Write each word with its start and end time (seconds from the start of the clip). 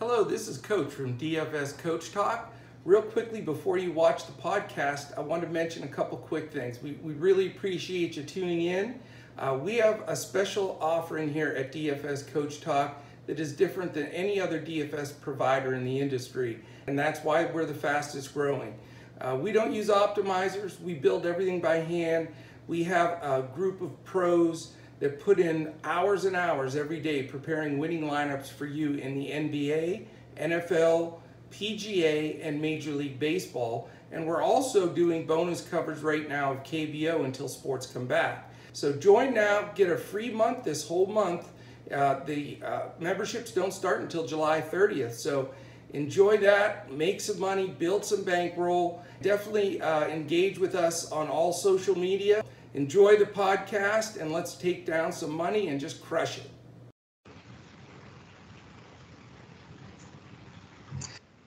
Hello, 0.00 0.24
this 0.24 0.48
is 0.48 0.56
Coach 0.56 0.90
from 0.90 1.18
DFS 1.18 1.76
Coach 1.76 2.10
Talk. 2.10 2.54
Real 2.86 3.02
quickly, 3.02 3.42
before 3.42 3.76
you 3.76 3.92
watch 3.92 4.24
the 4.24 4.32
podcast, 4.32 5.14
I 5.14 5.20
want 5.20 5.42
to 5.42 5.48
mention 5.50 5.82
a 5.82 5.88
couple 5.88 6.16
quick 6.16 6.50
things. 6.50 6.82
We, 6.82 6.92
we 7.02 7.12
really 7.12 7.48
appreciate 7.48 8.16
you 8.16 8.22
tuning 8.22 8.62
in. 8.62 8.98
Uh, 9.36 9.58
we 9.60 9.76
have 9.76 10.02
a 10.06 10.16
special 10.16 10.78
offering 10.80 11.30
here 11.30 11.48
at 11.48 11.70
DFS 11.70 12.32
Coach 12.32 12.62
Talk 12.62 13.02
that 13.26 13.38
is 13.38 13.52
different 13.52 13.92
than 13.92 14.06
any 14.06 14.40
other 14.40 14.58
DFS 14.58 15.20
provider 15.20 15.74
in 15.74 15.84
the 15.84 16.00
industry, 16.00 16.60
and 16.86 16.98
that's 16.98 17.22
why 17.22 17.44
we're 17.44 17.66
the 17.66 17.74
fastest 17.74 18.32
growing. 18.32 18.74
Uh, 19.20 19.36
we 19.38 19.52
don't 19.52 19.74
use 19.74 19.90
optimizers, 19.90 20.80
we 20.80 20.94
build 20.94 21.26
everything 21.26 21.60
by 21.60 21.76
hand. 21.76 22.28
We 22.68 22.84
have 22.84 23.22
a 23.22 23.46
group 23.54 23.82
of 23.82 24.02
pros 24.04 24.72
that 25.00 25.18
put 25.18 25.40
in 25.40 25.72
hours 25.82 26.26
and 26.26 26.36
hours 26.36 26.76
every 26.76 27.00
day 27.00 27.22
preparing 27.22 27.78
winning 27.78 28.02
lineups 28.02 28.48
for 28.50 28.66
you 28.66 28.94
in 28.94 29.14
the 29.18 29.28
NBA, 29.28 30.04
NFL, 30.38 31.14
PGA, 31.50 32.38
and 32.46 32.60
Major 32.60 32.92
League 32.92 33.18
Baseball. 33.18 33.88
And 34.12 34.26
we're 34.26 34.42
also 34.42 34.88
doing 34.88 35.26
bonus 35.26 35.62
coverage 35.62 36.00
right 36.00 36.28
now 36.28 36.52
of 36.52 36.62
KBO 36.64 37.24
until 37.24 37.48
sports 37.48 37.86
come 37.86 38.06
back. 38.06 38.52
So 38.72 38.92
join 38.92 39.34
now, 39.34 39.70
get 39.74 39.90
a 39.90 39.96
free 39.96 40.30
month 40.30 40.64
this 40.64 40.86
whole 40.86 41.06
month. 41.06 41.48
Uh, 41.92 42.22
the 42.24 42.58
uh, 42.64 42.82
memberships 43.00 43.50
don't 43.50 43.72
start 43.72 44.00
until 44.00 44.26
July 44.26 44.60
30th. 44.60 45.14
So 45.14 45.52
enjoy 45.92 46.36
that, 46.38 46.92
make 46.92 47.20
some 47.20 47.40
money, 47.40 47.68
build 47.68 48.04
some 48.04 48.22
bankroll. 48.22 49.02
Definitely 49.22 49.80
uh, 49.80 50.06
engage 50.06 50.58
with 50.58 50.74
us 50.74 51.10
on 51.10 51.28
all 51.28 51.52
social 51.52 51.96
media. 51.96 52.44
Enjoy 52.74 53.16
the 53.16 53.26
podcast 53.26 54.20
and 54.20 54.30
let's 54.30 54.54
take 54.54 54.86
down 54.86 55.10
some 55.10 55.32
money 55.32 55.68
and 55.68 55.80
just 55.80 56.00
crush 56.04 56.38
it. 56.38 56.48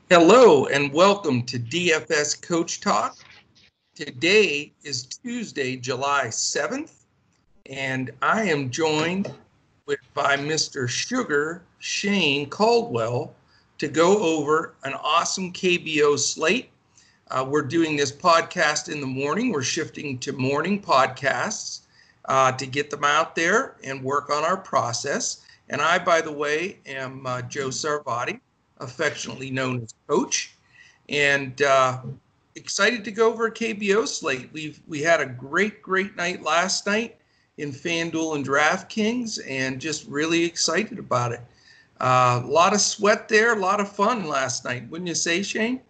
Hello 0.10 0.66
and 0.66 0.92
welcome 0.92 1.44
to 1.44 1.58
DFS 1.58 2.42
Coach 2.42 2.82
Talk. 2.82 3.16
Today 3.96 4.74
is 4.84 5.06
Tuesday, 5.06 5.78
July 5.78 6.26
7th, 6.28 7.06
and 7.68 8.12
I 8.22 8.44
am 8.44 8.70
joined 8.70 9.34
with, 9.86 10.00
by 10.14 10.36
Mr. 10.36 10.90
Sugar 10.90 11.62
Shane 11.80 12.50
Caldwell 12.50 13.34
to 13.78 13.88
go 13.88 14.22
over 14.22 14.74
an 14.84 14.94
awesome 14.96 15.54
KBO 15.54 16.20
slate 16.20 16.73
uh, 17.34 17.44
we're 17.44 17.64
doing 17.64 17.98
this 17.98 18.12
podcast 18.12 18.92
in 18.92 19.02
the 19.02 19.08
morning. 19.08 19.52
We're 19.52 19.64
shifting 19.64 20.20
to 20.20 20.34
morning 20.34 20.80
podcasts 20.80 21.82
uh, 22.26 22.52
to 22.52 22.68
get 22.68 22.92
them 22.92 23.04
out 23.04 23.36
there 23.36 23.76
and 23.84 24.04
work 24.04 24.30
on 24.30 24.44
our 24.44 24.58
process. 24.58 25.44
And 25.70 25.82
I, 25.82 25.98
by 25.98 26.22
the 26.22 26.32
way, 26.32 26.78
am 26.86 27.26
uh, 27.26 27.42
Joe 27.42 27.70
Sarvadi, 27.70 28.40
affectionately 28.78 29.50
known 29.50 29.82
as 29.82 29.96
Coach, 30.08 30.54
and 31.10 31.60
uh, 31.64 32.02
excited 32.56 33.04
to 33.06 33.12
go 33.12 33.32
over 33.32 33.50
KBO 33.50 34.08
slate. 34.08 34.50
We've 34.54 34.80
we 34.88 35.02
had 35.02 35.20
a 35.20 35.26
great, 35.26 35.82
great 35.82 36.16
night 36.16 36.44
last 36.44 36.86
night 36.86 37.18
in 37.58 37.72
FanDuel 37.72 38.36
and 38.36 38.48
DraftKings, 38.48 39.40
and 39.50 39.82
just 39.82 40.08
really 40.08 40.44
excited 40.44 41.00
about 41.00 41.32
it. 41.32 41.42
Uh, 42.00 42.42
a 42.44 42.48
lot 42.48 42.74
of 42.74 42.82
sweat 42.82 43.28
there, 43.28 43.54
a 43.54 43.60
lot 43.60 43.80
of 43.80 43.92
fun 43.92 44.28
last 44.28 44.66
night, 44.66 44.88
wouldn't 44.90 45.08
you 45.08 45.16
say, 45.16 45.42
Shane? 45.42 45.82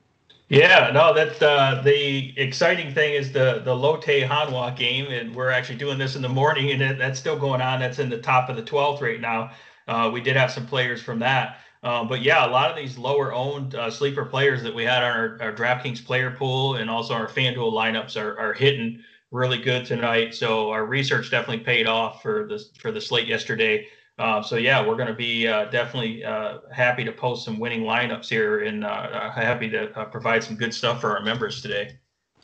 Yeah, 0.53 0.91
no, 0.93 1.15
that 1.15 1.41
uh, 1.41 1.81
the 1.81 2.31
exciting 2.39 2.93
thing 2.93 3.15
is 3.15 3.31
the 3.31 3.63
the 3.65 3.75
Lotte 3.75 4.03
Hanwha 4.05 4.75
game, 4.77 5.07
and 5.11 5.35
we're 5.35 5.49
actually 5.49 5.77
doing 5.79 5.97
this 5.97 6.15
in 6.15 6.21
the 6.21 6.29
morning, 6.29 6.69
and 6.79 7.01
that's 7.01 7.19
still 7.19 7.39
going 7.39 7.59
on. 7.59 7.79
That's 7.79 7.97
in 7.97 8.07
the 8.07 8.19
top 8.19 8.49
of 8.49 8.55
the 8.55 8.61
12th 8.61 9.01
right 9.01 9.19
now. 9.19 9.51
Uh, 9.87 10.11
we 10.13 10.21
did 10.21 10.35
have 10.35 10.51
some 10.51 10.67
players 10.67 11.01
from 11.01 11.17
that, 11.19 11.57
uh, 11.81 12.03
but 12.03 12.21
yeah, 12.21 12.45
a 12.45 12.51
lot 12.51 12.69
of 12.69 12.77
these 12.77 12.99
lower 12.99 13.33
owned 13.33 13.73
uh, 13.73 13.89
sleeper 13.89 14.25
players 14.25 14.61
that 14.61 14.75
we 14.75 14.83
had 14.83 15.01
on 15.01 15.11
our, 15.11 15.37
our 15.41 15.53
DraftKings 15.53 16.05
player 16.05 16.29
pool 16.29 16.75
and 16.75 16.87
also 16.87 17.15
our 17.15 17.27
FanDuel 17.27 17.73
lineups 17.73 18.15
are, 18.21 18.37
are 18.37 18.53
hitting 18.53 19.01
really 19.31 19.57
good 19.57 19.87
tonight. 19.87 20.35
So 20.35 20.69
our 20.69 20.85
research 20.85 21.31
definitely 21.31 21.65
paid 21.65 21.87
off 21.87 22.21
for 22.21 22.45
the 22.47 22.63
for 22.77 22.91
the 22.91 23.01
slate 23.01 23.27
yesterday. 23.27 23.87
Uh, 24.19 24.41
so 24.43 24.57
yeah, 24.57 24.85
we're 24.85 24.95
going 24.95 25.07
to 25.07 25.13
be 25.13 25.47
uh, 25.47 25.65
definitely 25.65 26.23
uh, 26.23 26.59
happy 26.71 27.03
to 27.03 27.11
post 27.11 27.43
some 27.43 27.57
winning 27.57 27.81
lineups 27.81 28.29
here, 28.29 28.63
and 28.63 28.85
uh, 28.85 29.31
happy 29.31 29.69
to 29.69 29.91
uh, 29.97 30.05
provide 30.05 30.43
some 30.43 30.55
good 30.55 30.73
stuff 30.73 31.01
for 31.01 31.17
our 31.17 31.23
members 31.23 31.61
today. 31.61 31.97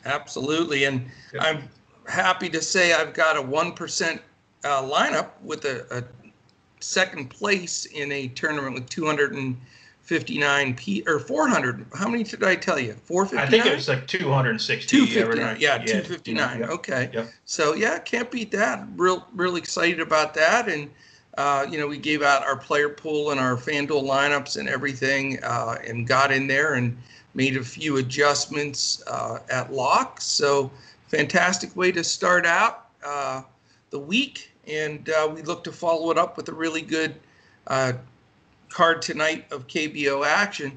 Absolutely, 0.04 0.84
and 0.84 1.06
yep. 1.32 1.42
I'm 1.42 1.68
happy 2.08 2.48
to 2.48 2.60
say 2.60 2.92
I've 2.92 3.14
got 3.14 3.36
a 3.36 3.42
one 3.42 3.72
percent 3.72 4.20
lineup 4.64 5.30
with 5.42 5.64
a, 5.64 5.86
a, 5.96 6.04
second 6.82 7.28
place 7.28 7.84
in 7.84 8.10
a 8.10 8.26
tournament 8.28 8.74
with 8.74 8.88
259 8.88 10.74
p 10.74 11.04
or 11.06 11.18
400. 11.20 11.86
How 11.94 12.08
many 12.08 12.24
did 12.24 12.42
I 12.42 12.56
tell 12.56 12.80
you? 12.80 12.94
459. 13.04 13.46
I 13.46 13.50
think 13.50 13.66
it 13.70 13.76
was 13.76 13.86
like 13.86 14.06
260. 14.06 15.06
259. 15.06 15.56
Yeah, 15.60 15.76
yeah 15.76 15.84
259. 15.84 16.64
Okay. 16.64 17.10
Yep. 17.12 17.28
So 17.44 17.74
yeah, 17.74 17.98
can't 17.98 18.30
beat 18.30 18.50
that. 18.52 18.88
Real, 18.96 19.26
real 19.34 19.56
excited 19.56 20.00
about 20.00 20.34
that, 20.34 20.68
and 20.68 20.90
uh, 21.38 21.66
you 21.70 21.78
know, 21.78 21.86
we 21.86 21.98
gave 21.98 22.22
out 22.22 22.42
our 22.42 22.56
player 22.56 22.88
pool 22.88 23.30
and 23.30 23.38
our 23.38 23.56
FanDuel 23.56 24.04
lineups 24.04 24.56
and 24.56 24.68
everything, 24.68 25.42
uh, 25.42 25.76
and 25.86 26.06
got 26.06 26.32
in 26.32 26.46
there 26.46 26.74
and 26.74 26.96
made 27.34 27.56
a 27.56 27.62
few 27.62 27.98
adjustments 27.98 29.02
uh, 29.06 29.38
at 29.48 29.72
lock. 29.72 30.20
So, 30.20 30.70
fantastic 31.06 31.74
way 31.76 31.92
to 31.92 32.02
start 32.02 32.46
out 32.46 32.88
uh, 33.04 33.42
the 33.90 33.98
week, 33.98 34.50
and 34.66 35.08
uh, 35.10 35.30
we 35.32 35.42
look 35.42 35.62
to 35.64 35.72
follow 35.72 36.10
it 36.10 36.18
up 36.18 36.36
with 36.36 36.48
a 36.48 36.52
really 36.52 36.82
good 36.82 37.14
card 38.68 39.02
tonight 39.02 39.44
of 39.52 39.66
KBO 39.66 40.26
action. 40.26 40.76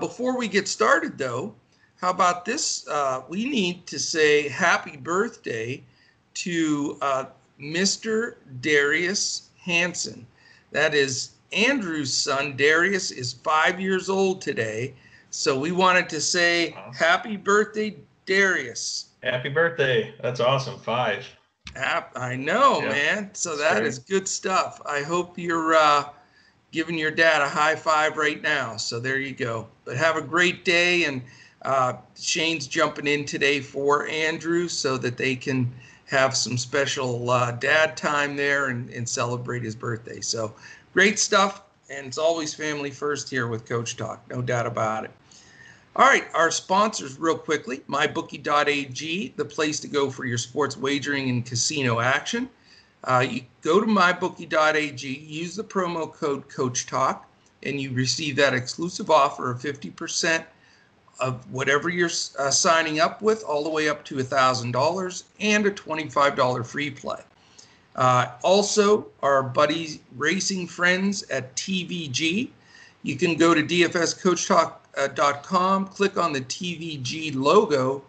before 0.00 0.36
we 0.36 0.48
get 0.48 0.66
started, 0.66 1.16
though, 1.16 1.54
how 2.00 2.10
about 2.10 2.44
this? 2.44 2.86
we 3.28 3.48
need 3.48 3.86
to 3.86 4.00
say 4.00 4.48
happy 4.48 4.96
birthday 4.96 5.82
to 6.34 6.98
Mr. 7.60 8.34
Darius 8.60 9.46
Hanson. 9.66 10.26
That 10.70 10.94
is 10.94 11.32
Andrew's 11.52 12.14
son, 12.14 12.56
Darius, 12.56 13.10
is 13.10 13.32
five 13.32 13.80
years 13.80 14.08
old 14.08 14.40
today. 14.40 14.94
So 15.30 15.58
we 15.58 15.72
wanted 15.72 16.08
to 16.10 16.20
say 16.20 16.72
awesome. 16.72 16.94
happy 16.94 17.36
birthday, 17.36 17.96
Darius. 18.24 19.06
Happy 19.22 19.48
birthday. 19.48 20.14
That's 20.22 20.40
awesome. 20.40 20.78
Five. 20.78 21.26
I 21.74 22.36
know, 22.36 22.80
yeah. 22.80 22.88
man. 22.88 23.30
So 23.34 23.56
that 23.56 23.84
is 23.84 23.98
good 23.98 24.26
stuff. 24.26 24.80
I 24.86 25.02
hope 25.02 25.36
you're 25.36 25.74
uh, 25.74 26.04
giving 26.70 26.96
your 26.96 27.10
dad 27.10 27.42
a 27.42 27.48
high 27.48 27.76
five 27.76 28.16
right 28.16 28.40
now. 28.40 28.76
So 28.76 28.98
there 28.98 29.18
you 29.18 29.34
go. 29.34 29.66
But 29.84 29.96
have 29.96 30.16
a 30.16 30.22
great 30.22 30.64
day. 30.64 31.04
And 31.04 31.22
uh, 31.62 31.94
Shane's 32.18 32.66
jumping 32.66 33.06
in 33.06 33.24
today 33.26 33.60
for 33.60 34.06
Andrew 34.06 34.68
so 34.68 34.96
that 34.98 35.16
they 35.16 35.36
can 35.36 35.70
have 36.06 36.36
some 36.36 36.56
special 36.56 37.30
uh, 37.30 37.52
dad 37.52 37.96
time 37.96 38.36
there 38.36 38.66
and, 38.66 38.90
and 38.90 39.08
celebrate 39.08 39.62
his 39.62 39.74
birthday. 39.74 40.20
So 40.20 40.54
great 40.92 41.18
stuff. 41.18 41.62
And 41.88 42.06
it's 42.06 42.18
always 42.18 42.52
family 42.52 42.90
first 42.90 43.30
here 43.30 43.46
with 43.46 43.64
Coach 43.64 43.96
Talk, 43.96 44.28
no 44.28 44.42
doubt 44.42 44.66
about 44.66 45.04
it. 45.04 45.12
All 45.94 46.04
right, 46.04 46.24
our 46.34 46.50
sponsors, 46.50 47.18
real 47.18 47.38
quickly 47.38 47.78
mybookie.ag, 47.88 49.34
the 49.36 49.44
place 49.44 49.80
to 49.80 49.88
go 49.88 50.10
for 50.10 50.24
your 50.24 50.36
sports 50.36 50.76
wagering 50.76 51.30
and 51.30 51.46
casino 51.46 52.00
action. 52.00 52.50
Uh, 53.04 53.24
you 53.28 53.42
go 53.62 53.80
to 53.80 53.86
mybookie.ag, 53.86 55.08
use 55.08 55.54
the 55.54 55.64
promo 55.64 56.12
code 56.12 56.48
Coach 56.48 56.86
Talk, 56.86 57.28
and 57.62 57.80
you 57.80 57.92
receive 57.92 58.36
that 58.36 58.52
exclusive 58.52 59.10
offer 59.10 59.50
of 59.50 59.60
50% 59.60 60.44
of 61.18 61.50
whatever 61.52 61.88
you're 61.88 62.10
uh, 62.38 62.50
signing 62.50 63.00
up 63.00 63.22
with, 63.22 63.42
all 63.44 63.64
the 63.64 63.70
way 63.70 63.88
up 63.88 64.04
to 64.04 64.16
$1,000 64.16 65.22
and 65.40 65.66
a 65.66 65.70
$25 65.70 66.66
free 66.66 66.90
play. 66.90 67.22
Uh, 67.96 68.26
also, 68.42 69.06
our 69.22 69.42
buddies, 69.42 70.00
racing 70.16 70.66
friends 70.66 71.22
at 71.30 71.56
TVG. 71.56 72.50
You 73.02 73.16
can 73.16 73.36
go 73.36 73.54
to 73.54 73.62
dfscoachtalk.com, 73.62 75.86
click 75.88 76.18
on 76.18 76.34
the 76.34 76.42
TVG 76.42 77.34
logo, 77.34 78.02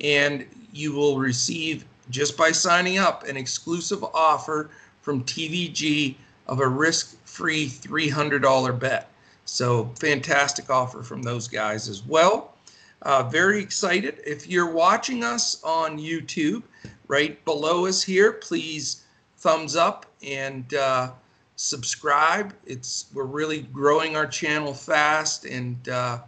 and 0.00 0.44
you 0.72 0.92
will 0.92 1.18
receive, 1.18 1.84
just 2.10 2.36
by 2.36 2.50
signing 2.50 2.98
up, 2.98 3.28
an 3.28 3.36
exclusive 3.36 4.02
offer 4.02 4.70
from 5.02 5.22
TVG 5.24 6.16
of 6.48 6.58
a 6.60 6.66
risk 6.66 7.16
free 7.24 7.68
$300 7.68 8.76
bet. 8.78 9.10
So 9.48 9.90
fantastic 9.98 10.68
offer 10.68 11.02
from 11.02 11.22
those 11.22 11.48
guys 11.48 11.88
as 11.88 12.04
well. 12.04 12.54
Uh, 13.00 13.22
very 13.22 13.62
excited. 13.62 14.20
If 14.26 14.46
you're 14.46 14.70
watching 14.70 15.24
us 15.24 15.62
on 15.64 15.98
YouTube, 15.98 16.62
right 17.08 17.42
below 17.46 17.86
us 17.86 18.02
here, 18.02 18.34
please 18.34 19.04
thumbs 19.38 19.74
up 19.74 20.04
and 20.22 20.74
uh, 20.74 21.12
subscribe. 21.56 22.52
It's 22.66 23.06
we're 23.14 23.24
really 23.24 23.62
growing 23.62 24.16
our 24.16 24.26
channel 24.26 24.74
fast, 24.74 25.46
and 25.46 25.88
uh, 25.88 26.18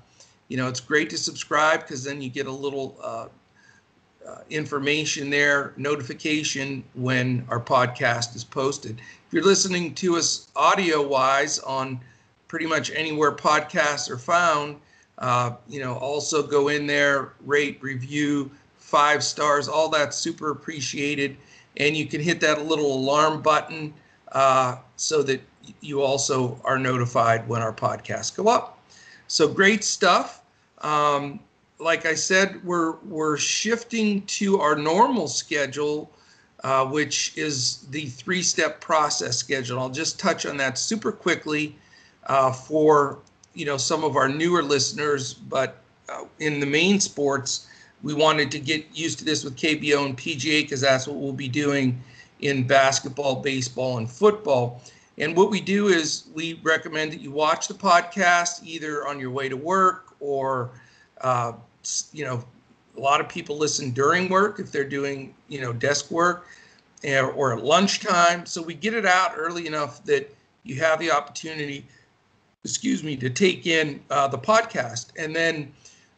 you 0.49 0.57
know 0.57 0.67
it's 0.67 0.81
great 0.81 1.11
to 1.11 1.19
subscribe 1.19 1.81
because 1.81 2.03
then 2.03 2.23
you 2.23 2.31
get 2.31 2.47
a 2.47 2.53
little 2.53 2.97
uh, 3.03 3.27
uh, 4.27 4.39
information 4.49 5.29
there, 5.29 5.75
notification 5.77 6.83
when 6.95 7.45
our 7.51 7.61
podcast 7.61 8.35
is 8.35 8.45
posted. 8.45 8.99
If 9.27 9.33
you're 9.35 9.45
listening 9.45 9.95
to 9.97 10.17
us 10.17 10.49
audio 10.57 11.07
wise 11.07 11.59
on 11.59 12.01
pretty 12.51 12.67
much 12.67 12.91
anywhere 12.97 13.31
podcasts 13.31 14.11
are 14.11 14.19
found. 14.19 14.75
Uh, 15.19 15.53
you 15.69 15.79
know, 15.79 15.95
also 15.95 16.43
go 16.43 16.67
in 16.67 16.85
there, 16.85 17.35
rate, 17.47 17.79
review, 17.81 18.51
five 18.77 19.23
stars, 19.23 19.69
all 19.69 19.89
that's 19.89 20.17
super 20.17 20.51
appreciated. 20.51 21.37
And 21.77 21.97
you 21.97 22.07
can 22.07 22.21
hit 22.21 22.41
that 22.41 22.67
little 22.67 22.93
alarm 22.93 23.41
button 23.41 23.95
uh, 24.33 24.79
so 24.97 25.23
that 25.23 25.41
you 25.81 26.03
also 26.03 26.61
are 26.65 26.77
notified 26.77 27.47
when 27.47 27.63
our 27.63 27.73
podcasts 27.73 28.35
go 28.35 28.49
up. 28.49 28.81
So 29.29 29.47
great 29.47 29.85
stuff. 29.85 30.43
Um, 30.79 31.39
like 31.79 32.05
I 32.05 32.15
said, 32.15 32.65
we're 32.65 32.97
we're 33.05 33.37
shifting 33.37 34.23
to 34.23 34.59
our 34.59 34.75
normal 34.75 35.29
schedule, 35.29 36.11
uh, 36.65 36.85
which 36.87 37.33
is 37.39 37.87
the 37.91 38.07
three-step 38.07 38.81
process 38.81 39.37
schedule. 39.37 39.79
I'll 39.79 39.89
just 39.89 40.19
touch 40.19 40.47
on 40.47 40.57
that 40.57 40.79
super 40.79 41.13
quickly 41.13 41.77
uh, 42.27 42.53
for 42.53 43.19
you 43.55 43.65
know 43.65 43.77
some 43.77 44.05
of 44.05 44.17
our 44.17 44.29
newer 44.29 44.63
listeners, 44.63 45.35
but 45.35 45.79
uh, 46.09 46.25
in 46.39 46.61
the 46.61 46.67
main 46.67 47.01
sports, 47.01 47.69
we 48.03 48.15
wanted 48.15 48.51
to 48.51 48.59
get 48.59 48.87
used 48.95 49.19
to 49.19 49.25
this 49.25 49.45
with 49.45 49.57
KBO 49.57 50.07
and 50.07 50.17
PGA 50.17 50.63
because 50.63 50.81
that's 50.81 51.07
what 51.07 51.17
we'll 51.17 51.33
be 51.33 51.49
doing 51.49 52.03
in 52.41 52.67
basketball, 52.67 53.37
baseball, 53.37 53.99
and 53.99 54.11
football. 54.11 54.83
And 55.19 55.37
what 55.37 55.51
we 55.51 55.61
do 55.61 55.89
is 55.89 56.25
we 56.35 56.59
recommend 56.63 57.13
that 57.13 57.21
you 57.21 57.31
watch 57.31 57.69
the 57.69 57.75
podcast 57.75 58.65
either 58.65 59.07
on 59.07 59.21
your 59.21 59.31
way 59.31 59.49
to 59.49 59.57
work 59.57 60.15
or, 60.19 60.71
uh, 61.21 61.53
you 62.13 62.25
know, 62.25 62.43
a 62.97 63.01
lot 63.01 63.21
of 63.21 63.29
people 63.29 63.57
listen 63.57 63.91
during 63.91 64.29
work 64.29 64.59
if 64.59 64.73
they're 64.73 64.89
doing, 64.89 65.35
you 65.49 65.61
know, 65.61 65.73
desk 65.73 66.11
work 66.11 66.47
or, 67.05 67.33
or 67.33 67.53
at 67.57 67.63
lunchtime. 67.63 68.47
So 68.47 68.63
we 68.63 68.75
get 68.75 68.95
it 68.95 69.05
out 69.05 69.33
early 69.37 69.67
enough 69.67 70.03
that 70.05 70.35
you 70.63 70.77
have 70.77 70.99
the 70.99 71.11
opportunity, 71.11 71.87
excuse 72.65 73.03
me, 73.03 73.17
to 73.17 73.31
take 73.31 73.67
in 73.67 74.01
uh, 74.11 74.29
the 74.29 74.39
podcast. 74.39 75.13
And 75.19 75.35
then 75.35 75.73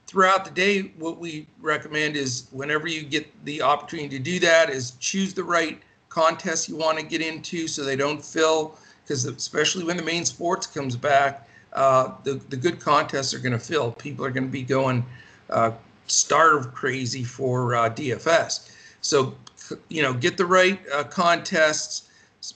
throughout 0.06 0.44
the 0.44 0.50
day, 0.50 0.92
what 0.98 1.18
we 1.18 1.46
recommend 1.60 2.16
is 2.16 2.48
whenever 2.50 2.86
you 2.86 3.02
get 3.02 3.26
the 3.44 3.62
opportunity 3.62 4.18
to 4.18 4.22
do 4.22 4.38
that, 4.40 4.70
is 4.70 4.92
choose 4.92 5.34
the 5.34 5.44
right 5.44 5.80
contests 6.12 6.68
you 6.68 6.76
want 6.76 6.98
to 6.98 7.04
get 7.04 7.22
into 7.22 7.66
so 7.66 7.82
they 7.82 7.96
don't 7.96 8.22
fill 8.22 8.76
because 9.02 9.24
especially 9.24 9.82
when 9.82 9.96
the 9.96 10.02
main 10.02 10.26
sports 10.26 10.66
comes 10.66 10.94
back 10.94 11.48
uh, 11.72 12.12
the, 12.22 12.34
the 12.50 12.56
good 12.56 12.78
contests 12.78 13.32
are 13.32 13.38
going 13.38 13.52
to 13.52 13.58
fill 13.58 13.92
people 13.92 14.22
are 14.22 14.30
going 14.30 14.44
to 14.44 14.52
be 14.52 14.62
going 14.62 15.02
uh, 15.48 15.70
starve 16.08 16.74
crazy 16.74 17.24
for 17.24 17.74
uh, 17.74 17.88
dfs 17.88 18.70
so 19.00 19.34
you 19.88 20.02
know 20.02 20.12
get 20.12 20.36
the 20.36 20.44
right 20.44 20.80
uh, 20.92 21.02
contests 21.04 22.10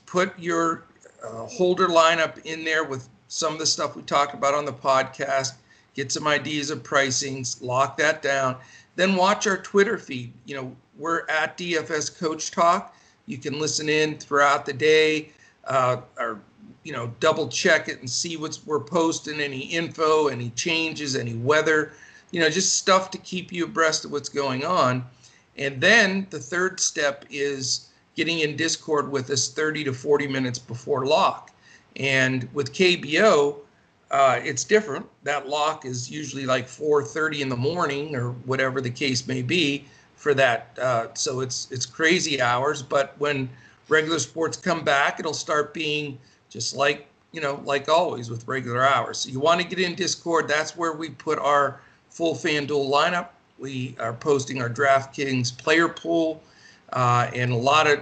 put 0.04 0.38
your 0.38 0.84
uh, 1.24 1.46
holder 1.46 1.88
lineup 1.88 2.44
in 2.44 2.62
there 2.62 2.84
with 2.84 3.08
some 3.28 3.52
of 3.52 3.58
the 3.58 3.66
stuff 3.66 3.96
we 3.96 4.02
talk 4.02 4.34
about 4.34 4.54
on 4.54 4.64
the 4.64 4.72
podcast 4.72 5.54
get 5.94 6.12
some 6.12 6.26
ideas 6.26 6.70
of 6.70 6.82
pricings 6.82 7.62
lock 7.62 7.96
that 7.96 8.22
down 8.22 8.56
then 8.96 9.16
watch 9.16 9.46
our 9.46 9.58
twitter 9.58 9.98
feed 9.98 10.32
you 10.44 10.54
know 10.54 10.74
we're 10.98 11.28
at 11.28 11.56
dfs 11.58 12.16
coach 12.18 12.50
talk 12.50 12.96
you 13.26 13.38
can 13.38 13.58
listen 13.58 13.88
in 13.88 14.16
throughout 14.18 14.64
the 14.64 14.72
day, 14.72 15.30
uh, 15.64 15.98
or 16.18 16.40
you 16.84 16.92
know, 16.92 17.12
double 17.18 17.48
check 17.48 17.88
it 17.88 17.98
and 17.98 18.08
see 18.08 18.36
what's 18.36 18.64
we're 18.64 18.80
posting, 18.80 19.40
any 19.40 19.60
info, 19.60 20.28
any 20.28 20.50
changes, 20.50 21.16
any 21.16 21.34
weather, 21.34 21.92
you 22.30 22.40
know, 22.40 22.48
just 22.48 22.78
stuff 22.78 23.10
to 23.10 23.18
keep 23.18 23.52
you 23.52 23.64
abreast 23.64 24.04
of 24.04 24.12
what's 24.12 24.28
going 24.28 24.64
on. 24.64 25.04
And 25.56 25.80
then 25.80 26.28
the 26.30 26.38
third 26.38 26.78
step 26.78 27.24
is 27.28 27.88
getting 28.14 28.40
in 28.40 28.56
Discord 28.56 29.10
with 29.10 29.30
us 29.30 29.48
30 29.48 29.84
to 29.84 29.92
40 29.92 30.28
minutes 30.28 30.58
before 30.58 31.06
lock. 31.06 31.50
And 31.96 32.48
with 32.52 32.72
KBO, 32.72 33.56
uh, 34.10 34.40
it's 34.42 34.64
different. 34.64 35.06
That 35.24 35.48
lock 35.48 35.84
is 35.84 36.10
usually 36.10 36.46
like 36.46 36.68
4:30 36.68 37.40
in 37.40 37.48
the 37.48 37.56
morning 37.56 38.14
or 38.14 38.30
whatever 38.44 38.80
the 38.80 38.90
case 38.90 39.26
may 39.26 39.42
be 39.42 39.86
for 40.14 40.34
that. 40.34 40.78
Uh, 40.80 41.08
so 41.14 41.40
it's 41.40 41.68
it's 41.70 41.86
crazy 41.86 42.40
hours. 42.40 42.82
But 42.82 43.14
when 43.18 43.48
regular 43.88 44.18
sports 44.18 44.56
come 44.56 44.84
back, 44.84 45.18
it'll 45.18 45.34
start 45.34 45.74
being 45.74 46.18
just 46.48 46.76
like 46.76 47.06
you 47.32 47.40
know, 47.40 47.60
like 47.64 47.88
always 47.88 48.30
with 48.30 48.46
regular 48.48 48.86
hours. 48.86 49.18
So 49.18 49.28
you 49.28 49.40
want 49.40 49.60
to 49.60 49.66
get 49.66 49.78
in 49.78 49.94
Discord. 49.94 50.48
That's 50.48 50.76
where 50.76 50.94
we 50.94 51.10
put 51.10 51.38
our 51.38 51.80
full 52.08 52.34
FanDuel 52.34 52.90
lineup. 52.90 53.28
We 53.58 53.94
are 54.00 54.14
posting 54.14 54.62
our 54.62 54.70
DraftKings 54.70 55.56
player 55.58 55.88
pool 55.88 56.42
uh, 56.94 57.30
and 57.34 57.52
a 57.52 57.56
lot 57.56 57.86
of 57.86 58.00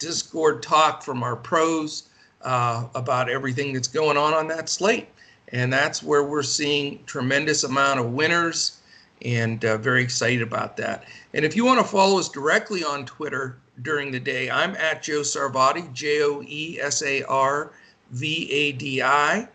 Discord 0.00 0.62
talk 0.62 1.02
from 1.02 1.22
our 1.22 1.36
pros 1.36 2.08
uh, 2.44 2.86
about 2.94 3.28
everything 3.28 3.72
that's 3.72 3.88
going 3.88 4.16
on 4.16 4.32
on 4.34 4.48
that 4.48 4.68
slate. 4.68 5.08
And 5.48 5.72
that's 5.72 6.02
where 6.02 6.24
we're 6.24 6.42
seeing 6.42 7.02
tremendous 7.04 7.64
amount 7.64 8.00
of 8.00 8.12
winners 8.12 8.78
and 9.22 9.64
uh, 9.64 9.78
very 9.78 10.02
excited 10.02 10.42
about 10.42 10.76
that. 10.76 11.04
And 11.32 11.44
if 11.44 11.56
you 11.56 11.64
want 11.64 11.80
to 11.80 11.86
follow 11.86 12.18
us 12.18 12.28
directly 12.28 12.84
on 12.84 13.06
Twitter 13.06 13.58
during 13.82 14.10
the 14.10 14.20
day, 14.20 14.50
I'm 14.50 14.74
at 14.76 15.02
Joe 15.02 15.20
Sarvadi, 15.20 15.92
J 15.92 16.22
O 16.22 16.42
E 16.42 16.78
S 16.80 17.02
A 17.02 17.22
R 17.24 17.72
V 18.10 18.50
A 18.50 18.72
D 18.72 19.02
I. 19.02 19.48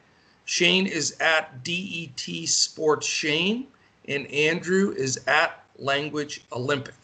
Shane 0.45 0.87
is 0.87 1.15
at 1.19 1.63
DET 1.63 2.49
Sports 2.49 3.05
Shane, 3.05 3.67
and 4.07 4.25
Andrew 4.27 4.93
is 4.97 5.19
at 5.27 5.63
Language 5.77 6.41
Olympic. 6.51 6.95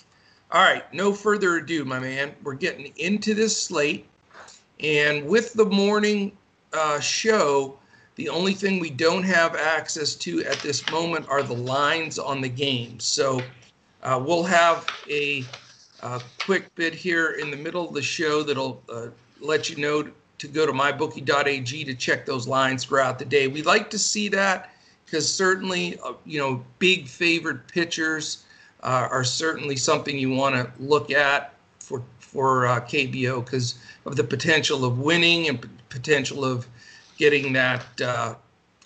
All 0.52 0.64
right, 0.64 0.92
no 0.94 1.14
further 1.14 1.58
ado, 1.58 1.86
my 1.86 2.00
man. 2.00 2.34
We're 2.44 2.56
getting 2.56 2.92
into 2.98 3.36
this 3.36 3.62
slate. 3.62 4.08
And 4.80 5.26
with 5.26 5.54
the 5.54 5.66
morning 5.66 6.32
uh, 6.74 7.00
show, 7.00 7.80
the 8.16 8.30
only 8.30 8.54
thing 8.54 8.80
we 8.80 8.90
don't 8.90 9.24
have 9.24 9.56
access 9.56 10.16
to 10.16 10.44
at 10.46 10.60
this 10.60 10.90
moment 10.90 11.28
are 11.30 11.44
the 11.44 11.56
lines 11.56 12.18
on 12.18 12.42
the 12.42 12.50
game. 12.50 13.00
So 13.00 13.42
uh, 14.04 14.22
we'll 14.26 14.44
have 14.44 14.88
a, 15.10 15.44
a, 16.02 16.22
quick 16.40 16.74
bit 16.76 16.94
here 16.94 17.32
in 17.32 17.52
the 17.52 17.58
middle 17.58 17.88
of 17.88 17.94
the 17.94 18.02
show 18.02 18.44
that'll 18.44 18.82
uh, 18.88 19.08
let 19.42 19.70
you 19.70 19.78
know 19.78 20.10
to 20.38 20.48
go 20.48 20.66
to 20.66 20.72
mybookie.ag 20.72 21.84
to 21.84 21.94
check 21.96 22.26
those 22.26 22.48
lines 22.48 22.86
throughout 22.86 23.20
the 23.20 23.26
day. 23.26 23.48
We 23.48 23.64
like 23.64 23.90
to 23.90 24.00
see 24.00 24.28
that 24.30 24.72
because 25.06 25.32
certainly, 25.32 25.98
uh, 26.04 26.14
you 26.26 26.40
know, 26.40 26.64
big 26.80 27.08
favored 27.08 27.68
pitchers 27.68 28.44
uh, 28.84 29.08
are 29.10 29.24
certainly 29.24 29.76
something 29.76 30.18
you 30.18 30.32
want 30.32 30.56
to 30.56 30.72
look 30.80 31.12
at 31.12 31.54
for 31.80 32.04
for 32.36 32.68
uh, 32.68 32.82
KBO 32.82 33.44
because 33.44 33.76
of 34.06 34.18
the 34.18 34.24
potential 34.24 34.84
of 34.84 35.00
winning 35.00 35.48
and 35.48 35.62
p- 35.62 35.70
potential 35.88 36.44
of 36.44 36.68
getting 37.18 37.54
that 37.54 37.86
uh, 38.02 38.36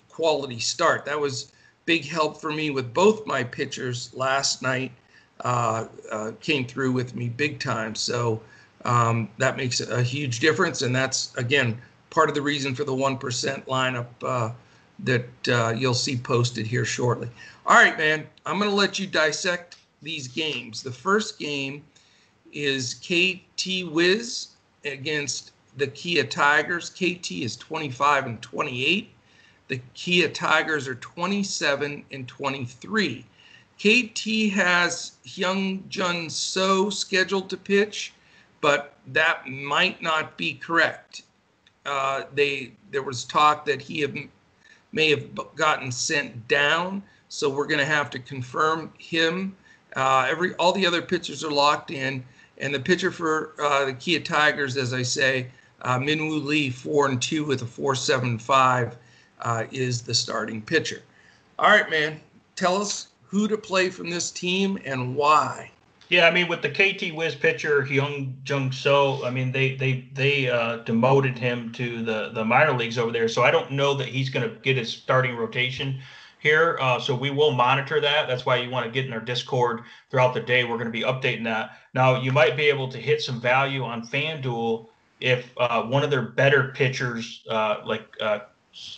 quality 0.08 0.60
start. 0.60 1.04
That 1.04 1.18
was 1.18 1.50
big 1.84 2.04
help 2.04 2.40
for 2.40 2.52
me 2.52 2.70
with 2.70 2.94
both 2.94 3.26
my 3.26 3.42
pitchers 3.42 4.14
last 4.14 4.62
night. 4.62 4.92
Uh, 5.40 5.86
uh, 6.12 6.32
came 6.40 6.66
through 6.66 6.92
with 6.92 7.16
me 7.16 7.30
big 7.30 7.58
time. 7.58 7.94
So 7.94 8.40
um, 8.84 9.28
that 9.38 9.56
makes 9.56 9.80
a 9.80 10.02
huge 10.02 10.38
difference, 10.38 10.82
and 10.82 10.94
that's 10.94 11.34
again 11.36 11.80
part 12.10 12.28
of 12.28 12.34
the 12.34 12.42
reason 12.42 12.74
for 12.74 12.84
the 12.84 12.94
one 12.94 13.16
percent 13.16 13.64
lineup 13.66 14.06
uh, 14.22 14.52
that 15.00 15.48
uh, 15.48 15.72
you'll 15.74 15.94
see 15.94 16.16
posted 16.16 16.66
here 16.66 16.84
shortly. 16.84 17.28
All 17.64 17.74
right, 17.74 17.96
man, 17.96 18.26
I'm 18.44 18.58
going 18.58 18.70
to 18.70 18.76
let 18.76 18.98
you 18.98 19.06
dissect 19.06 19.76
these 20.02 20.28
games. 20.28 20.82
The 20.82 20.92
first 20.92 21.38
game 21.38 21.82
is 22.52 22.94
KT 22.94 23.90
Wiz 23.90 24.48
against 24.84 25.52
the 25.76 25.86
Kia 25.86 26.24
Tigers. 26.24 26.90
KT 26.90 27.30
is 27.32 27.56
25 27.56 28.26
and 28.26 28.42
28. 28.42 29.10
The 29.68 29.80
Kia 29.94 30.28
Tigers 30.28 30.88
are 30.88 30.96
27 30.96 32.04
and 32.10 32.26
23. 32.26 33.24
KT 33.78 34.52
has 34.52 35.12
Hyung 35.24 35.88
Jun 35.88 36.28
So 36.28 36.90
scheduled 36.90 37.48
to 37.50 37.56
pitch, 37.56 38.12
but 38.60 38.94
that 39.06 39.46
might 39.46 40.02
not 40.02 40.36
be 40.36 40.54
correct. 40.54 41.22
Uh, 41.86 42.24
they 42.34 42.72
there 42.90 43.02
was 43.02 43.24
talk 43.24 43.64
that 43.64 43.80
he 43.80 44.00
have, 44.00 44.14
may 44.92 45.08
have 45.08 45.34
gotten 45.54 45.90
sent 45.90 46.46
down, 46.46 47.02
so 47.28 47.48
we're 47.48 47.66
going 47.66 47.78
to 47.78 47.86
have 47.86 48.10
to 48.10 48.18
confirm 48.18 48.92
him. 48.98 49.56
Uh, 49.96 50.26
every 50.28 50.54
all 50.56 50.72
the 50.72 50.86
other 50.86 51.00
pitchers 51.00 51.42
are 51.42 51.50
locked 51.50 51.90
in, 51.90 52.22
and 52.60 52.74
the 52.74 52.80
pitcher 52.80 53.10
for 53.10 53.54
uh, 53.60 53.86
the 53.86 53.94
Kia 53.94 54.20
Tigers, 54.20 54.76
as 54.76 54.92
I 54.92 55.02
say, 55.02 55.48
uh, 55.82 55.98
Minwoo 55.98 56.44
Lee, 56.44 56.70
four 56.70 57.08
and 57.08 57.20
two 57.20 57.44
with 57.44 57.62
a 57.62 57.66
four 57.66 57.94
seven 57.94 58.38
five, 58.38 58.96
uh, 59.40 59.64
is 59.70 60.02
the 60.02 60.14
starting 60.14 60.60
pitcher. 60.62 61.02
All 61.58 61.70
right, 61.70 61.90
man. 61.90 62.20
Tell 62.56 62.76
us 62.76 63.08
who 63.24 63.48
to 63.48 63.56
play 63.56 63.90
from 63.90 64.10
this 64.10 64.30
team 64.30 64.78
and 64.84 65.16
why. 65.16 65.70
Yeah, 66.10 66.26
I 66.26 66.32
mean, 66.32 66.48
with 66.48 66.60
the 66.60 66.68
KT 66.68 67.14
Wiz 67.14 67.36
pitcher 67.36 67.82
Hyung 67.82 68.32
Jung 68.46 68.72
So, 68.72 69.24
I 69.24 69.30
mean, 69.30 69.52
they 69.52 69.76
they 69.76 70.08
they 70.12 70.50
uh, 70.50 70.78
demoted 70.78 71.38
him 71.38 71.72
to 71.72 72.02
the 72.04 72.30
the 72.34 72.44
minor 72.44 72.76
leagues 72.76 72.98
over 72.98 73.12
there, 73.12 73.28
so 73.28 73.42
I 73.42 73.50
don't 73.50 73.70
know 73.70 73.94
that 73.94 74.08
he's 74.08 74.28
going 74.28 74.48
to 74.48 74.56
get 74.56 74.76
his 74.76 74.92
starting 74.92 75.36
rotation 75.36 76.00
here. 76.40 76.78
Uh, 76.80 76.98
so 76.98 77.14
we 77.14 77.30
will 77.30 77.52
monitor 77.52 78.00
that. 78.00 78.28
That's 78.28 78.44
why 78.44 78.56
you 78.56 78.70
want 78.70 78.86
to 78.86 78.90
get 78.90 79.06
in 79.06 79.12
our 79.12 79.20
Discord 79.20 79.82
throughout 80.10 80.34
the 80.34 80.40
day. 80.40 80.64
We're 80.64 80.76
going 80.76 80.86
to 80.86 80.90
be 80.90 81.02
updating 81.02 81.44
that. 81.44 81.78
Now, 81.94 82.20
you 82.20 82.32
might 82.32 82.56
be 82.56 82.68
able 82.68 82.88
to 82.88 82.98
hit 82.98 83.22
some 83.22 83.40
value 83.40 83.84
on 83.84 84.06
FanDuel 84.06 84.86
if 85.20 85.52
uh, 85.58 85.82
one 85.82 86.02
of 86.02 86.10
their 86.10 86.22
better 86.22 86.72
pitchers, 86.74 87.42
uh, 87.50 87.82
like 87.84 88.06
uh, 88.20 88.40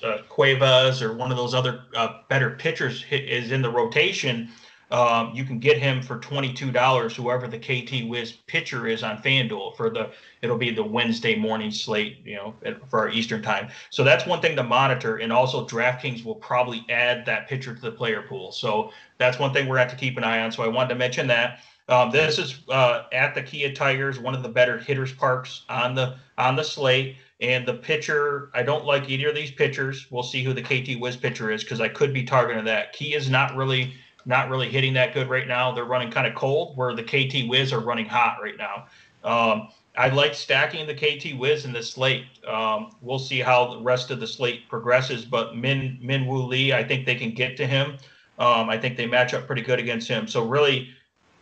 uh, 0.02 0.18
Cuevas 0.28 1.02
or 1.02 1.14
one 1.14 1.30
of 1.30 1.36
those 1.36 1.54
other 1.54 1.84
uh, 1.96 2.20
better 2.28 2.50
pitchers 2.50 3.04
is 3.10 3.50
in 3.50 3.62
the 3.62 3.70
rotation, 3.70 4.50
um, 4.92 5.32
you 5.34 5.44
can 5.44 5.58
get 5.58 5.78
him 5.78 6.02
for 6.02 6.18
$22, 6.18 7.16
whoever 7.16 7.48
the 7.48 7.58
KT 7.58 8.06
Wiz 8.08 8.32
pitcher 8.46 8.86
is 8.86 9.02
on 9.02 9.16
FanDuel 9.22 9.74
for 9.74 9.88
the, 9.88 10.10
it'll 10.42 10.58
be 10.58 10.70
the 10.70 10.84
Wednesday 10.84 11.34
morning 11.34 11.70
slate, 11.70 12.18
you 12.26 12.36
know, 12.36 12.54
for 12.90 12.98
our 12.98 13.08
Eastern 13.08 13.42
time. 13.42 13.70
So 13.88 14.04
that's 14.04 14.26
one 14.26 14.42
thing 14.42 14.54
to 14.56 14.62
monitor. 14.62 15.16
And 15.16 15.32
also 15.32 15.66
DraftKings 15.66 16.26
will 16.26 16.34
probably 16.34 16.84
add 16.90 17.24
that 17.24 17.48
pitcher 17.48 17.74
to 17.74 17.80
the 17.80 17.90
player 17.90 18.20
pool. 18.28 18.52
So 18.52 18.90
that's 19.16 19.38
one 19.38 19.54
thing 19.54 19.66
we're 19.66 19.76
going 19.76 19.86
to 19.86 19.92
have 19.92 19.98
to 19.98 20.04
keep 20.04 20.18
an 20.18 20.24
eye 20.24 20.42
on. 20.42 20.52
So 20.52 20.62
I 20.62 20.68
wanted 20.68 20.90
to 20.90 20.96
mention 20.96 21.26
that. 21.28 21.60
Um, 21.88 22.10
this 22.10 22.38
is 22.38 22.60
uh, 22.68 23.04
at 23.12 23.34
the 23.34 23.42
Kia 23.42 23.72
Tigers, 23.72 24.20
one 24.20 24.34
of 24.34 24.42
the 24.42 24.48
better 24.48 24.78
hitters 24.78 25.12
parks 25.12 25.64
on 25.70 25.94
the 25.94 26.16
on 26.36 26.54
the 26.54 26.62
slate. 26.62 27.16
And 27.40 27.66
the 27.66 27.74
pitcher, 27.74 28.50
I 28.54 28.62
don't 28.62 28.84
like 28.84 29.08
either 29.08 29.30
of 29.30 29.34
these 29.34 29.50
pitchers. 29.50 30.06
We'll 30.10 30.22
see 30.22 30.44
who 30.44 30.52
the 30.52 30.62
KT 30.62 31.00
Wiz 31.00 31.16
pitcher 31.16 31.50
is 31.50 31.64
because 31.64 31.80
I 31.80 31.88
could 31.88 32.12
be 32.14 32.22
targeting 32.22 32.64
that. 32.66 32.92
Kia 32.92 33.16
is 33.16 33.28
not 33.28 33.56
really 33.56 33.94
not 34.24 34.48
really 34.50 34.68
hitting 34.68 34.92
that 34.94 35.14
good 35.14 35.28
right 35.28 35.46
now. 35.46 35.72
They're 35.72 35.84
running 35.84 36.10
kind 36.10 36.26
of 36.26 36.34
cold, 36.34 36.76
where 36.76 36.94
the 36.94 37.02
KT 37.02 37.48
Wiz 37.48 37.72
are 37.72 37.80
running 37.80 38.06
hot 38.06 38.38
right 38.42 38.56
now. 38.56 38.86
Um, 39.24 39.68
I 39.96 40.08
like 40.08 40.34
stacking 40.34 40.86
the 40.86 40.94
KT 40.94 41.38
Wiz 41.38 41.64
in 41.64 41.72
the 41.72 41.82
slate. 41.82 42.24
Um, 42.46 42.96
we'll 43.02 43.18
see 43.18 43.40
how 43.40 43.74
the 43.74 43.80
rest 43.80 44.10
of 44.10 44.20
the 44.20 44.26
slate 44.26 44.68
progresses, 44.68 45.24
but 45.24 45.56
Min 45.56 45.98
Min 46.00 46.26
Woo 46.26 46.42
Lee, 46.42 46.72
I 46.72 46.82
think 46.82 47.04
they 47.04 47.14
can 47.14 47.32
get 47.32 47.56
to 47.58 47.66
him. 47.66 47.98
Um, 48.38 48.70
I 48.70 48.78
think 48.78 48.96
they 48.96 49.06
match 49.06 49.34
up 49.34 49.46
pretty 49.46 49.62
good 49.62 49.78
against 49.78 50.08
him. 50.08 50.26
So 50.26 50.44
really, 50.46 50.90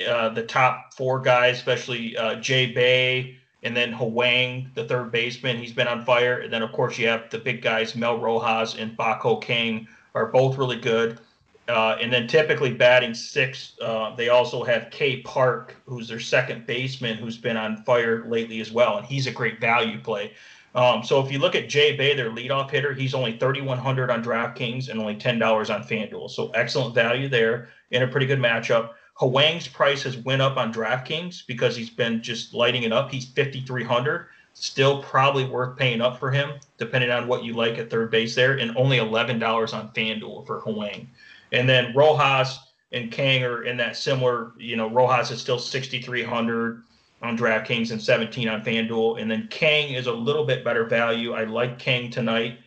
uh, 0.07 0.31
the 0.31 0.43
top 0.43 0.95
four 0.95 1.21
guys, 1.21 1.59
especially 1.59 2.17
uh, 2.17 2.37
Jay 2.37 2.73
Bay 2.73 3.37
and 3.63 3.77
then 3.77 3.93
Hwang, 3.93 4.71
the 4.75 4.85
third 4.85 5.13
baseman, 5.13 5.59
he's 5.59 5.73
been 5.73 5.89
on 5.89 6.05
fire. 6.05 6.41
And 6.41 6.53
then 6.53 6.63
of 6.63 6.73
course 6.73 6.99
you 6.99 7.07
have 7.09 7.31
the 7.31 7.39
big 7.39 7.63
guys, 7.63 7.95
Mel 7.95 8.19
Rojas 8.19 8.75
and 8.75 8.97
Bako 8.97 9.43
King, 9.43 9.87
are 10.15 10.27
both 10.27 10.59
really 10.59 10.81
good. 10.81 11.21
Uh, 11.71 11.97
and 12.01 12.13
then 12.13 12.27
typically 12.27 12.73
batting 12.73 13.15
six, 13.15 13.77
uh, 13.81 14.15
they 14.17 14.29
also 14.29 14.65
have 14.65 14.91
K 14.91 15.21
Park, 15.23 15.77
who's 15.87 16.09
their 16.09 16.19
second 16.19 16.67
baseman, 16.67 17.17
who's 17.17 17.39
been 17.39 17.57
on 17.57 17.85
fire 17.85 18.25
lately 18.27 18.61
as 18.61 18.73
well, 18.73 18.97
and 18.99 19.07
he's 19.07 19.29
a 19.29 19.31
great 19.31 19.61
value 19.61 20.01
play. 20.01 20.33
Um, 20.75 21.03
so 21.03 21.25
if 21.25 21.31
you 21.31 21.39
look 21.39 21.55
at 21.55 21.69
Jay 21.69 21.97
Bay, 21.97 22.15
their 22.15 22.31
leadoff 22.31 22.71
hitter, 22.71 22.93
he's 22.93 23.15
only 23.15 23.37
3,100 23.39 24.11
on 24.11 24.23
DraftKings 24.23 24.89
and 24.89 25.01
only 25.01 25.17
$10 25.17 25.75
on 25.75 25.83
FanDuel. 25.83 26.31
So 26.31 26.51
excellent 26.51 26.95
value 26.95 27.29
there 27.29 27.69
in 27.91 28.03
a 28.03 28.09
pretty 28.09 28.27
good 28.27 28.39
matchup. 28.39 28.91
Hwang's 29.15 29.69
price 29.69 30.03
has 30.05 30.17
went 30.17 30.43
up 30.43 30.57
on 30.57 30.73
DraftKings 30.73 31.47
because 31.47 31.77
he's 31.77 31.91
been 31.91 32.23
just 32.23 32.55
lighting 32.55 32.85
it 32.85 32.93
up. 32.93 33.11
He's 33.11 33.27
5,300. 33.27 34.27
Still 34.55 35.03
probably 35.03 35.45
worth 35.45 35.77
paying 35.77 36.01
up 36.01 36.19
for 36.19 36.31
him, 36.31 36.53
depending 36.79 37.11
on 37.11 37.29
what 37.29 37.45
you 37.45 37.53
like 37.55 37.79
at 37.79 37.91
third 37.91 38.11
base 38.11 38.35
there, 38.35 38.59
and 38.59 38.77
only 38.77 38.99
$11 38.99 39.75
on 39.75 39.91
FanDuel 39.91 40.47
for 40.47 40.61
Hwang. 40.61 41.09
And 41.53 41.69
then 41.69 41.95
Rojas 41.95 42.59
and 42.93 43.11
Kang 43.11 43.45
are 43.45 43.65
in 43.65 43.77
that 43.79 43.97
similar, 43.97 44.53
you 44.59 44.77
know, 44.77 44.89
Rojas 44.89 45.31
is 45.31 45.41
still 45.41 45.59
6,300 45.59 46.83
on 47.23 47.37
DraftKings 47.37 47.93
and 47.93 48.01
17 48.01 48.49
on 48.49 48.63
FanDuel. 48.63 49.21
And 49.21 49.31
then 49.31 49.49
Kang 49.51 49.95
is 49.95 50.07
a 50.07 50.13
little 50.13 50.45
bit 50.45 50.65
better 50.65 50.85
value. 50.85 51.33
I 51.33 51.45
like 51.45 51.79
Kang 51.79 52.11
tonight 52.11 52.59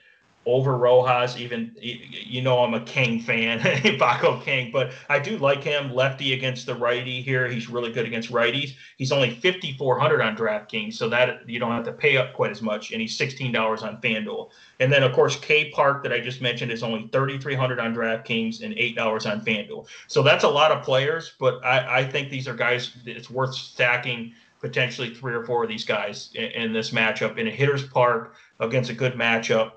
over 0.45 0.77
Rojas. 0.77 1.37
Even 1.37 1.75
you 1.79 2.41
know 2.41 2.63
I'm 2.63 2.73
a 2.73 2.81
King 2.81 3.19
fan, 3.19 3.59
Baco 3.99 4.43
King, 4.43 4.71
but 4.71 4.91
I 5.09 5.19
do 5.19 5.37
like 5.37 5.63
him 5.63 5.93
lefty 5.93 6.33
against 6.33 6.65
the 6.65 6.75
righty 6.75 7.21
here. 7.21 7.47
He's 7.47 7.69
really 7.69 7.91
good 7.91 8.05
against 8.05 8.31
righties. 8.31 8.75
He's 8.97 9.11
only 9.11 9.31
5,400 9.31 10.21
on 10.21 10.35
DraftKings, 10.35 10.93
so 10.93 11.09
that 11.09 11.47
you 11.47 11.59
don't 11.59 11.71
have 11.71 11.85
to 11.85 11.93
pay 11.93 12.17
up 12.17 12.33
quite 12.33 12.51
as 12.51 12.61
much, 12.61 12.91
and 12.91 13.01
he's 13.01 13.17
$16 13.17 13.83
on 13.83 14.01
FanDuel. 14.01 14.49
And 14.79 14.91
then 14.91 15.03
of 15.03 15.13
course 15.13 15.35
K 15.37 15.69
Park 15.71 16.03
that 16.03 16.11
I 16.11 16.19
just 16.19 16.41
mentioned 16.41 16.71
is 16.71 16.83
only 16.83 17.09
3,300 17.11 17.79
on 17.79 17.95
DraftKings 17.95 18.63
and 18.63 18.73
eight 18.77 18.95
dollars 18.95 19.25
on 19.25 19.41
FanDuel. 19.41 19.87
So 20.07 20.23
that's 20.23 20.43
a 20.43 20.49
lot 20.49 20.71
of 20.71 20.83
players, 20.83 21.33
but 21.39 21.63
I, 21.65 21.99
I 21.99 22.03
think 22.03 22.29
these 22.29 22.47
are 22.47 22.53
guys 22.53 22.91
it's 23.05 23.29
worth 23.29 23.53
stacking 23.53 24.33
potentially 24.59 25.13
three 25.13 25.33
or 25.33 25.45
four 25.45 25.63
of 25.63 25.69
these 25.69 25.83
guys 25.83 26.29
in, 26.35 26.45
in 26.45 26.73
this 26.73 26.91
matchup 26.91 27.37
in 27.37 27.47
a 27.47 27.51
hitter's 27.51 27.85
park 27.85 28.35
against 28.61 28.89
a 28.89 28.93
good 28.93 29.13
matchup 29.13 29.73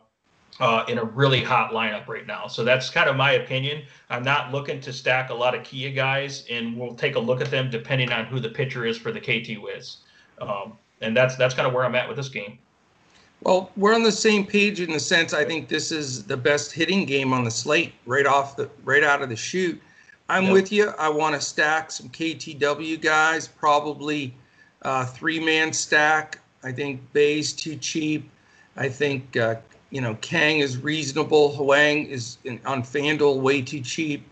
uh, 0.60 0.84
in 0.88 0.98
a 0.98 1.04
really 1.04 1.42
hot 1.42 1.72
lineup 1.72 2.08
right 2.08 2.26
now. 2.26 2.46
So 2.46 2.64
that's 2.64 2.88
kind 2.90 3.08
of 3.08 3.16
my 3.16 3.32
opinion. 3.32 3.82
I'm 4.08 4.22
not 4.22 4.52
looking 4.52 4.80
to 4.80 4.92
stack 4.92 5.30
a 5.30 5.34
lot 5.34 5.54
of 5.54 5.62
Kia 5.64 5.90
guys, 5.90 6.44
and 6.50 6.76
we'll 6.76 6.94
take 6.94 7.16
a 7.16 7.20
look 7.20 7.40
at 7.40 7.50
them 7.50 7.70
depending 7.70 8.12
on 8.12 8.24
who 8.26 8.40
the 8.40 8.48
pitcher 8.48 8.86
is 8.86 8.96
for 8.96 9.12
the 9.12 9.20
KT 9.20 9.60
Wiz. 9.62 9.98
Um, 10.40 10.78
and 11.00 11.16
that's 11.16 11.36
that's 11.36 11.54
kind 11.54 11.66
of 11.66 11.74
where 11.74 11.84
I'm 11.84 11.94
at 11.94 12.08
with 12.08 12.16
this 12.16 12.28
game. 12.28 12.58
Well, 13.42 13.70
we're 13.76 13.94
on 13.94 14.02
the 14.02 14.12
same 14.12 14.46
page 14.46 14.80
in 14.80 14.90
the 14.90 15.00
sense 15.00 15.34
I 15.34 15.44
think 15.44 15.68
this 15.68 15.92
is 15.92 16.24
the 16.24 16.36
best 16.36 16.72
hitting 16.72 17.04
game 17.04 17.32
on 17.32 17.44
the 17.44 17.50
slate 17.50 17.92
right 18.06 18.26
off 18.26 18.56
the 18.56 18.70
right 18.84 19.04
out 19.04 19.22
of 19.22 19.28
the 19.28 19.36
chute. 19.36 19.80
I'm 20.28 20.44
yep. 20.44 20.52
with 20.52 20.72
you. 20.72 20.92
I 20.98 21.08
want 21.08 21.34
to 21.34 21.40
stack 21.40 21.90
some 21.90 22.08
KTW 22.08 23.00
guys, 23.00 23.46
probably 23.46 24.34
uh, 24.82 25.04
three 25.04 25.38
man 25.38 25.72
stack. 25.72 26.40
I 26.64 26.72
think 26.72 27.00
Bay's 27.12 27.52
too 27.52 27.76
cheap. 27.76 28.28
I 28.76 28.88
think 28.88 29.36
uh, 29.36 29.56
you 29.90 30.00
know, 30.00 30.14
Kang 30.20 30.58
is 30.58 30.78
reasonable. 30.78 31.54
Hwang 31.56 32.06
is 32.06 32.38
in, 32.44 32.60
on 32.66 32.82
FanDuel 32.82 33.40
way 33.40 33.62
too 33.62 33.80
cheap. 33.80 34.28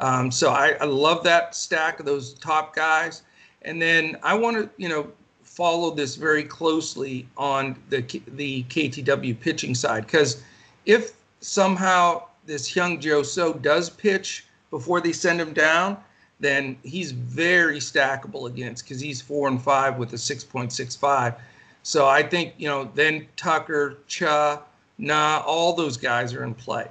Um, 0.00 0.30
so 0.30 0.50
I, 0.50 0.76
I, 0.80 0.84
love 0.84 1.24
that 1.24 1.56
stack 1.56 1.98
of 1.98 2.06
those 2.06 2.34
top 2.34 2.74
guys. 2.74 3.22
And 3.62 3.82
then 3.82 4.16
I 4.22 4.34
want 4.34 4.56
to, 4.56 4.70
you 4.76 4.88
know, 4.88 5.10
follow 5.42 5.90
this 5.90 6.14
very 6.14 6.44
closely 6.44 7.26
on 7.36 7.76
the 7.88 8.00
the 8.36 8.62
KTW 8.64 9.40
pitching 9.40 9.74
side 9.74 10.06
because 10.06 10.40
if 10.86 11.14
somehow 11.40 12.22
this 12.46 12.72
Hyung-Jin 12.72 13.24
So 13.24 13.54
does 13.54 13.90
pitch 13.90 14.46
before 14.70 15.00
they 15.00 15.12
send 15.12 15.40
him 15.40 15.52
down, 15.52 15.96
then 16.38 16.78
he's 16.84 17.10
very 17.10 17.78
stackable 17.78 18.46
against 18.46 18.84
because 18.84 19.00
he's 19.00 19.20
four 19.20 19.48
and 19.48 19.60
five 19.60 19.98
with 19.98 20.12
a 20.12 20.16
6.65. 20.16 21.34
So 21.82 22.06
I 22.06 22.22
think 22.22 22.54
you 22.56 22.68
know 22.68 22.90
then 22.94 23.26
Tucker, 23.36 23.98
Cha, 24.06 24.62
Nah, 24.98 25.42
all 25.46 25.72
those 25.74 25.96
guys 25.96 26.34
are 26.34 26.44
in 26.44 26.54
play. 26.54 26.86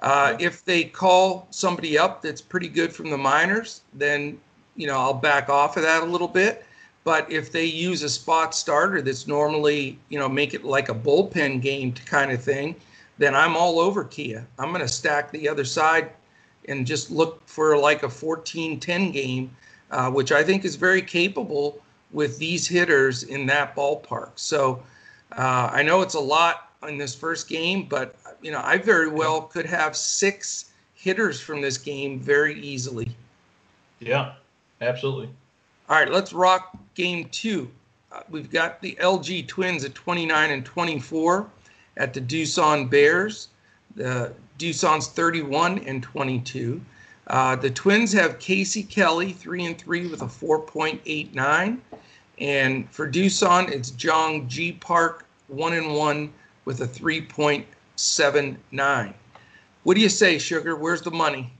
Uh, 0.00 0.36
if 0.38 0.64
they 0.64 0.84
call 0.84 1.46
somebody 1.50 1.96
up 1.96 2.20
that's 2.20 2.40
pretty 2.40 2.68
good 2.68 2.92
from 2.92 3.10
the 3.10 3.16
minors, 3.18 3.82
then 3.94 4.38
you 4.76 4.86
know 4.86 4.98
I'll 4.98 5.14
back 5.14 5.48
off 5.48 5.76
of 5.76 5.82
that 5.82 6.02
a 6.02 6.06
little 6.06 6.28
bit. 6.28 6.66
But 7.04 7.30
if 7.30 7.52
they 7.52 7.64
use 7.64 8.02
a 8.02 8.08
spot 8.08 8.54
starter 8.54 9.02
that's 9.02 9.26
normally 9.26 9.98
you 10.08 10.18
know 10.18 10.28
make 10.28 10.52
it 10.52 10.64
like 10.64 10.88
a 10.88 10.94
bullpen 10.94 11.62
game 11.62 11.92
kind 11.92 12.32
of 12.32 12.42
thing, 12.42 12.74
then 13.18 13.34
I'm 13.34 13.56
all 13.56 13.78
over 13.78 14.04
Kia. 14.04 14.46
I'm 14.58 14.70
going 14.70 14.80
to 14.80 14.88
stack 14.88 15.30
the 15.30 15.48
other 15.48 15.64
side 15.64 16.10
and 16.68 16.86
just 16.86 17.10
look 17.10 17.46
for 17.46 17.76
like 17.76 18.02
a 18.02 18.08
14-10 18.08 19.12
game, 19.12 19.54
uh, 19.90 20.10
which 20.10 20.32
I 20.32 20.42
think 20.42 20.64
is 20.64 20.76
very 20.76 21.02
capable 21.02 21.80
with 22.10 22.38
these 22.38 22.66
hitters 22.66 23.24
in 23.24 23.46
that 23.46 23.76
ballpark. 23.76 24.30
So 24.36 24.82
uh, 25.36 25.70
I 25.72 25.82
know 25.82 26.00
it's 26.00 26.14
a 26.14 26.20
lot 26.20 26.70
in 26.88 26.98
this 26.98 27.14
first 27.14 27.48
game, 27.48 27.84
but 27.84 28.16
you 28.42 28.50
know, 28.50 28.60
I 28.62 28.78
very 28.78 29.08
well 29.08 29.42
could 29.42 29.66
have 29.66 29.96
six 29.96 30.72
hitters 30.94 31.40
from 31.40 31.60
this 31.60 31.78
game 31.78 32.18
very 32.20 32.60
easily. 32.60 33.14
Yeah, 34.00 34.32
absolutely. 34.80 35.30
All 35.88 35.96
right, 35.96 36.10
let's 36.10 36.32
rock 36.32 36.76
game 36.94 37.28
two. 37.30 37.70
Uh, 38.12 38.20
we've 38.30 38.50
got 38.50 38.80
the 38.80 38.96
LG 39.00 39.48
Twins 39.48 39.84
at 39.84 39.94
29 39.94 40.50
and 40.50 40.64
24 40.64 41.46
at 41.96 42.14
the 42.14 42.20
Doosan 42.20 42.88
Bears. 42.88 43.48
The 43.96 44.32
Doosan's 44.58 45.08
31 45.08 45.78
and 45.80 46.02
22. 46.02 46.80
Uh, 47.26 47.56
the 47.56 47.70
Twins 47.70 48.12
have 48.12 48.38
Casey 48.38 48.82
Kelly, 48.82 49.32
three 49.32 49.64
and 49.64 49.78
three 49.78 50.06
with 50.06 50.22
a 50.22 50.26
4.89, 50.26 51.78
and 52.38 52.90
for 52.90 53.10
Doosan, 53.10 53.70
it's 53.70 53.92
Jung 54.02 54.46
G 54.46 54.72
Park, 54.72 55.26
one 55.48 55.72
and 55.72 55.94
one 55.94 56.32
with 56.64 56.80
a 56.80 56.86
3.79. 56.86 59.14
What 59.82 59.94
do 59.94 60.00
you 60.00 60.08
say, 60.08 60.38
Sugar? 60.38 60.76
Where's 60.76 61.02
the 61.02 61.10
money? 61.10 61.52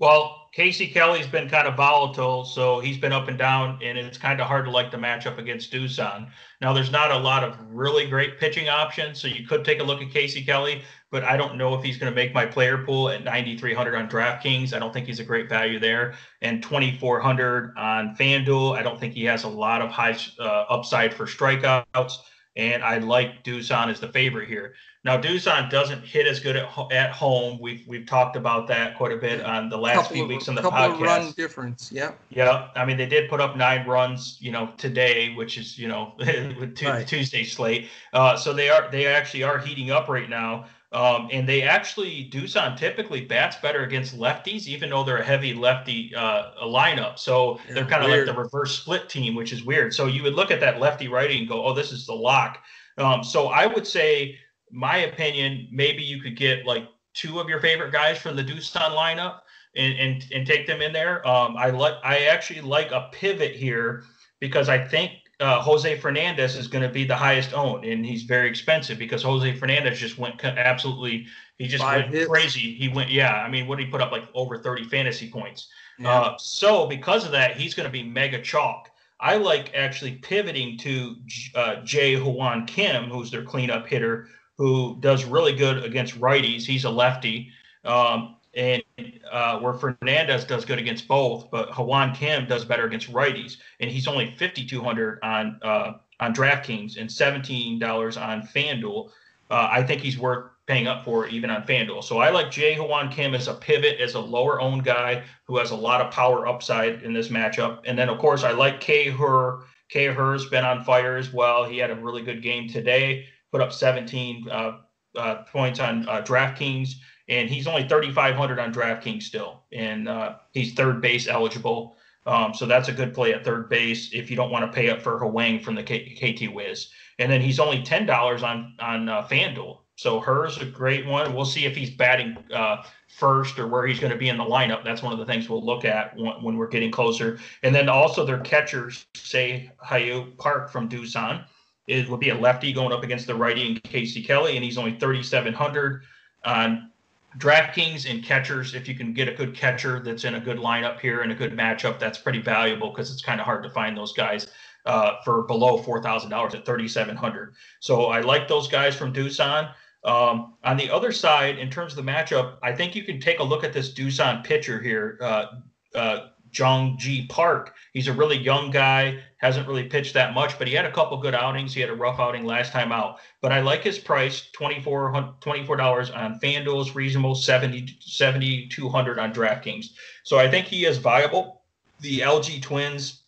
Well, 0.00 0.48
Casey 0.52 0.88
Kelly's 0.88 1.26
been 1.26 1.48
kind 1.48 1.66
of 1.66 1.76
volatile, 1.76 2.44
so 2.44 2.78
he's 2.78 2.98
been 2.98 3.12
up 3.12 3.26
and 3.26 3.36
down, 3.36 3.80
and 3.82 3.98
it's 3.98 4.18
kind 4.18 4.40
of 4.40 4.46
hard 4.46 4.66
to 4.66 4.70
like 4.70 4.92
the 4.92 4.96
matchup 4.96 5.38
against 5.38 5.72
Doosan. 5.72 6.28
Now, 6.60 6.72
there's 6.72 6.92
not 6.92 7.10
a 7.10 7.16
lot 7.16 7.42
of 7.42 7.56
really 7.70 8.08
great 8.08 8.38
pitching 8.38 8.68
options, 8.68 9.20
so 9.20 9.26
you 9.26 9.46
could 9.46 9.64
take 9.64 9.80
a 9.80 9.82
look 9.82 10.00
at 10.00 10.10
Casey 10.10 10.44
Kelly, 10.44 10.82
but 11.10 11.24
I 11.24 11.36
don't 11.36 11.56
know 11.56 11.74
if 11.74 11.82
he's 11.82 11.96
going 11.96 12.12
to 12.12 12.14
make 12.14 12.34
my 12.34 12.46
player 12.46 12.78
pool 12.78 13.08
at 13.08 13.24
9,300 13.24 13.96
on 13.96 14.08
DraftKings. 14.08 14.72
I 14.72 14.78
don't 14.78 14.92
think 14.92 15.06
he's 15.06 15.20
a 15.20 15.24
great 15.24 15.48
value 15.48 15.80
there, 15.80 16.14
and 16.40 16.62
2,400 16.62 17.74
on 17.76 18.16
FanDuel. 18.16 18.76
I 18.76 18.82
don't 18.82 18.98
think 18.98 19.14
he 19.14 19.24
has 19.24 19.42
a 19.42 19.48
lot 19.48 19.82
of 19.82 19.90
high 19.90 20.16
uh, 20.38 20.66
upside 20.68 21.14
for 21.14 21.26
strikeouts 21.26 22.18
and 22.56 22.84
I 22.84 22.98
like 22.98 23.42
Doosan 23.44 23.88
as 23.88 24.00
the 24.00 24.08
favorite 24.08 24.48
here. 24.48 24.74
Now, 25.04 25.20
Doosan 25.20 25.68
doesn't 25.68 26.02
hit 26.02 26.26
as 26.26 26.40
good 26.40 26.56
at, 26.56 26.66
at 26.90 27.10
home. 27.12 27.58
We've 27.60 27.86
we've 27.86 28.06
talked 28.06 28.36
about 28.36 28.66
that 28.68 28.96
quite 28.96 29.12
a 29.12 29.16
bit 29.16 29.42
on 29.42 29.68
the 29.68 29.76
last 29.76 29.96
couple 29.96 30.16
few 30.16 30.26
weeks 30.26 30.48
on 30.48 30.54
the 30.54 30.62
couple 30.62 30.78
podcast. 30.78 30.94
Of 30.94 31.00
run 31.00 31.32
difference, 31.32 31.92
yeah. 31.92 32.12
Yeah, 32.30 32.68
I 32.74 32.86
mean 32.86 32.96
they 32.96 33.06
did 33.06 33.28
put 33.28 33.40
up 33.40 33.56
nine 33.56 33.86
runs, 33.86 34.38
you 34.40 34.50
know, 34.50 34.72
today, 34.78 35.34
which 35.34 35.58
is 35.58 35.78
you 35.78 35.88
know 35.88 36.14
with 36.18 36.80
right. 36.82 37.06
Tuesday 37.06 37.44
slate. 37.44 37.88
Uh, 38.14 38.36
so 38.36 38.54
they 38.54 38.70
are 38.70 38.90
they 38.90 39.06
actually 39.06 39.42
are 39.42 39.58
heating 39.58 39.90
up 39.90 40.08
right 40.08 40.30
now. 40.30 40.66
Um, 40.94 41.28
and 41.32 41.48
they 41.48 41.62
actually 41.62 42.30
Doosan 42.32 42.76
typically 42.76 43.22
bats 43.22 43.56
better 43.56 43.82
against 43.82 44.16
lefties, 44.16 44.68
even 44.68 44.90
though 44.90 45.02
they're 45.02 45.18
a 45.18 45.24
heavy 45.24 45.52
lefty 45.52 46.14
uh, 46.14 46.52
lineup. 46.62 47.18
So 47.18 47.58
yeah, 47.66 47.74
they're 47.74 47.84
kind 47.84 48.04
of 48.04 48.10
like 48.10 48.26
the 48.26 48.32
reverse 48.32 48.78
split 48.78 49.08
team, 49.08 49.34
which 49.34 49.52
is 49.52 49.64
weird. 49.64 49.92
So 49.92 50.06
you 50.06 50.22
would 50.22 50.34
look 50.34 50.52
at 50.52 50.60
that 50.60 50.78
lefty 50.78 51.08
righty 51.08 51.38
and 51.38 51.48
go, 51.48 51.64
"Oh, 51.64 51.74
this 51.74 51.90
is 51.90 52.06
the 52.06 52.14
lock." 52.14 52.62
Um, 52.96 53.24
so 53.24 53.48
I 53.48 53.66
would 53.66 53.86
say, 53.86 54.38
my 54.70 54.98
opinion, 54.98 55.66
maybe 55.72 56.02
you 56.02 56.22
could 56.22 56.36
get 56.36 56.64
like 56.64 56.88
two 57.12 57.40
of 57.40 57.48
your 57.48 57.60
favorite 57.60 57.92
guys 57.92 58.18
from 58.18 58.36
the 58.36 58.44
Doosan 58.44 58.90
lineup 58.90 59.40
and 59.74 59.98
and, 59.98 60.24
and 60.32 60.46
take 60.46 60.66
them 60.66 60.80
in 60.80 60.92
there. 60.92 61.26
Um, 61.26 61.56
I 61.56 61.70
like 61.70 61.94
I 62.04 62.26
actually 62.26 62.60
like 62.60 62.92
a 62.92 63.08
pivot 63.12 63.56
here 63.56 64.04
because 64.38 64.68
I 64.68 64.78
think 64.78 65.12
uh, 65.40 65.60
Jose 65.60 65.98
Fernandez 65.98 66.56
is 66.56 66.68
going 66.68 66.82
to 66.82 66.88
be 66.88 67.04
the 67.04 67.16
highest 67.16 67.52
owned, 67.52 67.84
and 67.84 68.04
he's 68.06 68.22
very 68.22 68.48
expensive 68.48 68.98
because 68.98 69.22
Jose 69.22 69.56
Fernandez 69.56 69.98
just 69.98 70.18
went 70.18 70.42
absolutely. 70.44 71.26
He 71.58 71.66
just 71.66 71.82
Five 71.82 72.04
went 72.04 72.14
hits. 72.14 72.28
crazy. 72.28 72.74
He 72.74 72.88
went, 72.88 73.10
yeah. 73.10 73.34
I 73.34 73.48
mean, 73.48 73.66
what 73.66 73.78
did 73.78 73.86
he 73.86 73.90
put 73.90 74.00
up 74.00 74.12
like 74.12 74.24
over 74.34 74.58
30 74.58 74.84
fantasy 74.84 75.30
points? 75.30 75.68
Yeah. 75.98 76.10
Uh, 76.10 76.36
so 76.38 76.86
because 76.86 77.24
of 77.24 77.32
that, 77.32 77.56
he's 77.56 77.74
going 77.74 77.86
to 77.86 77.92
be 77.92 78.02
mega 78.02 78.40
chalk. 78.40 78.90
I 79.20 79.36
like 79.36 79.72
actually 79.74 80.16
pivoting 80.16 80.76
to 80.78 81.16
uh, 81.54 81.76
Jae 81.84 82.20
Hwan 82.20 82.66
Kim, 82.66 83.04
who's 83.04 83.30
their 83.30 83.42
cleanup 83.44 83.86
hitter, 83.86 84.28
who 84.58 84.96
does 85.00 85.24
really 85.24 85.54
good 85.54 85.84
against 85.84 86.20
righties. 86.20 86.62
He's 86.64 86.84
a 86.84 86.90
lefty. 86.90 87.50
Um, 87.84 88.36
and 88.56 88.82
uh, 89.30 89.58
where 89.58 89.74
Fernandez 89.74 90.44
does 90.44 90.64
good 90.64 90.78
against 90.78 91.08
both, 91.08 91.50
but 91.50 91.70
Hwan 91.70 92.14
Kim 92.14 92.46
does 92.46 92.64
better 92.64 92.86
against 92.86 93.12
righties, 93.12 93.56
and 93.80 93.90
he's 93.90 94.06
only 94.06 94.34
5,200 94.38 95.18
on 95.22 95.58
uh, 95.62 95.92
on 96.20 96.34
DraftKings 96.34 96.96
and 96.96 97.08
$17 97.10 97.80
on 98.22 98.42
FanDuel. 98.42 99.10
Uh, 99.50 99.68
I 99.70 99.82
think 99.82 100.00
he's 100.00 100.18
worth 100.18 100.50
paying 100.66 100.86
up 100.86 101.04
for 101.04 101.26
even 101.26 101.50
on 101.50 101.62
FanDuel. 101.62 102.02
So 102.02 102.18
I 102.18 102.30
like 102.30 102.50
Jay 102.50 102.74
Hwan 102.74 103.10
Kim 103.10 103.34
as 103.34 103.48
a 103.48 103.54
pivot, 103.54 104.00
as 104.00 104.14
a 104.14 104.20
lower 104.20 104.60
owned 104.60 104.84
guy 104.84 105.24
who 105.46 105.58
has 105.58 105.72
a 105.72 105.76
lot 105.76 106.00
of 106.00 106.10
power 106.10 106.46
upside 106.46 107.02
in 107.02 107.12
this 107.12 107.28
matchup. 107.28 107.80
And 107.84 107.98
then 107.98 108.08
of 108.08 108.18
course 108.18 108.44
I 108.44 108.52
like 108.52 108.80
K 108.80 109.10
Her. 109.10 109.60
K 109.90 110.06
Her's 110.06 110.48
been 110.48 110.64
on 110.64 110.82
fire 110.84 111.16
as 111.16 111.32
well. 111.32 111.64
He 111.64 111.78
had 111.78 111.90
a 111.90 111.94
really 111.94 112.22
good 112.22 112.42
game 112.42 112.68
today, 112.68 113.26
put 113.52 113.60
up 113.60 113.72
17 113.72 114.48
uh, 114.50 114.78
uh, 115.16 115.34
points 115.52 115.80
on 115.80 116.08
uh, 116.08 116.22
DraftKings 116.22 116.94
and 117.28 117.48
he's 117.48 117.66
only 117.66 117.88
3,500 117.88 118.58
on 118.58 118.72
DraftKings 118.72 119.22
still, 119.22 119.62
and 119.72 120.08
uh, 120.08 120.36
he's 120.52 120.74
third 120.74 121.00
base 121.00 121.26
eligible. 121.26 121.96
Um, 122.26 122.54
so 122.54 122.66
that's 122.66 122.88
a 122.88 122.92
good 122.92 123.12
play 123.12 123.34
at 123.34 123.44
third 123.44 123.68
base 123.68 124.10
if 124.12 124.30
you 124.30 124.36
don't 124.36 124.50
want 124.50 124.64
to 124.64 124.74
pay 124.74 124.88
up 124.90 125.02
for 125.02 125.18
Hwang 125.18 125.60
from 125.60 125.74
the 125.74 125.82
K- 125.82 126.14
KT 126.14 126.54
Wiz. 126.54 126.88
And 127.18 127.30
then 127.30 127.40
he's 127.40 127.60
only 127.60 127.82
ten 127.82 128.06
dollars 128.06 128.42
on 128.42 128.74
on 128.80 129.08
uh, 129.08 129.22
FanDuel. 129.28 129.78
So 129.96 130.18
Her's 130.18 130.58
a 130.58 130.64
great 130.64 131.06
one. 131.06 131.34
We'll 131.34 131.44
see 131.44 131.66
if 131.66 131.76
he's 131.76 131.90
batting 131.90 132.36
uh, 132.52 132.82
first 133.16 133.58
or 133.58 133.68
where 133.68 133.86
he's 133.86 134.00
going 134.00 134.12
to 134.12 134.18
be 134.18 134.28
in 134.28 134.36
the 134.36 134.44
lineup. 134.44 134.82
That's 134.82 135.02
one 135.02 135.12
of 135.12 135.20
the 135.20 135.24
things 135.24 135.48
we'll 135.48 135.64
look 135.64 135.84
at 135.84 136.16
when, 136.16 136.42
when 136.42 136.56
we're 136.56 136.68
getting 136.68 136.90
closer. 136.90 137.38
And 137.62 137.72
then 137.72 137.88
also 137.88 138.26
their 138.26 138.40
catchers, 138.40 139.06
say 139.14 139.70
Hyo 139.84 140.36
Park 140.36 140.70
from 140.70 140.88
Doosan, 140.88 141.44
it 141.86 142.08
would 142.08 142.18
be 142.18 142.30
a 142.30 142.34
lefty 142.34 142.72
going 142.72 142.92
up 142.92 143.04
against 143.04 143.28
the 143.28 143.36
righty 143.36 143.68
and 143.68 143.82
Casey 143.84 144.22
Kelly, 144.22 144.56
and 144.56 144.64
he's 144.64 144.78
only 144.78 144.98
3,700 144.98 146.02
on 146.44 146.90
DraftKings 147.38 148.08
and 148.08 148.22
catchers, 148.22 148.74
if 148.74 148.86
you 148.88 148.94
can 148.94 149.12
get 149.12 149.28
a 149.28 149.32
good 149.32 149.54
catcher 149.56 150.00
that's 150.00 150.24
in 150.24 150.34
a 150.34 150.40
good 150.40 150.58
lineup 150.58 151.00
here 151.00 151.22
and 151.22 151.32
a 151.32 151.34
good 151.34 151.52
matchup, 151.52 151.98
that's 151.98 152.18
pretty 152.18 152.40
valuable 152.40 152.90
because 152.90 153.12
it's 153.12 153.22
kind 153.22 153.40
of 153.40 153.46
hard 153.46 153.62
to 153.64 153.70
find 153.70 153.96
those 153.96 154.12
guys 154.12 154.48
uh, 154.86 155.14
for 155.24 155.42
below 155.42 155.78
four 155.78 156.02
thousand 156.02 156.30
dollars 156.30 156.54
at 156.54 156.64
thirty 156.64 156.86
seven 156.86 157.16
hundred. 157.16 157.54
So 157.80 158.06
I 158.06 158.20
like 158.20 158.46
those 158.48 158.68
guys 158.68 158.94
from 158.94 159.12
Doosan. 159.12 159.72
Um, 160.04 160.54
on 160.62 160.76
the 160.76 160.90
other 160.90 161.12
side, 161.12 161.58
in 161.58 161.70
terms 161.70 161.96
of 161.96 162.04
the 162.04 162.10
matchup, 162.10 162.58
I 162.62 162.72
think 162.72 162.94
you 162.94 163.04
can 163.04 163.18
take 163.18 163.38
a 163.38 163.42
look 163.42 163.64
at 163.64 163.72
this 163.72 163.94
Doosan 163.94 164.44
pitcher 164.44 164.80
here, 164.80 165.18
uh, 165.20 165.46
uh, 165.94 166.26
Jung 166.56 166.96
Ji 166.98 167.26
Park. 167.26 167.74
He's 167.92 168.08
a 168.08 168.12
really 168.12 168.36
young 168.36 168.70
guy, 168.70 169.20
hasn't 169.38 169.66
really 169.68 169.84
pitched 169.84 170.14
that 170.14 170.34
much, 170.34 170.58
but 170.58 170.68
he 170.68 170.74
had 170.74 170.84
a 170.84 170.92
couple 170.92 171.16
good 171.18 171.34
outings. 171.34 171.74
He 171.74 171.80
had 171.80 171.90
a 171.90 171.94
rough 171.94 172.20
outing 172.20 172.44
last 172.44 172.72
time 172.72 172.92
out. 172.92 173.18
But 173.40 173.52
I 173.52 173.60
like 173.60 173.82
his 173.82 173.98
price, 173.98 174.50
$24, 174.58 175.40
$24 175.40 176.16
on 176.16 176.40
FanDuel 176.40 176.80
is 176.82 176.94
reasonable, 176.94 177.34
70, 177.34 177.98
7,200 178.00 179.18
on 179.18 179.32
DraftKings. 179.32 179.86
So 180.22 180.38
I 180.38 180.50
think 180.50 180.66
he 180.66 180.86
is 180.86 180.98
viable. 180.98 181.62
The 182.00 182.20
LG 182.20 182.62
Twins 182.62 183.22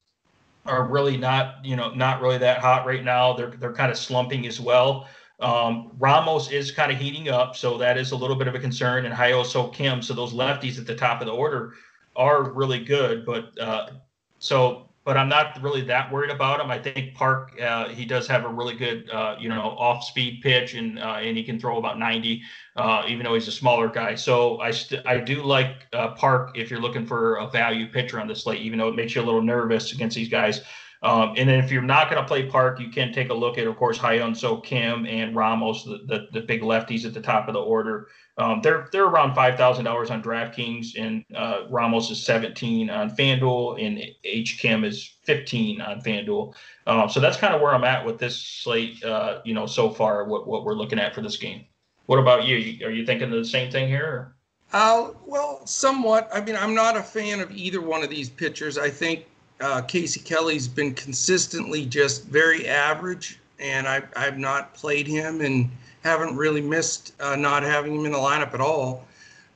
are 0.64 0.84
really 0.84 1.16
not, 1.16 1.64
you 1.64 1.76
know, 1.76 1.92
not 1.94 2.20
really 2.20 2.38
that 2.38 2.58
hot 2.58 2.86
right 2.86 3.04
now. 3.04 3.32
They're 3.32 3.50
they're 3.50 3.72
kind 3.72 3.90
of 3.90 3.98
slumping 3.98 4.46
as 4.46 4.60
well. 4.60 5.08
Um, 5.38 5.92
Ramos 5.98 6.50
is 6.50 6.70
kind 6.70 6.90
of 6.90 6.98
heating 6.98 7.28
up, 7.28 7.56
so 7.56 7.76
that 7.78 7.98
is 7.98 8.12
a 8.12 8.16
little 8.16 8.36
bit 8.36 8.48
of 8.48 8.54
a 8.54 8.58
concern. 8.58 9.04
And 9.04 9.14
Hyo-Seok 9.14 9.74
Kim, 9.74 10.00
so 10.00 10.14
those 10.14 10.32
lefties 10.32 10.78
at 10.78 10.86
the 10.86 10.94
top 10.94 11.20
of 11.20 11.26
the 11.26 11.32
order 11.32 11.74
are 12.16 12.50
really 12.50 12.82
good, 12.82 13.24
but 13.24 13.58
uh, 13.60 13.90
so 14.38 14.86
but 15.06 15.16
I'm 15.16 15.28
not 15.28 15.62
really 15.62 15.82
that 15.82 16.12
worried 16.12 16.32
about 16.32 16.60
him. 16.60 16.68
I 16.68 16.80
think 16.80 17.14
Park 17.14 17.52
uh, 17.62 17.88
he 17.88 18.04
does 18.04 18.26
have 18.26 18.44
a 18.44 18.48
really 18.48 18.74
good 18.74 19.08
uh, 19.10 19.36
you 19.38 19.48
know 19.48 19.76
off 19.78 20.02
speed 20.02 20.40
pitch 20.42 20.74
and 20.74 20.98
uh, 20.98 21.18
and 21.20 21.36
he 21.36 21.44
can 21.44 21.60
throw 21.60 21.78
about 21.78 21.98
90 21.98 22.42
uh, 22.74 23.04
even 23.08 23.24
though 23.24 23.34
he's 23.34 23.46
a 23.46 23.52
smaller 23.52 23.88
guy. 23.88 24.16
So 24.16 24.58
I 24.58 24.72
st- 24.72 25.06
I 25.06 25.18
do 25.18 25.44
like 25.44 25.86
uh, 25.92 26.08
Park 26.08 26.58
if 26.58 26.70
you're 26.70 26.80
looking 26.80 27.06
for 27.06 27.36
a 27.36 27.48
value 27.48 27.88
pitcher 27.88 28.20
on 28.20 28.26
the 28.26 28.34
slate, 28.34 28.60
even 28.60 28.80
though 28.80 28.88
it 28.88 28.96
makes 28.96 29.14
you 29.14 29.22
a 29.22 29.24
little 29.24 29.42
nervous 29.42 29.92
against 29.92 30.16
these 30.16 30.28
guys. 30.28 30.62
Um, 31.02 31.34
and 31.36 31.48
then 31.48 31.62
if 31.62 31.70
you're 31.70 31.82
not 31.82 32.10
going 32.10 32.20
to 32.20 32.26
play 32.26 32.46
Park, 32.46 32.80
you 32.80 32.88
can 32.88 33.12
take 33.12 33.28
a 33.28 33.34
look 33.34 33.58
at, 33.58 33.66
of 33.66 33.76
course, 33.76 33.98
Hyun-Soo 33.98 34.62
Kim 34.62 35.06
and 35.06 35.36
Ramos, 35.36 35.84
the, 35.84 36.00
the, 36.06 36.26
the 36.32 36.40
big 36.40 36.62
lefties 36.62 37.04
at 37.04 37.14
the 37.14 37.20
top 37.20 37.48
of 37.48 37.54
the 37.54 37.60
order. 37.60 38.08
Um, 38.38 38.60
they're 38.62 38.88
they're 38.92 39.06
around 39.06 39.34
five 39.34 39.56
thousand 39.56 39.86
dollars 39.86 40.10
on 40.10 40.22
DraftKings, 40.22 40.98
and 40.98 41.24
uh, 41.34 41.62
Ramos 41.70 42.10
is 42.10 42.22
seventeen 42.22 42.90
on 42.90 43.14
FanDuel, 43.16 43.82
and 43.82 44.02
H 44.24 44.58
Kim 44.58 44.84
is 44.84 45.16
fifteen 45.22 45.80
on 45.80 46.00
FanDuel. 46.02 46.54
Um, 46.86 47.08
so 47.08 47.18
that's 47.18 47.38
kind 47.38 47.54
of 47.54 47.62
where 47.62 47.74
I'm 47.74 47.84
at 47.84 48.04
with 48.04 48.18
this 48.18 48.36
slate. 48.36 49.02
Uh, 49.02 49.40
you 49.44 49.54
know, 49.54 49.66
so 49.66 49.88
far, 49.88 50.24
what 50.24 50.46
what 50.46 50.64
we're 50.64 50.74
looking 50.74 50.98
at 50.98 51.14
for 51.14 51.22
this 51.22 51.38
game. 51.38 51.64
What 52.06 52.18
about 52.18 52.44
you? 52.44 52.86
Are 52.86 52.90
you 52.90 53.06
thinking 53.06 53.30
the 53.30 53.44
same 53.44 53.70
thing 53.70 53.88
here? 53.88 54.34
Uh, 54.72 55.12
well, 55.24 55.64
somewhat. 55.66 56.28
I 56.32 56.40
mean, 56.42 56.56
I'm 56.56 56.74
not 56.74 56.96
a 56.96 57.02
fan 57.02 57.40
of 57.40 57.50
either 57.52 57.80
one 57.80 58.02
of 58.02 58.10
these 58.10 58.28
pitchers. 58.28 58.76
I 58.76 58.90
think 58.90 59.24
uh, 59.60 59.80
Casey 59.82 60.20
Kelly's 60.20 60.68
been 60.68 60.92
consistently 60.94 61.86
just 61.86 62.26
very 62.26 62.68
average, 62.68 63.40
and 63.58 63.88
I, 63.88 64.02
I've 64.14 64.38
not 64.38 64.74
played 64.74 65.06
him 65.06 65.40
and 65.40 65.70
haven't 66.06 66.36
really 66.36 66.62
missed 66.62 67.12
uh, 67.20 67.34
not 67.36 67.62
having 67.62 67.94
him 67.96 68.06
in 68.06 68.12
the 68.12 68.18
lineup 68.18 68.54
at 68.54 68.60
all. 68.60 69.04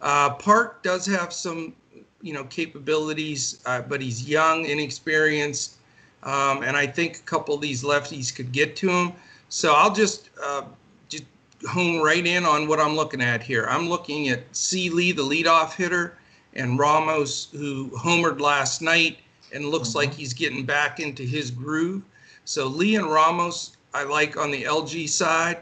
Uh, 0.01 0.31
Park 0.31 0.83
does 0.83 1.07
have 1.07 1.33
some, 1.33 1.75
you 2.23 2.33
know, 2.33 2.45
capabilities, 2.45 3.63
uh, 3.67 3.83
but 3.83 4.01
he's 4.01 4.29
young, 4.29 4.65
inexperienced, 4.65 5.77
um, 6.25 6.63
and 6.63 6.77
I 6.77 6.87
think 6.87 7.17
a 7.19 7.23
couple 7.23 7.55
of 7.55 7.61
these 7.61 7.85
lefties 7.85 8.35
could 8.35 8.51
get 8.51 8.77
to 8.77 8.91
him. 8.91 9.13
So 9.49 9.75
I'll 9.75 9.93
just 9.93 10.31
uh, 10.43 10.63
just 11.09 11.25
hone 11.69 12.03
right 12.03 12.27
in 12.27 12.45
on 12.45 12.67
what 12.67 12.81
I'm 12.81 12.97
looking 12.97 13.23
at 13.23 13.43
here. 13.43 13.67
I'm 13.69 13.89
looking 13.89 14.29
at 14.29 14.41
C. 14.55 14.91
Lee, 14.91 15.13
the 15.13 15.23
leadoff 15.23 15.75
hitter, 15.75 16.19
and 16.55 16.79
Ramos, 16.79 17.49
who 17.53 17.91
homered 17.91 18.41
last 18.41 18.83
night 18.83 19.19
and 19.53 19.67
looks 19.67 19.91
mm-hmm. 19.91 19.99
like 19.99 20.15
he's 20.15 20.35
getting 20.35 20.65
back 20.65 21.01
into 21.01 21.23
his 21.23 21.51
groove. 21.51 22.03
So 22.45 22.67
Lee 22.67 22.97
and 22.97 23.11
Ramos, 23.11 23.77
I 23.95 24.05
like 24.05 24.37
on 24.37 24.51
the 24.51 24.65
LG 24.65 25.09
side. 25.09 25.59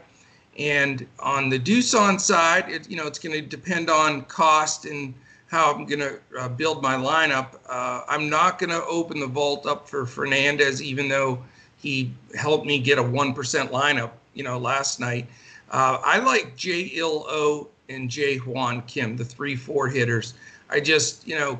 And 0.59 1.07
on 1.19 1.47
the 1.47 1.57
Doosan 1.57 2.19
side, 2.19 2.69
it, 2.69 2.89
you 2.89 2.97
know, 2.97 3.07
it's 3.07 3.17
going 3.17 3.33
to 3.33 3.41
depend 3.41 3.89
on 3.89 4.23
cost 4.25 4.83
and 4.85 5.13
how 5.47 5.73
I'm 5.73 5.85
going 5.85 5.99
to 5.99 6.19
uh, 6.37 6.49
build 6.49 6.83
my 6.83 6.95
lineup. 6.95 7.55
Uh, 7.67 8.03
I'm 8.07 8.29
not 8.29 8.59
going 8.59 8.69
to 8.69 8.83
open 8.85 9.21
the 9.21 9.27
vault 9.27 9.65
up 9.65 9.87
for 9.87 10.05
Fernandez, 10.05 10.83
even 10.83 11.07
though 11.07 11.41
he 11.77 12.13
helped 12.35 12.65
me 12.65 12.77
get 12.77 12.99
a 12.99 13.03
1% 13.03 13.33
lineup, 13.69 14.11
you 14.33 14.43
know, 14.43 14.59
last 14.59 14.99
night. 14.99 15.27
Uh, 15.71 15.99
I 16.03 16.19
like 16.19 16.57
J. 16.57 16.91
Il 16.93 17.25
O 17.27 17.69
and 17.87 18.09
Jae 18.09 18.37
Hwan 18.37 18.81
Kim, 18.81 19.15
the 19.15 19.25
three, 19.25 19.55
four 19.55 19.87
hitters. 19.87 20.33
I 20.69 20.81
just, 20.81 21.25
you 21.25 21.35
know, 21.35 21.59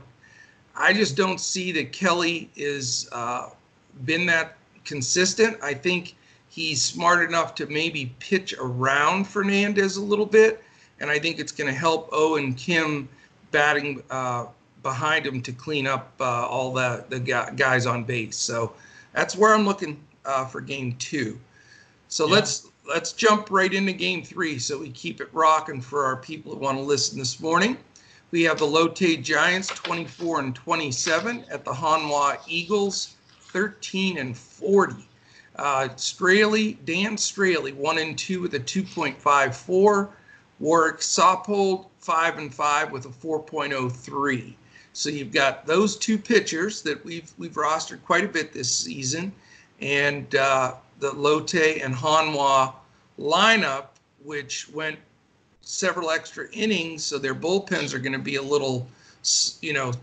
I 0.76 0.92
just 0.92 1.16
don't 1.16 1.40
see 1.40 1.72
that 1.72 1.94
Kelly 1.94 2.50
is 2.56 3.10
uh, 3.14 3.50
been 4.04 4.26
that 4.26 4.58
consistent. 4.84 5.58
I 5.64 5.74
think 5.74 6.16
he's 6.50 6.82
smart 6.82 7.28
enough 7.28 7.56
to 7.56 7.66
maybe 7.68 8.14
pitch 8.20 8.54
around 8.60 9.26
Fernandez 9.26 9.98
a 9.98 10.04
little 10.04 10.26
bit, 10.26 10.64
and 11.00 11.10
I 11.10 11.20
think 11.20 11.40
it's 11.40 11.52
going 11.52 11.72
to 11.72 11.78
help 11.78 12.10
Hwan 12.12 12.54
Kim 12.54 13.08
batting 13.52 14.04
uh, 14.10 14.48
behind 14.84 15.26
him 15.26 15.42
to 15.42 15.52
clean 15.52 15.88
up 15.88 16.14
uh, 16.20 16.48
all 16.48 16.74
the 16.74 17.06
the 17.10 17.20
guys 17.20 17.86
on 17.86 18.04
base. 18.04 18.38
So 18.38 18.74
that's 19.14 19.36
where 19.36 19.54
I'm 19.54 19.66
looking 19.66 20.00
uh, 20.26 20.46
for 20.46 20.62
game 20.62 20.96
two. 20.98 21.40
So 22.08 22.28
yeah. 22.28 22.34
let's 22.34 22.68
let's 22.88 23.14
jump 23.14 23.52
right 23.52 23.74
into 23.74 23.94
game 23.94 24.24
three 24.24 24.58
so 24.58 24.80
we 24.80 24.90
keep 24.90 25.22
it 25.22 25.30
rocking 25.32 25.80
for 25.80 26.06
our 26.06 26.18
people 26.18 26.54
who 26.54 26.60
want 26.60 26.78
to 26.78 26.84
listen 26.84 27.20
this 27.20 27.40
morning. 27.40 27.78
We 28.32 28.44
have 28.44 28.60
the 28.60 28.68
Lotte 28.68 29.22
Giants 29.24 29.70
24 29.70 30.40
and 30.40 30.56
27 30.56 31.46
at 31.50 31.66
the 31.66 31.72
Hanwha 31.72 32.40
Eagles 32.48 33.16
13 33.40 34.20
and 34.20 34.38
40. 34.38 35.09
Uh, 35.60 35.89
Straily, 35.89 36.78
Dan 36.86 37.17
Straily, 37.17 37.74
one 37.74 37.98
and 37.98 38.17
two 38.17 38.41
with 38.41 38.54
a 38.54 38.60
2.54. 38.60 40.10
Warwick 40.60 40.98
Saupold 40.98 41.86
five 42.00 42.38
and 42.38 42.54
five 42.54 42.91
with 42.91 43.06
a 43.06 43.10
4.03. 43.10 44.54
So 44.93 45.10
you've 45.10 45.32
got 45.32 45.65
those 45.65 45.95
two 45.98 46.17
pitchers 46.17 46.82
that 46.84 47.04
we've 47.06 47.32
we've 47.38 47.54
rostered 47.54 48.04
quite 48.04 48.24
a 48.24 48.28
bit 48.28 48.52
this 48.52 48.74
season, 48.74 49.32
and 49.80 50.34
uh, 50.36 50.76
the 51.00 51.12
Lotte 51.12 51.82
and 51.84 51.93
Hanwha 51.93 52.74
lineup, 53.19 53.88
which 54.24 54.69
went 54.69 54.98
several 55.62 56.10
extra 56.10 56.50
innings, 56.52 57.04
so 57.04 57.17
their 57.17 57.36
bullpens 57.36 57.93
are 57.93 58.00
going 58.00 58.13
to 58.13 58.19
be 58.19 58.36
a 58.36 58.41
little, 58.41 58.88
you 59.62 59.74
know, 59.74 59.93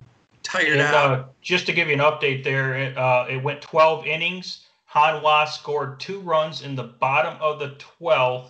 tired 0.43 0.75
and, 0.75 0.81
out. 0.83 1.11
Uh, 1.11 1.25
just 1.43 1.67
to 1.67 1.73
give 1.73 1.89
you 1.89 1.95
an 1.95 2.01
update, 2.01 2.45
there, 2.45 2.75
it, 2.75 2.97
uh, 2.97 3.27
it 3.29 3.43
went 3.43 3.61
12 3.61 4.07
innings. 4.07 4.66
Hanwha 4.97 5.47
scored 5.47 6.01
two 6.01 6.21
runs 6.21 6.63
in 6.63 6.75
the 6.75 6.85
bottom 6.85 7.37
of 7.39 7.59
the 7.59 7.77
12th 8.01 8.49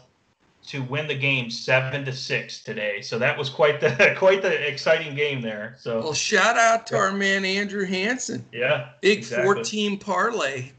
to 0.69 0.83
win 0.83 1.09
the 1.09 1.15
game 1.15 1.51
seven 1.51 2.05
to 2.05 2.13
six 2.13 2.63
today. 2.63 3.01
So 3.01 3.19
that 3.19 3.37
was 3.37 3.51
quite 3.51 3.81
the 3.81 4.15
quite 4.19 4.43
the 4.43 4.69
exciting 4.69 5.17
game 5.17 5.41
there. 5.41 5.77
So 5.79 6.01
well, 6.01 6.15
shout 6.15 6.57
out 6.57 6.87
to 6.89 6.97
our 6.97 7.13
man 7.13 7.45
Andrew 7.45 7.85
Hanson. 7.85 8.45
Yeah, 8.53 8.91
big 9.01 9.19
exactly. 9.19 9.45
fourteen 9.45 9.99
parlay. 9.99 10.71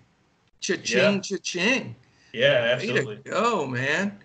Cha-ching, 0.59 1.15
yeah. 1.15 1.21
cha-ching. 1.21 1.95
Yeah, 2.33 2.71
absolutely. 2.73 3.19
Oh 3.31 3.67
man. 3.67 4.17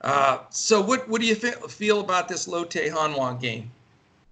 Uh, 0.00 0.38
so 0.50 0.80
what 0.80 1.08
what 1.08 1.20
do 1.20 1.26
you 1.26 1.34
feel 1.34 2.00
about 2.00 2.28
this 2.28 2.46
Lotte 2.48 2.90
Hanwha 2.90 3.40
game? 3.40 3.70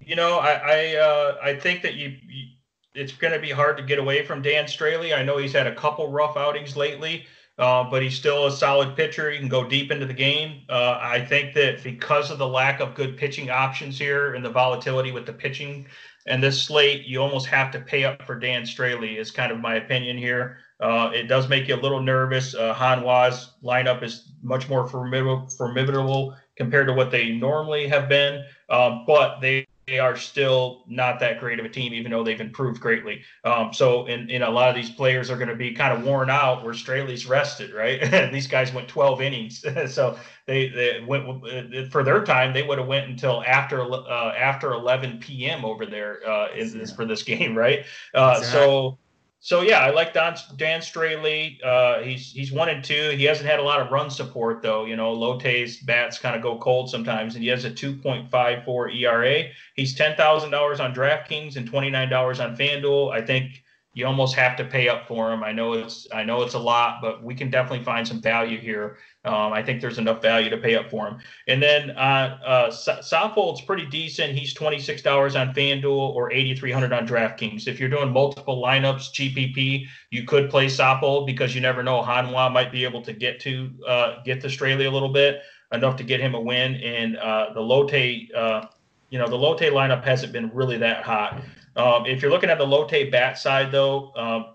You 0.01 0.17
know, 0.17 0.39
I 0.39 0.53
I, 0.53 0.97
uh, 0.97 1.39
I 1.43 1.55
think 1.55 1.83
that 1.83 1.95
you, 1.95 2.17
you 2.29 2.47
it's 2.97 3.13
going 3.13 3.33
to 3.33 3.39
be 3.39 3.51
hard 3.51 3.77
to 3.77 3.83
get 3.83 3.99
away 3.99 4.25
from 4.25 4.43
Dan 4.43 4.65
Straily. 4.65 5.17
I 5.17 5.23
know 5.23 5.37
he's 5.37 5.53
had 5.53 5.67
a 5.67 5.75
couple 5.75 6.11
rough 6.11 6.37
outings 6.37 6.77
lately, 6.77 7.27
uh, 7.59 7.85
but 7.89 8.03
he's 8.03 8.17
still 8.17 8.47
a 8.47 8.53
solid 8.53 8.97
pitcher. 8.97 9.31
He 9.31 9.39
can 9.39 9.49
go 9.49 9.65
deep 9.69 9.91
into 9.91 10.07
the 10.07 10.15
game. 10.15 10.63
Uh, 10.69 10.99
I 11.01 11.25
think 11.25 11.55
that 11.55 11.83
because 11.85 12.31
of 12.31 12.39
the 12.39 12.49
lack 12.49 12.81
of 12.81 12.95
good 12.95 13.17
pitching 13.17 13.51
options 13.51 13.99
here 13.99 14.35
and 14.35 14.45
the 14.45 14.51
volatility 14.51 15.13
with 15.13 15.27
the 15.27 15.33
pitching 15.33 15.87
and 16.27 16.43
this 16.43 16.63
slate, 16.63 17.07
you 17.07 17.21
almost 17.23 17.47
have 17.47 17.71
to 17.73 17.81
pay 17.81 18.05
up 18.05 18.23
for 18.23 18.39
Dan 18.39 18.63
Straily. 18.63 19.19
Is 19.19 19.31
kind 19.31 19.53
of 19.53 19.61
my 19.61 19.77
opinion 19.77 20.19
here. 20.19 20.59
Uh, 20.81 21.11
it 21.15 21.25
does 21.25 21.49
make 21.49 21.69
you 21.69 21.75
a 21.75 21.81
little 21.81 22.03
nervous. 22.03 22.55
Uh, 22.55 22.75
Hanwha's 22.75 23.53
lineup 23.63 24.03
is 24.03 24.33
much 24.43 24.69
more 24.69 24.87
formidable, 24.87 25.49
formidable 25.57 26.37
compared 26.57 26.87
to 26.87 26.93
what 26.93 27.11
they 27.11 27.31
normally 27.31 27.87
have 27.87 28.09
been, 28.09 28.45
um, 28.69 29.05
but 29.07 29.41
they 29.41 29.67
they 29.87 30.01
are 30.01 30.17
still 30.17 30.83
not 30.89 31.21
that 31.21 31.39
great 31.39 31.61
of 31.61 31.65
a 31.65 31.69
team, 31.69 31.95
even 31.95 32.11
though 32.11 32.25
they've 32.25 32.41
improved 32.41 32.81
greatly. 32.81 33.23
Um, 33.45 33.73
so, 33.73 34.07
in, 34.07 34.29
in 34.29 34.43
a 34.43 34.51
lot 34.51 34.69
of 34.69 34.75
these 34.75 34.91
players 34.91 35.31
are 35.31 35.37
going 35.37 35.49
to 35.49 35.55
be 35.55 35.73
kind 35.75 35.97
of 35.97 36.05
worn 36.05 36.29
out 36.29 36.65
where 36.65 36.75
Straily's 36.75 37.27
rested, 37.27 37.73
right? 37.73 38.31
these 38.33 38.49
guys 38.49 38.73
went 38.73 38.89
12 38.89 39.23
innings, 39.23 39.65
so 39.95 40.19
they, 40.47 40.69
they 40.71 41.05
went 41.07 41.29
uh, 41.47 41.89
for 41.91 42.03
their 42.03 42.25
time. 42.25 42.53
They 42.53 42.65
would 42.65 42.79
have 42.79 42.89
went 42.89 43.09
until 43.09 43.45
after 43.47 43.81
uh, 43.83 44.33
after 44.37 44.73
11 44.73 45.21
p.m. 45.21 45.65
over 45.65 45.87
there 45.87 46.29
uh, 46.29 46.53
in 46.53 46.79
this, 46.79 46.93
for 46.93 47.05
this 47.05 47.23
game, 47.25 47.57
right? 47.57 47.85
Uh, 48.13 48.37
exactly. 48.39 48.61
So 48.61 48.99
so 49.47 49.61
yeah, 49.61 49.79
I 49.79 49.91
like 49.91 50.13
Don, 50.13 50.35
Dan 50.57 50.81
Straily. 50.81 51.65
Uh, 51.65 52.03
he's 52.03 52.33
he's 52.33 52.51
one 52.51 52.69
and 52.69 52.83
two. 52.83 53.11
He 53.11 53.23
hasn't 53.23 53.49
had 53.49 53.61
a 53.61 53.63
lot 53.63 53.81
of 53.81 53.93
run 53.93 54.11
support 54.11 54.61
though. 54.61 54.87
You 54.87 54.97
know, 54.97 55.13
Lotte's 55.13 55.77
bats 55.77 56.19
kind 56.19 56.35
of 56.35 56.43
go 56.43 56.59
cold 56.59 56.91
sometimes, 56.91 57.37
and 57.37 57.45
he 57.45 57.51
has 57.51 57.65
a 57.65 57.71
2.54 57.71 59.01
ERA. 59.01 59.45
He's 59.77 59.95
ten 59.95 60.17
thousand 60.17 60.51
dollars 60.51 60.81
on 60.81 60.93
DraftKings 60.93 61.55
and 61.55 61.65
twenty 61.65 61.91
nine 61.91 62.09
dollars 62.09 62.41
on 62.41 62.57
FanDuel. 62.57 63.13
I 63.13 63.25
think 63.25 63.63
you 63.97 64.05
almost 64.07 64.35
have 64.35 64.57
to 64.57 64.65
pay 64.65 64.91
up 64.91 65.09
for 65.09 65.33
him. 65.33 65.43
I 65.43 65.53
know 65.53 65.73
it's 65.73 66.07
I 66.13 66.23
know 66.23 66.43
it's 66.43 66.53
a 66.53 66.59
lot, 66.59 66.99
but 67.01 67.25
we 67.25 67.35
can 67.35 67.49
definitely 67.49 67.83
find 67.83 68.07
some 68.07 68.21
value 68.21 68.61
here. 68.61 68.99
Um, 69.25 69.55
I 69.55 69.63
think 69.63 69.81
there's 69.81 69.97
enough 69.97 70.21
value 70.21 70.51
to 70.51 70.59
pay 70.59 70.77
up 70.77 70.91
for 70.91 71.09
him. 71.09 71.19
And 71.49 71.63
then 71.63 71.93
uh, 71.93 72.39
uh, 72.45 72.71
Saupold's 72.71 73.63
pretty 73.63 73.87
decent. 73.87 74.35
He's 74.35 74.53
twenty 74.53 74.79
six 74.79 75.01
dollars 75.01 75.35
on 75.35 75.55
FanDuel 75.55 76.15
or 76.15 76.31
eighty 76.31 76.55
three 76.55 76.71
hundred 76.71 76.93
on 76.93 77.09
DraftKings. 77.09 77.67
If 77.67 77.81
you're 77.81 77.89
doing 77.89 78.13
multiple 78.13 78.63
lineups, 78.63 79.13
GPP, 79.15 79.87
you 80.11 80.25
could 80.25 80.51
play 80.51 80.67
Saupold 80.67 81.25
because 81.25 81.55
you 81.55 81.63
never 81.63 81.83
know. 81.83 82.03
Hanwha 82.03 82.53
might 82.53 82.71
be 82.71 82.85
able 82.85 83.01
to 83.01 83.15
get 83.15 83.41
to 83.41 83.71
uh, 83.89 84.23
get 84.27 84.43
to 84.43 84.49
Straily 84.49 84.87
a 84.87 84.91
little 84.91 85.09
bit 85.09 85.41
enough 85.73 85.97
to 85.97 86.05
get 86.05 86.21
him 86.21 86.35
a 86.35 86.41
win. 86.41 86.75
And 86.75 87.17
uh, 87.17 87.55
the 87.55 87.63
Lotte, 87.63 88.31
uh, 88.37 88.67
you 89.09 89.19
know, 89.19 89.27
the 89.27 89.39
Lotte 89.39 89.73
lineup 89.73 90.05
hasn't 90.05 90.35
been 90.35 90.51
really 90.53 90.77
that 90.77 91.03
hot. 91.03 91.43
Um, 91.77 92.07
if 92.07 92.23
you're 92.23 92.31
looking 92.31 92.51
at 92.51 92.59
the 92.59 92.67
Lotte 92.67 93.11
bat 93.11 93.39
side, 93.39 93.71
though, 93.71 94.13
um, 94.17 94.47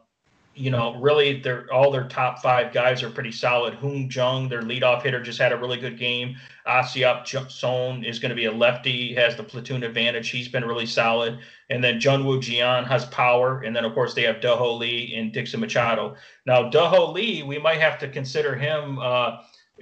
you 0.53 0.69
know, 0.69 0.95
really, 0.95 1.39
they're 1.39 1.71
all 1.71 1.91
their 1.91 2.07
top 2.07 2.41
five 2.41 2.73
guys 2.73 3.03
are 3.03 3.09
pretty 3.09 3.31
solid. 3.31 3.73
Hoon 3.75 4.09
Jung, 4.11 4.49
their 4.49 4.61
leadoff 4.61 5.01
hitter, 5.01 5.21
just 5.21 5.39
had 5.39 5.53
a 5.53 5.57
really 5.57 5.77
good 5.77 5.97
game. 5.97 6.35
Asiop 6.67 7.49
Son 7.49 8.03
is 8.03 8.19
going 8.19 8.29
to 8.29 8.35
be 8.35 8.45
a 8.45 8.51
lefty, 8.51 9.13
has 9.15 9.35
the 9.35 9.43
platoon 9.43 9.83
advantage. 9.83 10.29
He's 10.29 10.49
been 10.49 10.65
really 10.65 10.85
solid. 10.85 11.39
And 11.69 11.83
then 11.83 11.99
Junwoo 11.99 12.39
Jian 12.39 12.85
has 12.87 13.05
power. 13.05 13.61
And 13.61 13.75
then, 13.75 13.85
of 13.85 13.93
course, 13.93 14.13
they 14.13 14.23
have 14.23 14.37
Daho 14.37 14.77
Lee 14.77 15.15
and 15.15 15.31
Dixon 15.31 15.61
Machado. 15.61 16.15
Now, 16.45 16.69
Daho 16.69 17.13
Lee, 17.13 17.43
we 17.43 17.57
might 17.57 17.79
have 17.79 17.97
to 17.99 18.09
consider 18.09 18.55
him. 18.55 18.99
Uh, 18.99 19.37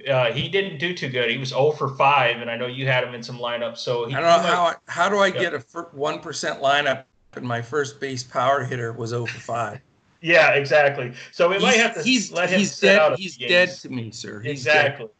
uh, 0.08 0.32
he 0.32 0.48
didn't 0.48 0.78
do 0.78 0.94
too 0.94 1.08
good. 1.08 1.30
He 1.30 1.36
was 1.36 1.50
0 1.50 1.72
for 1.72 1.94
5, 1.96 2.40
and 2.40 2.50
I 2.50 2.56
know 2.56 2.66
you 2.66 2.86
had 2.86 3.04
him 3.04 3.12
in 3.12 3.22
some 3.22 3.38
lineups. 3.38 3.78
So 3.78 4.06
he, 4.06 4.14
I 4.14 4.20
don't 4.20 4.28
know 4.28 4.48
how, 4.48 4.64
might, 4.64 4.76
how 4.86 5.08
do 5.08 5.18
I 5.18 5.26
yeah. 5.26 5.40
get 5.40 5.54
a 5.54 5.58
1% 5.58 6.22
lineup 6.62 7.04
my 7.40 7.62
first 7.62 8.00
base 8.00 8.22
power 8.22 8.64
hitter 8.64 8.92
was 8.92 9.10
0 9.10 9.26
for 9.26 9.40
5. 9.40 9.80
yeah, 10.20 10.50
exactly. 10.50 11.12
So 11.32 11.48
we 11.48 11.54
he's, 11.54 11.62
might 11.62 11.76
have 11.76 11.94
to 11.94 12.02
he's, 12.02 12.32
let 12.32 12.50
him 12.50 12.58
he's 12.58 12.78
dead. 12.78 13.16
he's 13.16 13.36
dead 13.36 13.70
to 13.70 13.88
me, 13.88 14.10
sir. 14.10 14.40
He's 14.40 14.52
exactly. 14.52 15.06
Dead. 15.06 15.14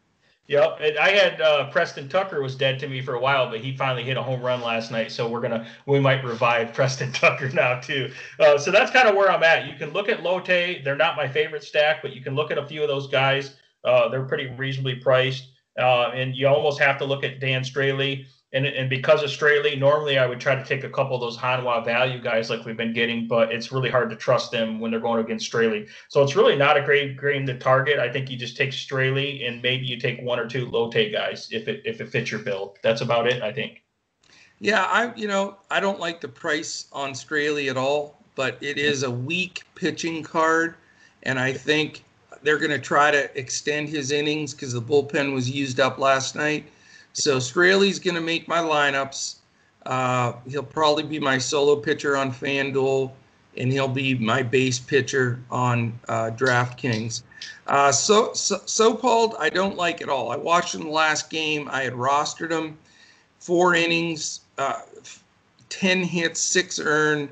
Yep. 0.47 0.77
And 0.81 0.97
I 0.97 1.11
had 1.11 1.39
uh, 1.39 1.71
Preston 1.71 2.09
Tucker 2.09 2.41
was 2.41 2.55
dead 2.55 2.77
to 2.79 2.87
me 2.89 3.01
for 3.01 3.13
a 3.13 3.19
while, 3.21 3.49
but 3.49 3.61
he 3.61 3.73
finally 3.77 4.03
hit 4.03 4.17
a 4.17 4.21
home 4.21 4.41
run 4.41 4.61
last 4.61 4.91
night. 4.91 5.09
So 5.11 5.29
we're 5.29 5.39
gonna 5.39 5.65
we 5.85 5.97
might 5.99 6.25
revive 6.25 6.73
Preston 6.73 7.13
Tucker 7.13 7.47
now 7.49 7.79
too. 7.79 8.11
Uh, 8.37 8.57
so 8.57 8.69
that's 8.69 8.91
kind 8.91 9.07
of 9.07 9.15
where 9.15 9.31
I'm 9.31 9.43
at. 9.43 9.65
You 9.65 9.75
can 9.75 9.91
look 9.91 10.09
at 10.09 10.23
Lotte. 10.23 10.83
They're 10.83 10.97
not 10.97 11.15
my 11.15 11.25
favorite 11.25 11.63
stack, 11.63 12.01
but 12.01 12.13
you 12.13 12.21
can 12.21 12.35
look 12.35 12.51
at 12.51 12.57
a 12.57 12.67
few 12.67 12.81
of 12.81 12.89
those 12.89 13.07
guys. 13.07 13.55
Uh, 13.85 14.09
they're 14.09 14.25
pretty 14.25 14.47
reasonably 14.57 14.95
priced, 14.95 15.51
uh, 15.79 16.09
and 16.09 16.35
you 16.35 16.47
almost 16.49 16.79
have 16.81 16.97
to 16.97 17.05
look 17.05 17.23
at 17.23 17.39
Dan 17.39 17.61
Straily 17.61 18.25
and 18.53 18.65
and 18.65 18.89
because 18.89 19.23
of 19.23 19.29
Straily, 19.29 19.79
normally 19.79 20.17
I 20.17 20.25
would 20.25 20.39
try 20.39 20.55
to 20.55 20.63
take 20.63 20.83
a 20.83 20.89
couple 20.89 21.15
of 21.15 21.21
those 21.21 21.37
Hanwha 21.37 21.85
value 21.85 22.21
guys 22.21 22.49
like 22.49 22.65
we've 22.65 22.75
been 22.75 22.93
getting, 22.93 23.27
but 23.27 23.51
it's 23.51 23.71
really 23.71 23.89
hard 23.89 24.09
to 24.09 24.15
trust 24.15 24.51
them 24.51 24.79
when 24.79 24.91
they're 24.91 24.99
going 24.99 25.23
against 25.23 25.51
Straily. 25.51 25.87
So 26.09 26.21
it's 26.21 26.35
really 26.35 26.55
not 26.55 26.77
a 26.77 26.81
great 26.81 27.19
game 27.19 27.45
to 27.47 27.57
target. 27.57 27.99
I 27.99 28.11
think 28.11 28.29
you 28.29 28.37
just 28.37 28.57
take 28.57 28.71
Straily 28.71 29.47
and 29.47 29.61
maybe 29.61 29.85
you 29.85 29.97
take 29.97 30.21
one 30.21 30.39
or 30.39 30.47
two 30.47 30.65
Lotte 30.65 31.11
guys 31.11 31.47
if 31.51 31.67
it 31.67 31.81
if 31.85 32.01
it 32.01 32.09
fits 32.09 32.31
your 32.31 32.41
bill. 32.41 32.75
That's 32.83 33.01
about 33.01 33.27
it, 33.27 33.41
I 33.41 33.53
think. 33.53 33.83
Yeah, 34.59 34.83
I 34.83 35.13
you 35.15 35.27
know 35.27 35.57
I 35.69 35.79
don't 35.79 35.99
like 35.99 36.19
the 36.19 36.27
price 36.27 36.87
on 36.91 37.11
Straily 37.11 37.69
at 37.69 37.77
all, 37.77 38.21
but 38.35 38.57
it 38.61 38.77
is 38.77 39.03
a 39.03 39.11
weak 39.11 39.63
pitching 39.75 40.23
card, 40.23 40.75
and 41.23 41.39
I 41.39 41.53
think 41.53 42.03
they're 42.43 42.57
going 42.57 42.71
to 42.71 42.79
try 42.79 43.11
to 43.11 43.39
extend 43.39 43.87
his 43.87 44.11
innings 44.11 44.53
because 44.53 44.73
the 44.73 44.81
bullpen 44.81 45.33
was 45.33 45.49
used 45.49 45.79
up 45.79 45.99
last 45.99 46.35
night 46.35 46.65
so 47.13 47.39
Straily's 47.39 47.99
going 47.99 48.15
to 48.15 48.21
make 48.21 48.47
my 48.47 48.59
lineups. 48.59 49.35
Uh, 49.85 50.33
he'll 50.47 50.63
probably 50.63 51.03
be 51.03 51.19
my 51.19 51.37
solo 51.37 51.75
pitcher 51.75 52.15
on 52.15 52.31
FanDuel, 52.31 53.11
and 53.57 53.71
he'll 53.71 53.87
be 53.87 54.15
my 54.15 54.43
base 54.43 54.79
pitcher 54.79 55.39
on 55.49 55.97
uh, 56.07 56.31
DraftKings. 56.31 57.23
Uh, 57.67 57.91
so, 57.91 58.33
so, 58.33 59.37
I 59.39 59.49
don't 59.49 59.75
like 59.77 60.01
at 60.01 60.09
all. 60.09 60.31
I 60.31 60.37
watched 60.37 60.75
him 60.75 60.89
last 60.89 61.29
game. 61.29 61.67
I 61.71 61.83
had 61.83 61.93
rostered 61.93 62.51
him, 62.51 62.77
four 63.39 63.75
innings, 63.75 64.41
uh, 64.57 64.81
ten 65.69 66.03
hits, 66.03 66.39
six 66.39 66.79
earned, 66.79 67.29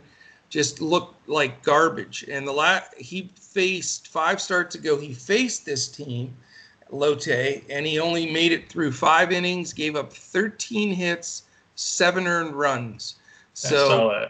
just 0.49 0.81
looked 0.81 1.29
like 1.29 1.61
garbage. 1.63 2.25
And 2.29 2.47
the 2.47 2.53
last 2.53 2.95
he 2.95 3.29
faced 3.35 4.07
five 4.07 4.41
starts 4.41 4.75
ago, 4.75 4.97
he 4.97 5.13
faced 5.13 5.65
this 5.65 5.87
team 5.87 6.35
Lotte, 6.91 7.63
and 7.69 7.85
he 7.85 7.99
only 7.99 8.31
made 8.31 8.51
it 8.51 8.69
through 8.69 8.91
five 8.91 9.31
innings, 9.31 9.73
gave 9.73 9.95
up 9.95 10.11
13 10.11 10.93
hits, 10.93 11.43
seven 11.75 12.27
earned 12.27 12.55
runs. 12.55 13.15
So, 13.53 14.27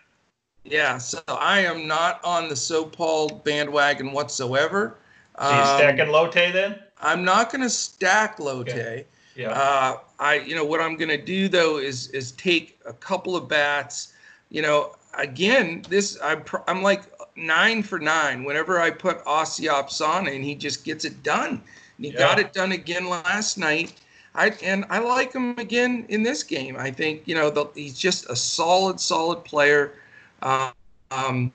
yeah, 0.63 0.97
so 0.97 1.21
I 1.27 1.59
am 1.59 1.87
not 1.87 2.19
on 2.23 2.49
the 2.49 2.55
Saupold 2.55 3.43
bandwagon 3.43 4.11
whatsoever. 4.11 4.97
So 5.39 5.49
you 5.49 5.65
stacking 5.65 6.01
um, 6.01 6.09
Lotte 6.09 6.33
then? 6.33 6.79
I'm 7.01 7.23
not 7.23 7.51
going 7.51 7.61
to 7.61 7.69
stack 7.69 8.39
Lotte. 8.39 8.69
Okay. 8.69 9.05
Yeah. 9.35 9.51
Uh, 9.51 9.97
I, 10.19 10.35
you 10.35 10.53
know, 10.53 10.65
what 10.65 10.81
I'm 10.81 10.97
going 10.97 11.09
to 11.09 11.17
do 11.21 11.47
though 11.47 11.77
is 11.77 12.09
is 12.09 12.33
take 12.33 12.79
a 12.85 12.91
couple 12.91 13.37
of 13.37 13.47
bats. 13.47 14.13
You 14.49 14.61
know, 14.61 14.95
again, 15.17 15.83
this 15.87 16.17
I'm 16.21 16.43
I'm 16.67 16.83
like 16.83 17.03
nine 17.37 17.83
for 17.83 17.99
nine. 17.99 18.43
Whenever 18.43 18.79
I 18.79 18.91
put 18.91 19.23
Asiop 19.23 19.89
Son 19.89 20.27
and 20.27 20.43
he 20.43 20.55
just 20.55 20.83
gets 20.83 21.05
it 21.05 21.23
done. 21.23 21.61
He 21.99 22.09
yeah. 22.09 22.17
got 22.17 22.39
it 22.39 22.53
done 22.53 22.71
again 22.71 23.09
last 23.09 23.57
night. 23.57 23.93
I 24.35 24.49
and 24.63 24.85
I 24.89 24.99
like 24.99 25.33
him 25.33 25.57
again 25.57 26.05
in 26.09 26.23
this 26.23 26.43
game. 26.43 26.77
I 26.77 26.91
think 26.91 27.23
you 27.25 27.35
know 27.35 27.49
the, 27.49 27.65
he's 27.75 27.97
just 27.97 28.29
a 28.29 28.35
solid, 28.35 28.99
solid 28.99 29.43
player. 29.43 29.93
Uh, 30.41 30.71
um, 31.11 31.51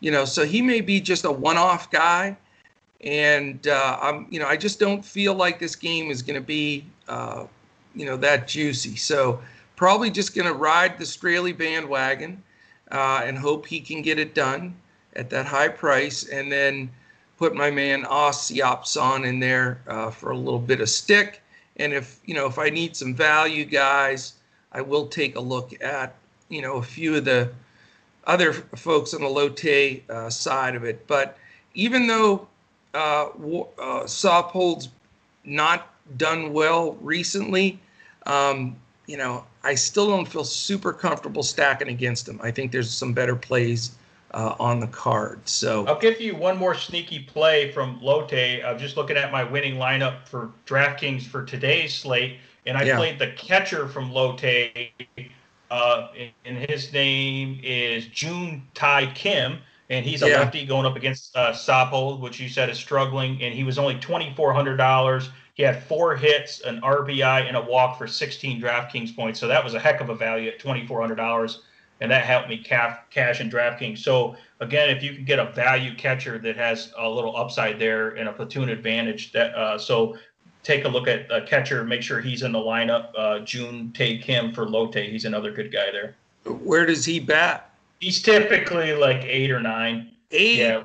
you 0.00 0.10
know, 0.10 0.24
so 0.24 0.44
he 0.44 0.62
may 0.62 0.80
be 0.80 1.00
just 1.00 1.24
a 1.24 1.30
one-off 1.30 1.90
guy, 1.90 2.36
and 3.02 3.66
uh, 3.66 3.98
I'm 4.00 4.26
you 4.30 4.38
know 4.38 4.46
I 4.46 4.56
just 4.56 4.80
don't 4.80 5.04
feel 5.04 5.34
like 5.34 5.58
this 5.58 5.76
game 5.76 6.10
is 6.10 6.22
going 6.22 6.40
to 6.40 6.46
be 6.46 6.86
uh, 7.08 7.46
you 7.94 8.06
know, 8.06 8.16
that 8.16 8.48
juicy. 8.48 8.96
So 8.96 9.40
probably 9.76 10.10
just 10.10 10.34
going 10.34 10.46
to 10.46 10.54
ride 10.54 10.98
the 10.98 11.04
Straily 11.04 11.56
bandwagon 11.56 12.42
uh, 12.90 13.22
and 13.24 13.38
hope 13.38 13.66
he 13.66 13.80
can 13.80 14.02
get 14.02 14.18
it 14.18 14.34
done 14.34 14.74
at 15.14 15.30
that 15.30 15.46
high 15.46 15.68
price, 15.68 16.28
and 16.28 16.50
then 16.50 16.90
put 17.42 17.56
my 17.56 17.72
man 17.72 18.04
Os 18.04 18.52
on 18.96 19.24
in 19.24 19.40
there 19.40 19.80
uh, 19.88 20.12
for 20.12 20.30
a 20.30 20.36
little 20.36 20.60
bit 20.60 20.80
of 20.80 20.88
stick. 20.88 21.42
And 21.76 21.92
if 21.92 22.20
you 22.24 22.34
know 22.34 22.46
if 22.46 22.56
I 22.56 22.70
need 22.70 22.96
some 22.96 23.16
value 23.16 23.64
guys, 23.64 24.34
I 24.70 24.80
will 24.80 25.08
take 25.08 25.34
a 25.34 25.40
look 25.40 25.74
at 25.82 26.14
you 26.50 26.62
know 26.62 26.74
a 26.76 26.82
few 26.84 27.16
of 27.16 27.24
the 27.24 27.50
other 28.28 28.52
folks 28.52 29.12
on 29.12 29.22
the 29.22 29.28
Lotte 29.28 30.04
uh, 30.08 30.30
side 30.30 30.76
of 30.76 30.84
it. 30.84 31.04
But 31.08 31.36
even 31.74 32.06
though 32.06 32.46
uh, 32.94 33.30
uh, 33.76 34.06
not 35.42 35.88
done 36.16 36.52
well 36.52 36.92
recently, 37.00 37.80
um, 38.26 38.76
you 39.08 39.16
know, 39.16 39.44
I 39.64 39.74
still 39.74 40.06
don't 40.06 40.28
feel 40.28 40.44
super 40.44 40.92
comfortable 40.92 41.42
stacking 41.42 41.88
against 41.88 42.28
him. 42.28 42.38
I 42.40 42.52
think 42.52 42.70
there's 42.70 42.92
some 42.92 43.12
better 43.12 43.34
plays 43.34 43.90
uh, 44.34 44.54
on 44.58 44.80
the 44.80 44.86
card. 44.86 45.40
So 45.48 45.86
I'll 45.86 45.98
give 45.98 46.20
you 46.20 46.34
one 46.34 46.56
more 46.56 46.74
sneaky 46.74 47.20
play 47.20 47.70
from 47.72 48.00
Lotte. 48.00 48.64
I'm 48.64 48.78
just 48.78 48.96
looking 48.96 49.16
at 49.16 49.32
my 49.32 49.44
winning 49.44 49.76
lineup 49.76 50.26
for 50.26 50.50
DraftKings 50.66 51.22
for 51.22 51.44
today's 51.44 51.94
slate, 51.94 52.38
and 52.66 52.76
I 52.76 52.84
yeah. 52.84 52.96
played 52.96 53.18
the 53.18 53.32
catcher 53.32 53.88
from 53.88 54.12
Lotte. 54.12 54.90
Uh, 55.70 56.08
and 56.44 56.58
his 56.68 56.92
name 56.92 57.58
is 57.62 58.06
June 58.08 58.62
Tai 58.74 59.06
Kim, 59.14 59.58
and 59.88 60.04
he's 60.04 60.22
a 60.22 60.28
yeah. 60.28 60.38
lefty 60.40 60.66
going 60.66 60.84
up 60.84 60.96
against 60.96 61.34
uh, 61.36 62.16
which 62.16 62.38
you 62.38 62.48
said 62.48 62.68
is 62.68 62.78
struggling, 62.78 63.40
and 63.42 63.54
he 63.54 63.64
was 63.64 63.78
only 63.78 63.98
twenty 64.00 64.32
four 64.34 64.52
hundred 64.52 64.76
dollars. 64.76 65.30
He 65.54 65.62
had 65.62 65.82
four 65.82 66.16
hits, 66.16 66.60
an 66.62 66.80
RBI, 66.80 67.46
and 67.46 67.56
a 67.56 67.60
walk 67.60 67.98
for 67.98 68.06
16 68.06 68.58
DraftKings 68.58 69.14
points. 69.14 69.38
So 69.38 69.46
that 69.48 69.62
was 69.62 69.74
a 69.74 69.78
heck 69.78 70.00
of 70.00 70.08
a 70.08 70.14
value 70.14 70.48
at 70.48 70.58
$2,400 70.58 71.58
and 72.02 72.10
that 72.10 72.24
helped 72.24 72.48
me 72.48 72.58
cash 72.58 73.40
in 73.40 73.48
DraftKings. 73.48 73.98
So 73.98 74.34
again, 74.58 74.90
if 74.90 75.04
you 75.04 75.14
can 75.14 75.24
get 75.24 75.38
a 75.38 75.52
value 75.52 75.94
catcher 75.94 76.36
that 76.38 76.56
has 76.56 76.92
a 76.98 77.08
little 77.08 77.36
upside 77.36 77.78
there 77.78 78.10
and 78.16 78.28
a 78.28 78.32
platoon 78.32 78.70
advantage, 78.70 79.30
that 79.32 79.54
uh, 79.54 79.78
so 79.78 80.18
take 80.64 80.84
a 80.84 80.88
look 80.88 81.06
at 81.06 81.30
a 81.30 81.42
catcher, 81.42 81.84
make 81.84 82.02
sure 82.02 82.20
he's 82.20 82.42
in 82.42 82.50
the 82.50 82.58
lineup. 82.58 83.10
Uh, 83.16 83.38
June 83.38 83.92
Tai 83.96 84.18
Kim 84.20 84.52
for 84.52 84.68
Lotte, 84.68 84.96
he's 84.96 85.24
another 85.26 85.52
good 85.52 85.72
guy 85.72 85.92
there. 85.92 86.16
Where 86.44 86.84
does 86.84 87.04
he 87.04 87.20
bat? 87.20 87.70
He's 88.00 88.20
typically 88.20 88.94
like 88.94 89.22
eight 89.22 89.52
or 89.52 89.60
nine. 89.60 90.10
Eight. 90.32 90.58
Yeah. 90.58 90.84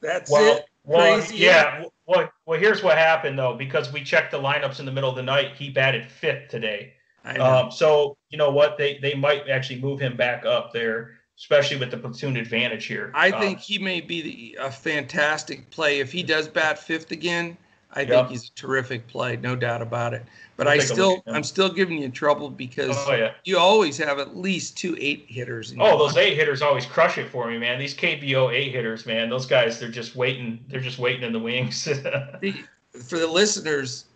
That's 0.00 0.30
well, 0.30 0.56
it. 0.56 0.64
Well, 0.84 1.18
Crazy. 1.18 1.36
yeah. 1.36 1.84
Well, 2.06 2.30
well, 2.46 2.58
here's 2.58 2.82
what 2.82 2.96
happened 2.96 3.38
though, 3.38 3.54
because 3.54 3.92
we 3.92 4.02
checked 4.02 4.30
the 4.30 4.40
lineups 4.40 4.80
in 4.80 4.86
the 4.86 4.92
middle 4.92 5.10
of 5.10 5.16
the 5.16 5.22
night. 5.22 5.54
He 5.54 5.68
batted 5.68 6.10
fifth 6.10 6.48
today. 6.48 6.94
Um, 7.26 7.70
so 7.70 8.16
you 8.30 8.38
know 8.38 8.50
what 8.50 8.78
they 8.78 8.98
they 8.98 9.14
might 9.14 9.48
actually 9.48 9.80
move 9.80 10.00
him 10.00 10.16
back 10.16 10.44
up 10.44 10.72
there, 10.72 11.18
especially 11.38 11.76
with 11.76 11.90
the 11.90 11.98
platoon 11.98 12.36
advantage 12.36 12.86
here. 12.86 13.10
I 13.14 13.30
um, 13.30 13.40
think 13.40 13.58
he 13.58 13.78
may 13.78 14.00
be 14.00 14.22
the, 14.22 14.58
a 14.60 14.70
fantastic 14.70 15.68
play 15.70 16.00
if 16.00 16.12
he 16.12 16.22
does 16.22 16.48
bat 16.48 16.78
fifth 16.78 17.10
again. 17.10 17.56
I 17.92 18.00
yep. 18.00 18.08
think 18.08 18.28
he's 18.28 18.50
a 18.50 18.52
terrific 18.54 19.06
play, 19.06 19.36
no 19.38 19.56
doubt 19.56 19.80
about 19.80 20.12
it. 20.12 20.22
But 20.58 20.68
I 20.68 20.78
still, 20.78 21.22
I'm 21.26 21.42
still 21.42 21.70
giving 21.70 21.98
you 21.98 22.10
trouble 22.10 22.50
because 22.50 22.94
oh, 23.08 23.14
yeah. 23.14 23.32
you 23.44 23.58
always 23.58 23.96
have 23.96 24.18
at 24.18 24.36
least 24.36 24.76
two 24.76 24.96
eight 25.00 25.24
hitters. 25.28 25.74
oh, 25.78 25.96
those 25.96 26.16
eight 26.16 26.34
hitters 26.34 26.60
always 26.60 26.84
crush 26.84 27.16
it 27.16 27.30
for 27.30 27.48
me, 27.50 27.56
man. 27.56 27.78
These 27.78 27.94
KBO 27.94 28.52
eight 28.52 28.72
hitters, 28.72 29.06
man, 29.06 29.30
those 29.30 29.46
guys, 29.46 29.80
they're 29.80 29.88
just 29.88 30.14
waiting. 30.14 30.62
They're 30.68 30.80
just 30.80 30.98
waiting 30.98 31.22
in 31.22 31.32
the 31.32 31.38
wings. 31.38 31.84
for 33.06 33.18
the 33.18 33.26
listeners, 33.26 34.06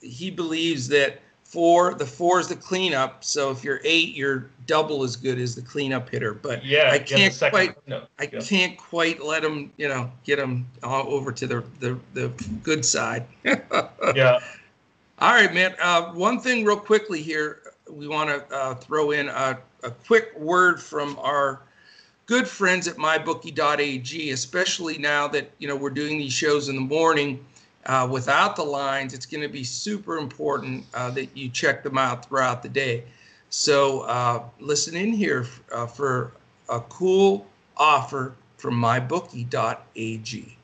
he 0.00 0.30
believes 0.30 0.88
that 0.88 1.20
Four, 1.50 1.94
the 1.94 2.06
four 2.06 2.38
is 2.38 2.46
the 2.46 2.54
cleanup. 2.54 3.24
So 3.24 3.50
if 3.50 3.64
you're 3.64 3.80
eight, 3.82 4.14
you're 4.14 4.50
double 4.68 5.02
as 5.02 5.16
good 5.16 5.36
as 5.36 5.56
the 5.56 5.62
cleanup 5.62 6.08
hitter. 6.08 6.32
But 6.32 6.64
yeah, 6.64 6.90
I 6.92 7.00
can't 7.00 7.36
quite, 7.50 7.74
no, 7.88 8.04
I 8.20 8.30
yeah. 8.32 8.40
can't 8.40 8.78
quite 8.78 9.20
let 9.20 9.42
them, 9.42 9.72
you 9.76 9.88
know, 9.88 10.12
get 10.22 10.36
them 10.36 10.64
over 10.84 11.32
to 11.32 11.48
the 11.48 11.64
the, 11.80 11.98
the 12.14 12.28
good 12.62 12.84
side. 12.84 13.26
yeah. 13.44 14.38
All 15.18 15.34
right, 15.34 15.52
man. 15.52 15.74
Uh, 15.82 16.12
one 16.12 16.38
thing, 16.38 16.64
real 16.64 16.76
quickly 16.76 17.20
here, 17.20 17.62
we 17.90 18.06
want 18.06 18.30
to 18.30 18.54
uh, 18.54 18.76
throw 18.76 19.10
in 19.10 19.28
a, 19.28 19.58
a 19.82 19.90
quick 19.90 20.38
word 20.38 20.80
from 20.80 21.18
our 21.18 21.62
good 22.26 22.46
friends 22.46 22.86
at 22.86 22.94
mybookie.ag, 22.94 24.30
especially 24.30 24.98
now 24.98 25.26
that 25.26 25.50
you 25.58 25.66
know 25.66 25.74
we're 25.74 25.90
doing 25.90 26.16
these 26.16 26.32
shows 26.32 26.68
in 26.68 26.76
the 26.76 26.80
morning 26.80 27.44
uh, 27.86 28.08
without 28.10 28.56
the 28.56 28.62
lines, 28.62 29.14
it's 29.14 29.26
going 29.26 29.42
to 29.42 29.48
be 29.48 29.64
super 29.64 30.18
important 30.18 30.84
uh, 30.94 31.10
that 31.10 31.36
you 31.36 31.48
check 31.48 31.82
them 31.82 31.98
out 31.98 32.26
throughout 32.26 32.62
the 32.62 32.68
day. 32.68 33.04
So 33.48 34.02
uh, 34.02 34.44
listen 34.58 34.94
in 34.94 35.12
here 35.12 35.46
uh, 35.72 35.86
for 35.86 36.32
a 36.68 36.80
cool 36.80 37.46
offer 37.76 38.34
from 38.58 38.74
mybookie.ag. 38.74 40.56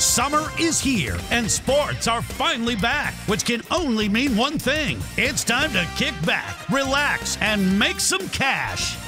Summer 0.00 0.50
is 0.58 0.80
here 0.80 1.16
and 1.30 1.50
sports 1.50 2.08
are 2.08 2.22
finally 2.22 2.76
back, 2.76 3.14
which 3.26 3.44
can 3.44 3.62
only 3.70 4.08
mean 4.08 4.36
one 4.36 4.58
thing. 4.58 4.98
It's 5.16 5.44
time 5.44 5.72
to 5.72 5.88
kick 5.96 6.14
back, 6.26 6.68
relax, 6.68 7.38
and 7.40 7.78
make 7.78 8.00
some 8.00 8.28
cash. 8.28 8.96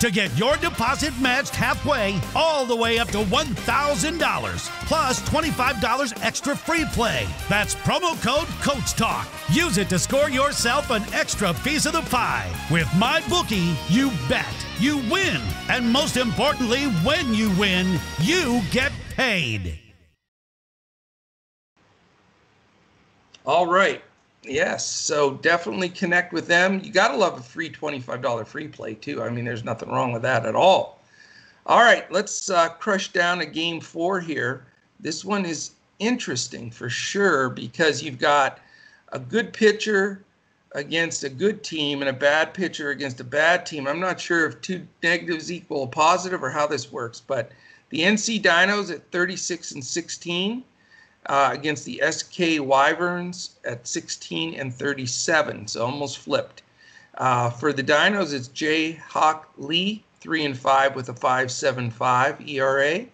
to 0.00 0.10
get 0.10 0.36
your 0.38 0.56
deposit 0.56 1.12
matched 1.20 1.54
halfway 1.54 2.20
all 2.34 2.64
the 2.64 2.74
way 2.74 2.98
up 2.98 3.08
to 3.08 3.18
$1,000 3.18 4.86
plus 4.86 5.20
$25 5.28 6.24
extra 6.24 6.56
free 6.56 6.84
play. 6.92 7.26
That's 7.48 7.74
promo 7.74 8.20
code 8.22 8.48
Coach 8.62 8.94
Talk. 8.94 9.26
Use 9.50 9.78
it 9.78 9.88
to 9.88 9.98
score 9.98 10.30
yourself 10.30 10.90
an 10.90 11.02
extra 11.12 11.52
piece 11.54 11.86
of 11.86 11.92
the 11.92 12.02
pie. 12.02 12.50
With 12.70 12.88
my 12.96 13.22
bookie, 13.28 13.76
you 13.88 14.10
bet, 14.28 14.46
you 14.78 14.98
win, 15.10 15.40
and 15.68 15.88
most 15.90 16.16
importantly, 16.16 16.84
when 17.04 17.34
you 17.34 17.50
win, 17.58 17.98
you 18.20 18.62
get 18.70 18.92
paid. 19.16 19.78
All 23.44 23.66
right. 23.66 24.02
Yes, 24.48 24.88
so 24.88 25.34
definitely 25.34 25.90
connect 25.90 26.32
with 26.32 26.46
them. 26.46 26.80
You 26.82 26.90
got 26.90 27.08
to 27.08 27.16
love 27.16 27.38
a 27.38 27.42
free 27.42 27.70
$25 27.70 28.46
free 28.46 28.68
play, 28.68 28.94
too. 28.94 29.22
I 29.22 29.28
mean, 29.28 29.44
there's 29.44 29.64
nothing 29.64 29.90
wrong 29.90 30.10
with 30.10 30.22
that 30.22 30.46
at 30.46 30.54
all. 30.54 31.00
All 31.66 31.80
right, 31.80 32.10
let's 32.10 32.48
uh, 32.48 32.70
crush 32.70 33.12
down 33.12 33.42
a 33.42 33.46
game 33.46 33.78
four 33.78 34.20
here. 34.20 34.64
This 35.00 35.22
one 35.22 35.44
is 35.44 35.72
interesting 35.98 36.70
for 36.70 36.88
sure 36.88 37.50
because 37.50 38.02
you've 38.02 38.18
got 38.18 38.60
a 39.12 39.18
good 39.18 39.52
pitcher 39.52 40.24
against 40.72 41.24
a 41.24 41.28
good 41.28 41.62
team 41.62 42.00
and 42.00 42.08
a 42.08 42.12
bad 42.12 42.54
pitcher 42.54 42.90
against 42.90 43.20
a 43.20 43.24
bad 43.24 43.66
team. 43.66 43.86
I'm 43.86 44.00
not 44.00 44.18
sure 44.18 44.46
if 44.46 44.60
two 44.62 44.86
negatives 45.02 45.52
equal 45.52 45.84
a 45.84 45.86
positive 45.88 46.42
or 46.42 46.50
how 46.50 46.66
this 46.66 46.90
works, 46.90 47.20
but 47.20 47.52
the 47.90 48.00
NC 48.00 48.42
Dinos 48.42 48.90
at 48.90 49.10
36 49.10 49.72
and 49.72 49.84
16 49.84 50.64
uh, 51.26 51.50
against 51.52 51.84
the 51.84 52.02
SK 52.10 52.60
Wyverns 52.60 53.56
at 53.64 53.86
16 53.86 54.54
and 54.54 54.74
37, 54.74 55.68
so 55.68 55.84
almost 55.84 56.18
flipped. 56.18 56.62
Uh, 57.16 57.50
for 57.50 57.72
the 57.72 57.82
Dinos, 57.82 58.32
it's 58.32 58.48
Jay 58.48 58.92
Hawk 58.92 59.50
Lee, 59.58 60.04
3 60.20 60.44
and 60.44 60.58
5 60.58 60.94
with 60.94 61.08
a 61.08 61.14
5.75 61.14 62.48
ERA, 62.48 63.04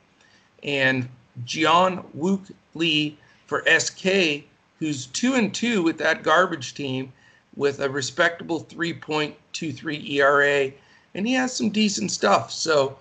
and 0.62 1.08
John 1.44 2.04
Wook 2.16 2.52
Lee 2.74 3.18
for 3.46 3.64
SK, 3.66 4.44
who's 4.78 5.06
2 5.06 5.34
and 5.34 5.54
2 5.54 5.82
with 5.82 5.98
that 5.98 6.22
garbage 6.22 6.74
team 6.74 7.12
with 7.56 7.80
a 7.80 7.88
respectable 7.88 8.64
3.23 8.64 10.10
ERA, 10.10 10.72
and 11.14 11.26
he 11.26 11.34
has 11.34 11.54
some 11.54 11.70
decent 11.70 12.10
stuff. 12.10 12.50
So 12.50 12.98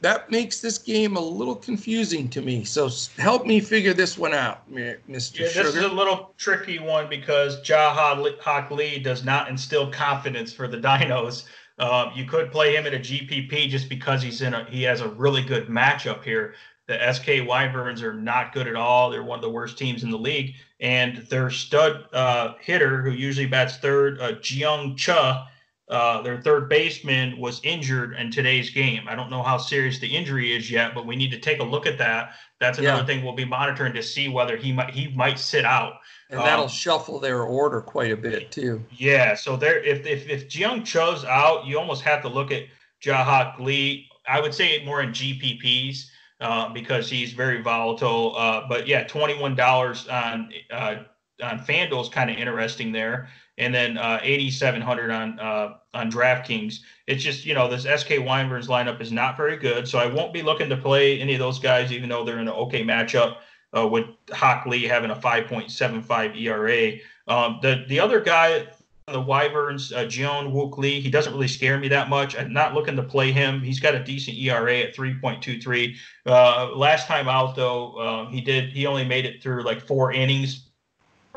that 0.00 0.30
makes 0.30 0.60
this 0.60 0.78
game 0.78 1.16
a 1.16 1.20
little 1.20 1.56
confusing 1.56 2.28
to 2.30 2.40
me. 2.40 2.64
So 2.64 2.88
help 3.18 3.46
me 3.46 3.60
figure 3.60 3.92
this 3.92 4.16
one 4.16 4.34
out, 4.34 4.70
Mr. 4.70 5.40
Yeah, 5.40 5.48
Sugar. 5.48 5.64
this 5.64 5.74
is 5.74 5.82
a 5.82 5.88
little 5.88 6.34
tricky 6.36 6.78
one 6.78 7.08
because 7.08 7.60
Jaha 7.62 8.38
Hawk 8.40 8.70
Lee 8.70 8.98
does 8.98 9.24
not 9.24 9.48
instill 9.48 9.90
confidence 9.90 10.52
for 10.52 10.68
the 10.68 10.78
Dinos. 10.78 11.44
Uh, 11.78 12.10
you 12.14 12.24
could 12.24 12.50
play 12.50 12.74
him 12.74 12.86
at 12.86 12.94
a 12.94 12.98
GPP 12.98 13.68
just 13.68 13.88
because 13.88 14.22
he's 14.22 14.42
in 14.42 14.54
a 14.54 14.64
he 14.64 14.82
has 14.82 15.00
a 15.00 15.08
really 15.08 15.42
good 15.42 15.68
matchup 15.68 16.24
here. 16.24 16.54
The 16.86 17.12
SK 17.12 17.46
Wyverns 17.46 18.02
are 18.02 18.14
not 18.14 18.54
good 18.54 18.66
at 18.66 18.74
all. 18.74 19.10
They're 19.10 19.22
one 19.22 19.38
of 19.38 19.42
the 19.42 19.50
worst 19.50 19.76
teams 19.76 20.02
in 20.04 20.10
the 20.10 20.18
league. 20.18 20.54
And 20.80 21.18
their 21.28 21.50
stud 21.50 22.06
uh, 22.14 22.54
hitter, 22.60 23.02
who 23.02 23.10
usually 23.10 23.46
bats 23.46 23.76
third, 23.76 24.20
uh, 24.20 24.32
Jeong 24.36 24.96
Cha, 24.96 25.48
uh, 25.90 26.20
their 26.20 26.40
third 26.40 26.68
baseman 26.68 27.38
was 27.38 27.60
injured 27.64 28.14
in 28.14 28.30
today's 28.30 28.68
game. 28.68 29.04
I 29.08 29.14
don't 29.14 29.30
know 29.30 29.42
how 29.42 29.56
serious 29.56 29.98
the 29.98 30.06
injury 30.06 30.54
is 30.54 30.70
yet, 30.70 30.94
but 30.94 31.06
we 31.06 31.16
need 31.16 31.30
to 31.30 31.38
take 31.38 31.60
a 31.60 31.64
look 31.64 31.86
at 31.86 31.96
that. 31.96 32.34
That's 32.60 32.78
another 32.78 33.00
yeah. 33.00 33.06
thing 33.06 33.24
we'll 33.24 33.34
be 33.34 33.46
monitoring 33.46 33.94
to 33.94 34.02
see 34.02 34.28
whether 34.28 34.56
he 34.56 34.70
might 34.70 34.90
he 34.90 35.08
might 35.08 35.38
sit 35.38 35.64
out. 35.64 35.94
And 36.28 36.40
that'll 36.40 36.64
um, 36.64 36.70
shuffle 36.70 37.18
their 37.18 37.42
order 37.42 37.80
quite 37.80 38.12
a 38.12 38.16
bit 38.16 38.50
too. 38.50 38.84
Yeah. 38.90 39.34
So 39.34 39.56
there, 39.56 39.82
if 39.82 40.04
if 40.04 40.28
if 40.28 40.48
Jeong 40.48 40.84
Cho's 40.84 41.24
out, 41.24 41.66
you 41.66 41.78
almost 41.78 42.02
have 42.02 42.20
to 42.22 42.28
look 42.28 42.52
at 42.52 42.64
Jahak 43.02 43.58
Lee. 43.58 44.08
I 44.28 44.40
would 44.42 44.52
say 44.52 44.84
more 44.84 45.00
in 45.00 45.10
GPPs 45.10 46.04
uh, 46.42 46.68
because 46.74 47.08
he's 47.08 47.32
very 47.32 47.62
volatile. 47.62 48.36
Uh, 48.36 48.66
but 48.68 48.86
yeah, 48.86 49.04
twenty 49.04 49.40
one 49.40 49.54
dollars 49.54 50.06
on 50.08 50.50
uh, 50.70 50.96
on 51.42 51.60
FanDuel 51.60 52.02
is 52.02 52.10
kind 52.10 52.28
of 52.28 52.36
interesting 52.36 52.92
there 52.92 53.30
and 53.58 53.74
then 53.74 53.98
uh, 53.98 54.20
8,700 54.22 55.10
on 55.10 55.38
uh, 55.40 55.74
on 55.92 56.10
DraftKings. 56.10 56.78
It's 57.06 57.22
just 57.22 57.44
you 57.44 57.54
know 57.54 57.68
this 57.68 57.82
SK 58.00 58.20
Wyverns 58.20 58.68
lineup 58.68 59.00
is 59.00 59.12
not 59.12 59.36
very 59.36 59.56
good, 59.56 59.86
so 59.86 59.98
I 59.98 60.06
won't 60.06 60.32
be 60.32 60.42
looking 60.42 60.68
to 60.70 60.76
play 60.76 61.20
any 61.20 61.34
of 61.34 61.40
those 61.40 61.58
guys, 61.58 61.92
even 61.92 62.08
though 62.08 62.24
they're 62.24 62.38
in 62.38 62.48
an 62.48 62.54
okay 62.54 62.82
matchup. 62.82 63.36
Uh, 63.76 63.86
with 63.86 64.06
Hawk 64.32 64.64
Lee 64.64 64.84
having 64.84 65.10
a 65.10 65.14
5.75 65.14 66.40
ERA. 66.40 66.98
Um, 67.26 67.58
the 67.60 67.84
the 67.86 68.00
other 68.00 68.18
guy, 68.18 68.66
the 69.06 69.20
Wyverns, 69.20 69.92
uh, 69.92 70.04
Jeon 70.04 70.54
Wook 70.54 70.78
Lee, 70.78 71.02
he 71.02 71.10
doesn't 71.10 71.34
really 71.34 71.48
scare 71.48 71.78
me 71.78 71.88
that 71.88 72.08
much. 72.08 72.34
I'm 72.34 72.50
not 72.50 72.72
looking 72.72 72.96
to 72.96 73.02
play 73.02 73.30
him. 73.30 73.60
He's 73.60 73.78
got 73.78 73.94
a 73.94 74.02
decent 74.02 74.38
ERA 74.38 74.78
at 74.78 74.96
3.23. 74.96 75.94
Uh, 76.24 76.70
last 76.74 77.06
time 77.06 77.28
out 77.28 77.56
though, 77.56 77.96
uh, 77.96 78.30
he 78.30 78.40
did 78.40 78.70
he 78.70 78.86
only 78.86 79.04
made 79.04 79.26
it 79.26 79.42
through 79.42 79.64
like 79.64 79.86
four 79.86 80.12
innings 80.12 80.67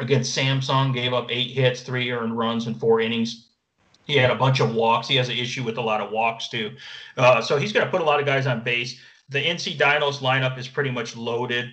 against 0.01 0.37
Samsung, 0.37 0.93
gave 0.93 1.13
up 1.13 1.27
eight 1.29 1.51
hits, 1.51 1.81
three 1.81 2.11
earned 2.11 2.37
runs 2.37 2.67
in 2.67 2.75
four 2.75 2.99
innings. 2.99 3.47
He 4.05 4.17
had 4.17 4.31
a 4.31 4.35
bunch 4.35 4.59
of 4.59 4.73
walks. 4.73 5.07
He 5.07 5.15
has 5.15 5.29
an 5.29 5.37
issue 5.37 5.63
with 5.63 5.77
a 5.77 5.81
lot 5.81 6.01
of 6.01 6.11
walks 6.11 6.49
too. 6.49 6.75
Uh, 7.17 7.41
so 7.41 7.57
he's 7.57 7.71
going 7.71 7.85
to 7.85 7.91
put 7.91 8.01
a 8.01 8.03
lot 8.03 8.19
of 8.19 8.25
guys 8.25 8.47
on 8.47 8.63
base. 8.63 8.99
The 9.29 9.39
NC 9.39 9.77
Dinos 9.77 10.17
lineup 10.17 10.57
is 10.57 10.67
pretty 10.67 10.91
much 10.91 11.15
loaded 11.15 11.71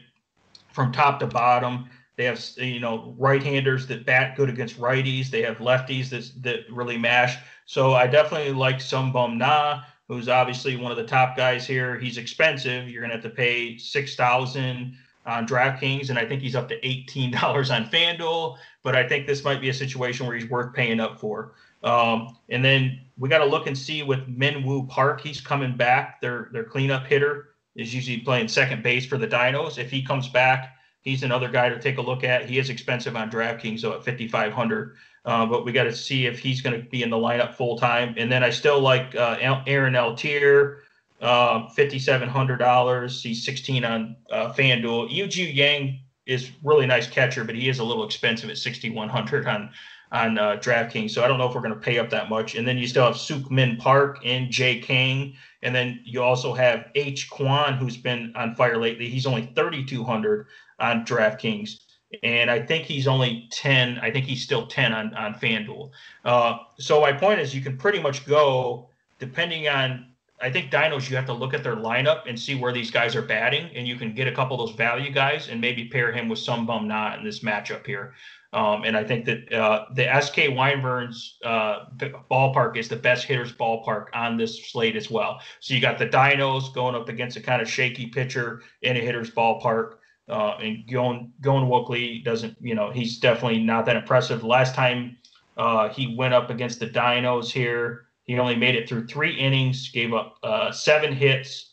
from 0.73 0.93
top 0.93 1.19
to 1.21 1.27
bottom. 1.27 1.89
They 2.17 2.25
have 2.25 2.45
you 2.57 2.81
know 2.81 3.15
right-handers 3.17 3.87
that 3.87 4.05
bat 4.05 4.37
good 4.37 4.49
against 4.49 4.79
righties. 4.79 5.31
They 5.31 5.43
have 5.43 5.59
lefties 5.59 6.11
that 6.11 6.31
that 6.43 6.61
really 6.71 6.99
mash. 6.99 7.37
So 7.67 7.95
I 7.95 8.07
definitely 8.07 8.53
like 8.53 8.81
Sung 8.81 9.13
Bum 9.13 9.39
Na, 9.39 9.83
who's 10.09 10.29
obviously 10.29 10.77
one 10.77 10.91
of 10.91 10.97
the 10.97 11.07
top 11.07 11.37
guys 11.37 11.67
here. 11.67 11.99
He's 11.99 12.19
expensive. 12.19 12.89
You're 12.89 13.03
gonna 13.03 13.15
have 13.15 13.23
to 13.23 13.31
pay 13.31 13.79
six 13.79 14.17
thousand 14.17 14.97
on 15.29 15.47
DraftKings, 15.47 16.09
and 16.09 16.19
I 16.19 16.25
think 16.25 16.41
he's 16.41 16.57
up 16.57 16.69
to 16.71 16.81
$18 16.81 17.35
on 17.75 17.85
FanDuel. 17.91 18.57
But 18.83 18.97
I 18.97 19.07
think 19.07 19.27
this 19.27 19.45
might 19.45 19.61
be 19.61 19.69
a 19.69 19.75
situation 19.75 20.27
where 20.27 20.35
he's 20.35 20.49
worth 20.49 20.75
paying 20.75 20.99
up 20.99 21.21
for. 21.21 21.53
Um, 21.85 22.37
and 22.49 22.65
then 22.65 23.01
we 23.19 23.29
got 23.29 23.39
to 23.39 23.45
look 23.45 23.67
and 23.67 23.77
see 23.77 24.03
with 24.03 24.27
Minwoo 24.27 24.89
Park. 24.89 25.21
He's 25.21 25.41
coming 25.41 25.77
back. 25.77 26.21
Their 26.21 26.49
their 26.53 26.65
cleanup 26.65 27.07
hitter 27.07 27.51
is 27.77 27.95
usually 27.95 28.19
playing 28.19 28.49
second 28.49 28.83
base 28.83 29.07
for 29.07 29.19
the 29.19 29.29
Dinos. 29.29 29.79
If 29.79 29.91
he 29.91 30.03
comes 30.03 30.29
back, 30.29 30.75
he's 31.03 31.23
another 31.23 31.49
guy 31.49 31.69
to 31.69 31.79
take 31.79 31.99
a 31.99 32.03
look 32.03 32.25
at. 32.25 32.49
He 32.49 32.59
is 32.59 32.71
expensive 32.71 33.15
on 33.15 33.31
DraftKings, 33.31 33.81
so 33.81 33.93
at 33.93 34.05
5,500. 34.05 34.97
Uh, 35.25 35.45
but 35.45 35.65
we 35.65 35.73
got 35.73 35.85
to 35.85 35.95
see 35.95 36.27
if 36.27 36.39
he's 36.39 36.63
going 36.63 36.81
to 36.81 36.89
be 36.89 37.03
in 37.03 37.11
the 37.11 37.17
lineup 37.17 37.55
full 37.55 37.79
time. 37.79 38.15
And 38.17 38.33
then 38.33 38.43
I 38.43 38.51
still 38.51 38.81
like 38.81 39.15
uh, 39.15 39.37
Aaron 39.67 39.93
Altherr 39.93 40.79
uh, 41.21 41.69
$5,700. 41.77 43.23
He's 43.23 43.45
16 43.45 43.85
on 43.85 44.17
uh, 44.31 44.53
FanDuel. 44.53 45.11
Yu 45.11 45.45
Yang 45.45 46.01
is 46.27 46.51
really 46.63 46.87
nice 46.87 47.07
catcher, 47.07 47.45
but 47.45 47.55
he 47.55 47.69
is 47.69 47.79
a 47.79 47.85
little 47.85 48.05
expensive 48.05 48.51
at 48.51 48.59
6,100 48.59 49.47
on 49.47 49.71
on 50.11 50.39
uh, 50.39 50.57
DraftKings. 50.57 51.11
So 51.11 51.25
I 51.25 51.29
don't 51.29 51.39
know 51.39 51.49
if 51.49 51.55
we're 51.55 51.61
going 51.61 51.75
to 51.75 51.81
pay 51.81 51.99
up 51.99 52.11
that 52.11 52.31
much. 52.31 52.55
And 52.55 52.67
then 52.67 52.79
you 52.79 52.87
still 52.87 53.05
have 53.05 53.17
Suk 53.17 53.51
Min 53.51 53.77
Park 53.77 54.19
and 54.25 54.51
Jay 54.51 54.79
Kang. 54.79 55.35
And 55.63 55.75
then 55.75 56.01
you 56.05 56.23
also 56.23 56.55
have 56.55 56.87
H. 56.95 57.29
Kwan, 57.29 57.75
who's 57.75 57.97
been 57.97 58.33
on 58.37 58.55
fire 58.55 58.79
lately. 58.79 59.09
He's 59.09 59.27
only 59.27 59.53
3,200 59.55 60.47
on 60.79 61.05
DraftKings. 61.05 61.81
And 62.23 62.51
I 62.51 62.61
think 62.61 62.85
he's 62.85 63.07
only 63.07 63.49
10. 63.53 63.99
I 63.99 64.11
think 64.11 64.25
he's 64.25 64.43
still 64.43 64.67
10 64.67 64.95
on, 64.95 65.15
on 65.15 65.35
FanDuel. 65.35 65.91
Uh, 66.25 66.59
so 66.79 67.01
my 67.01 67.13
point 67.13 67.41
is 67.41 67.55
you 67.55 67.61
can 67.61 67.77
pretty 67.77 68.01
much 68.01 68.27
go, 68.27 68.89
depending 69.19 69.69
on 69.69 70.08
I 70.41 70.51
think 70.51 70.71
dinos, 70.71 71.11
you 71.11 71.17
have 71.17 71.27
to 71.27 71.33
look 71.33 71.53
at 71.53 71.65
their 71.65 71.77
lineup 71.77 72.29
and 72.29 72.39
see 72.39 72.55
where 72.55 72.73
these 72.73 72.91
guys 72.91 73.17
are 73.17 73.23
batting, 73.23 73.71
and 73.75 73.89
you 73.89 73.97
can 73.97 74.15
get 74.15 74.29
a 74.29 74.33
couple 74.33 74.61
of 74.61 74.69
those 74.69 74.77
value 74.77 75.11
guys 75.11 75.49
and 75.49 75.61
maybe 75.61 75.89
pair 75.89 76.13
him 76.13 76.29
with 76.29 76.39
Sung 76.39 76.65
Bum 76.65 76.87
Na 76.87 77.17
in 77.17 77.25
this 77.25 77.41
matchup 77.41 77.85
here. 77.85 78.15
Um, 78.53 78.85
and 78.85 78.97
I 78.97 79.05
think 79.05 79.27
that 79.27 79.53
uh, 79.53 79.87
the 79.95 80.21
SK 80.21 80.57
Wyverns 80.57 81.39
uh, 81.45 81.87
ballpark 82.31 82.77
is 82.77 82.89
the 82.89 82.97
best 82.97 83.25
hitters 83.25 83.53
ballpark 83.53 84.07
on 84.15 84.39
this 84.39 84.71
slate 84.71 84.97
as 84.97 85.11
well. 85.11 85.41
So 85.61 85.75
you 85.75 85.81
got 85.81 85.99
the 85.99 86.07
Dinos 86.07 86.73
going 86.73 86.95
up 86.95 87.09
against 87.11 87.37
a 87.37 87.41
kind 87.41 87.61
of 87.61 87.69
shaky 87.69 88.07
pitcher 88.07 88.63
in 88.83 88.97
a 88.97 89.01
hitter's 89.01 89.31
ballpark. 89.31 89.97
Uh, 90.29 90.59
and 90.63 90.87
going 90.91 91.33
going 91.41 91.65
Wookley 91.65 92.23
doesn't, 92.23 92.57
you 92.61 92.75
know, 92.75 92.91
he's 92.91 93.19
definitely 93.19 93.61
not 93.61 93.87
that 93.87 93.97
impressive. 93.97 94.45
Last 94.45 94.75
time 94.75 95.17
uh, 95.57 95.89
he 95.89 96.15
went 96.17 96.35
up 96.35 96.51
against 96.51 96.81
the 96.81 96.87
Dinos 96.87 97.51
here, 97.51 98.08
he 98.29 98.39
only 98.39 98.55
made 98.55 98.75
it 98.75 98.87
through 98.87 99.07
three 99.07 99.35
innings, 99.35 99.91
gave 99.91 100.13
up 100.13 100.37
uh, 100.43 100.71
seven 100.71 101.15
hits, 101.15 101.73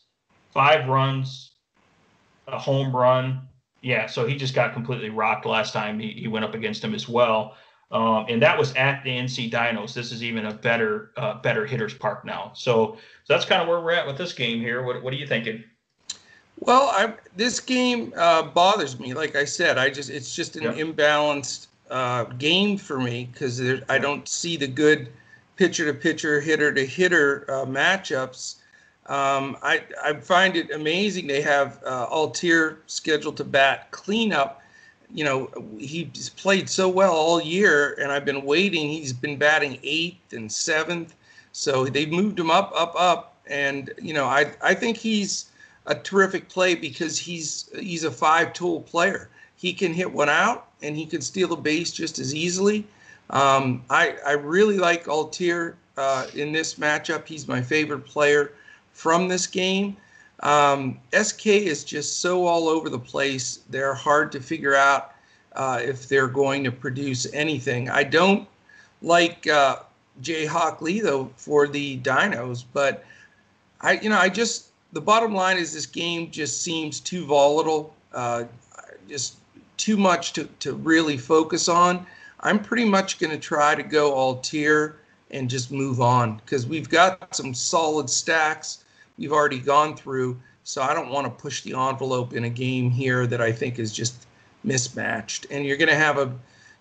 five 0.52 0.88
runs, 0.88 1.52
a 2.48 2.58
home 2.58 2.96
run. 2.96 3.42
Yeah, 3.82 4.06
so 4.06 4.26
he 4.26 4.36
just 4.36 4.54
got 4.54 4.72
completely 4.72 5.10
rocked 5.10 5.44
last 5.44 5.74
time 5.74 6.00
he, 6.00 6.12
he 6.12 6.28
went 6.28 6.46
up 6.46 6.54
against 6.54 6.82
him 6.82 6.94
as 6.94 7.06
well. 7.08 7.56
Um, 7.90 8.24
and 8.30 8.40
that 8.42 8.58
was 8.58 8.74
at 8.74 9.04
the 9.04 9.10
NC 9.10 9.50
Dinos. 9.52 9.92
This 9.92 10.10
is 10.10 10.24
even 10.24 10.46
a 10.46 10.54
better 10.54 11.12
uh, 11.18 11.34
better 11.42 11.66
hitters 11.66 11.92
park 11.92 12.24
now. 12.24 12.52
So, 12.54 12.96
so 13.24 13.34
that's 13.34 13.44
kind 13.44 13.60
of 13.60 13.68
where 13.68 13.80
we're 13.80 13.92
at 13.92 14.06
with 14.06 14.16
this 14.16 14.32
game 14.32 14.58
here. 14.58 14.82
What, 14.82 15.02
what 15.02 15.12
are 15.12 15.16
you 15.16 15.26
thinking? 15.26 15.62
Well, 16.58 16.88
I, 16.90 17.12
this 17.36 17.60
game 17.60 18.14
uh, 18.16 18.44
bothers 18.44 18.98
me. 18.98 19.12
Like 19.12 19.36
I 19.36 19.44
said, 19.44 19.76
I 19.76 19.90
just 19.90 20.08
it's 20.08 20.34
just 20.34 20.56
an 20.56 20.62
yep. 20.62 20.74
imbalanced 20.76 21.66
uh, 21.90 22.24
game 22.24 22.78
for 22.78 22.98
me 22.98 23.28
because 23.30 23.60
I 23.90 23.98
don't 23.98 24.26
see 24.26 24.56
the 24.56 24.66
good 24.66 25.12
pitcher 25.56 25.86
to 25.86 25.94
pitcher, 25.94 26.40
hitter 26.40 26.72
to 26.72 26.86
hitter 26.86 27.44
uh, 27.48 27.64
matchups. 27.64 28.56
Um, 29.06 29.56
I, 29.62 29.82
I 30.02 30.14
find 30.14 30.56
it 30.56 30.70
amazing 30.70 31.26
they 31.26 31.40
have 31.42 31.80
uh, 31.84 32.08
Altherr 32.08 32.78
scheduled 32.86 33.36
to 33.38 33.44
bat 33.44 33.90
cleanup. 33.90 34.62
You 35.14 35.24
know, 35.24 35.50
he's 35.78 36.30
played 36.30 36.68
so 36.68 36.88
well 36.88 37.14
all 37.14 37.40
year, 37.40 37.96
and 38.00 38.10
I've 38.10 38.24
been 38.24 38.44
waiting. 38.44 38.88
He's 38.88 39.12
been 39.12 39.36
batting 39.36 39.78
eighth 39.84 40.32
and 40.32 40.50
seventh, 40.50 41.14
so 41.52 41.86
they've 41.86 42.10
moved 42.10 42.38
him 42.38 42.50
up, 42.50 42.72
up, 42.74 42.94
up. 42.96 43.36
And 43.46 43.92
you 44.02 44.12
know, 44.12 44.24
I 44.26 44.52
I 44.60 44.74
think 44.74 44.96
he's 44.96 45.46
a 45.86 45.94
terrific 45.94 46.48
play 46.48 46.74
because 46.74 47.16
he's 47.16 47.70
he's 47.78 48.02
a 48.02 48.10
five 48.10 48.52
tool 48.52 48.80
player. 48.80 49.30
He 49.54 49.72
can 49.72 49.94
hit 49.94 50.12
one 50.12 50.28
out, 50.28 50.66
and 50.82 50.96
he 50.96 51.06
can 51.06 51.22
steal 51.22 51.52
a 51.52 51.56
base 51.56 51.92
just 51.92 52.18
as 52.18 52.34
easily. 52.34 52.84
Um, 53.30 53.82
I, 53.90 54.16
I 54.26 54.32
really 54.32 54.78
like 54.78 55.04
Altherr 55.06 55.74
uh, 55.96 56.26
in 56.34 56.52
this 56.52 56.74
matchup. 56.76 57.26
He's 57.26 57.48
my 57.48 57.60
favorite 57.60 58.04
player 58.04 58.52
from 58.92 59.28
this 59.28 59.46
game. 59.46 59.96
Um, 60.40 60.98
SK 61.14 61.46
is 61.46 61.84
just 61.84 62.20
so 62.20 62.46
all 62.46 62.68
over 62.68 62.88
the 62.88 62.98
place. 62.98 63.60
They're 63.70 63.94
hard 63.94 64.30
to 64.32 64.40
figure 64.40 64.74
out 64.74 65.12
uh, 65.54 65.80
if 65.82 66.08
they're 66.08 66.28
going 66.28 66.62
to 66.64 66.72
produce 66.72 67.26
anything. 67.32 67.88
I 67.88 68.04
don't 68.04 68.46
like 69.02 69.46
uh, 69.46 69.78
Jae 70.22 70.46
Hak 70.46 70.82
Lee 70.82 71.00
though 71.00 71.30
for 71.36 71.66
the 71.66 71.98
Dinos, 71.98 72.64
but 72.72 73.04
I 73.80 73.92
you 73.92 74.10
know 74.10 74.18
I 74.18 74.28
just 74.28 74.68
the 74.92 75.00
bottom 75.00 75.34
line 75.34 75.56
is 75.56 75.72
this 75.72 75.86
game 75.86 76.30
just 76.30 76.62
seems 76.62 77.00
too 77.00 77.26
volatile, 77.26 77.94
uh, 78.12 78.44
just 79.08 79.36
too 79.76 79.96
much 79.96 80.32
to 80.34 80.44
to 80.60 80.74
really 80.74 81.16
focus 81.16 81.68
on. 81.68 82.06
I'm 82.46 82.60
pretty 82.60 82.84
much 82.84 83.18
going 83.18 83.32
to 83.32 83.38
try 83.38 83.74
to 83.74 83.82
go 83.82 84.12
Altherr 84.12 84.94
and 85.32 85.50
just 85.50 85.72
move 85.72 86.00
on 86.00 86.36
because 86.36 86.64
we've 86.64 86.88
got 86.88 87.34
some 87.34 87.52
solid 87.52 88.08
stacks 88.08 88.84
we've 89.18 89.32
already 89.32 89.58
gone 89.58 89.96
through. 89.96 90.38
So 90.62 90.80
I 90.80 90.94
don't 90.94 91.10
want 91.10 91.26
to 91.26 91.42
push 91.42 91.62
the 91.62 91.76
envelope 91.76 92.34
in 92.34 92.44
a 92.44 92.48
game 92.48 92.88
here 92.88 93.26
that 93.26 93.40
I 93.40 93.50
think 93.50 93.80
is 93.80 93.92
just 93.92 94.28
mismatched. 94.62 95.46
And 95.50 95.66
you're 95.66 95.76
going 95.76 95.88
to 95.88 95.96
have 95.96 96.18
a, 96.18 96.32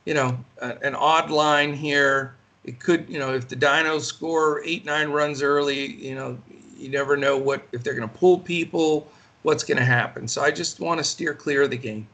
you 0.06 0.14
know, 0.14 0.38
a, 0.62 0.78
an 0.84 0.94
odd 0.94 1.32
line 1.32 1.74
here. 1.74 2.36
It 2.64 2.80
could, 2.80 3.10
you 3.10 3.18
know, 3.18 3.34
if 3.34 3.48
the 3.48 3.56
Dinos 3.56 4.02
score 4.02 4.64
eight, 4.64 4.86
nine 4.86 5.10
runs 5.10 5.42
early, 5.42 5.94
you 5.96 6.14
know, 6.14 6.38
you 6.78 6.90
never 6.90 7.18
know 7.18 7.38
what 7.38 7.64
if 7.72 7.84
they're 7.84 7.96
going 7.96 8.08
to 8.08 8.16
pull 8.16 8.38
people, 8.38 9.08
what's 9.42 9.64
going 9.64 9.80
to 9.80 9.86
happen. 9.86 10.28
So 10.28 10.44
I 10.44 10.52
just 10.52 10.80
want 10.80 11.00
to 11.00 11.04
steer 11.04 11.34
clear 11.34 11.64
of 11.64 11.72
the 11.72 11.78
game. 11.78 12.08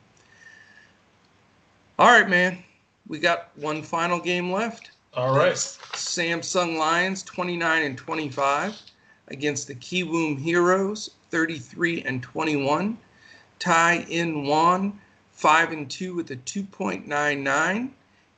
All 2.00 2.08
right, 2.08 2.30
man 2.30 2.64
we 3.08 3.20
got 3.20 3.50
one 3.56 3.84
final 3.84 4.20
game 4.20 4.52
left. 4.52 4.92
All 5.14 5.36
right. 5.36 5.54
Samsung 5.54 6.78
Lions 6.78 7.24
29 7.24 7.84
and 7.84 7.98
25 7.98 8.82
against 9.28 9.68
the 9.68 9.76
Kiwoom 9.76 10.40
Heroes 10.40 11.12
33 11.32 12.04
and 12.04 12.22
21. 12.22 12.98
Tae 13.60 14.06
In 14.10 14.46
Won, 14.46 15.00
5 15.34 15.72
and 15.72 15.90
2 15.90 16.16
with 16.16 16.32
a 16.32 16.36
2.99. 16.38 17.90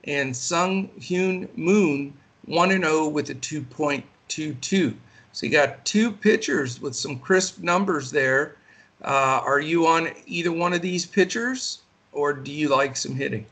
And 0.05 0.35
Sung 0.35 0.89
Hyun 0.99 1.47
Moon, 1.57 2.13
1 2.45 2.71
and 2.71 2.83
0 2.83 3.07
with 3.07 3.29
a 3.29 3.35
2.22. 3.35 4.95
So 5.31 5.45
you 5.45 5.51
got 5.51 5.83
two 5.85 6.11
pitchers 6.11 6.81
with 6.81 6.95
some 6.95 7.19
crisp 7.19 7.59
numbers 7.59 8.11
there. 8.11 8.57
Uh, 9.03 9.41
are 9.43 9.59
you 9.59 9.87
on 9.87 10.09
either 10.25 10.51
one 10.51 10.73
of 10.73 10.81
these 10.81 11.05
pitchers, 11.05 11.79
or 12.11 12.33
do 12.33 12.51
you 12.51 12.69
like 12.69 12.95
some 12.95 13.15
hitting? 13.15 13.45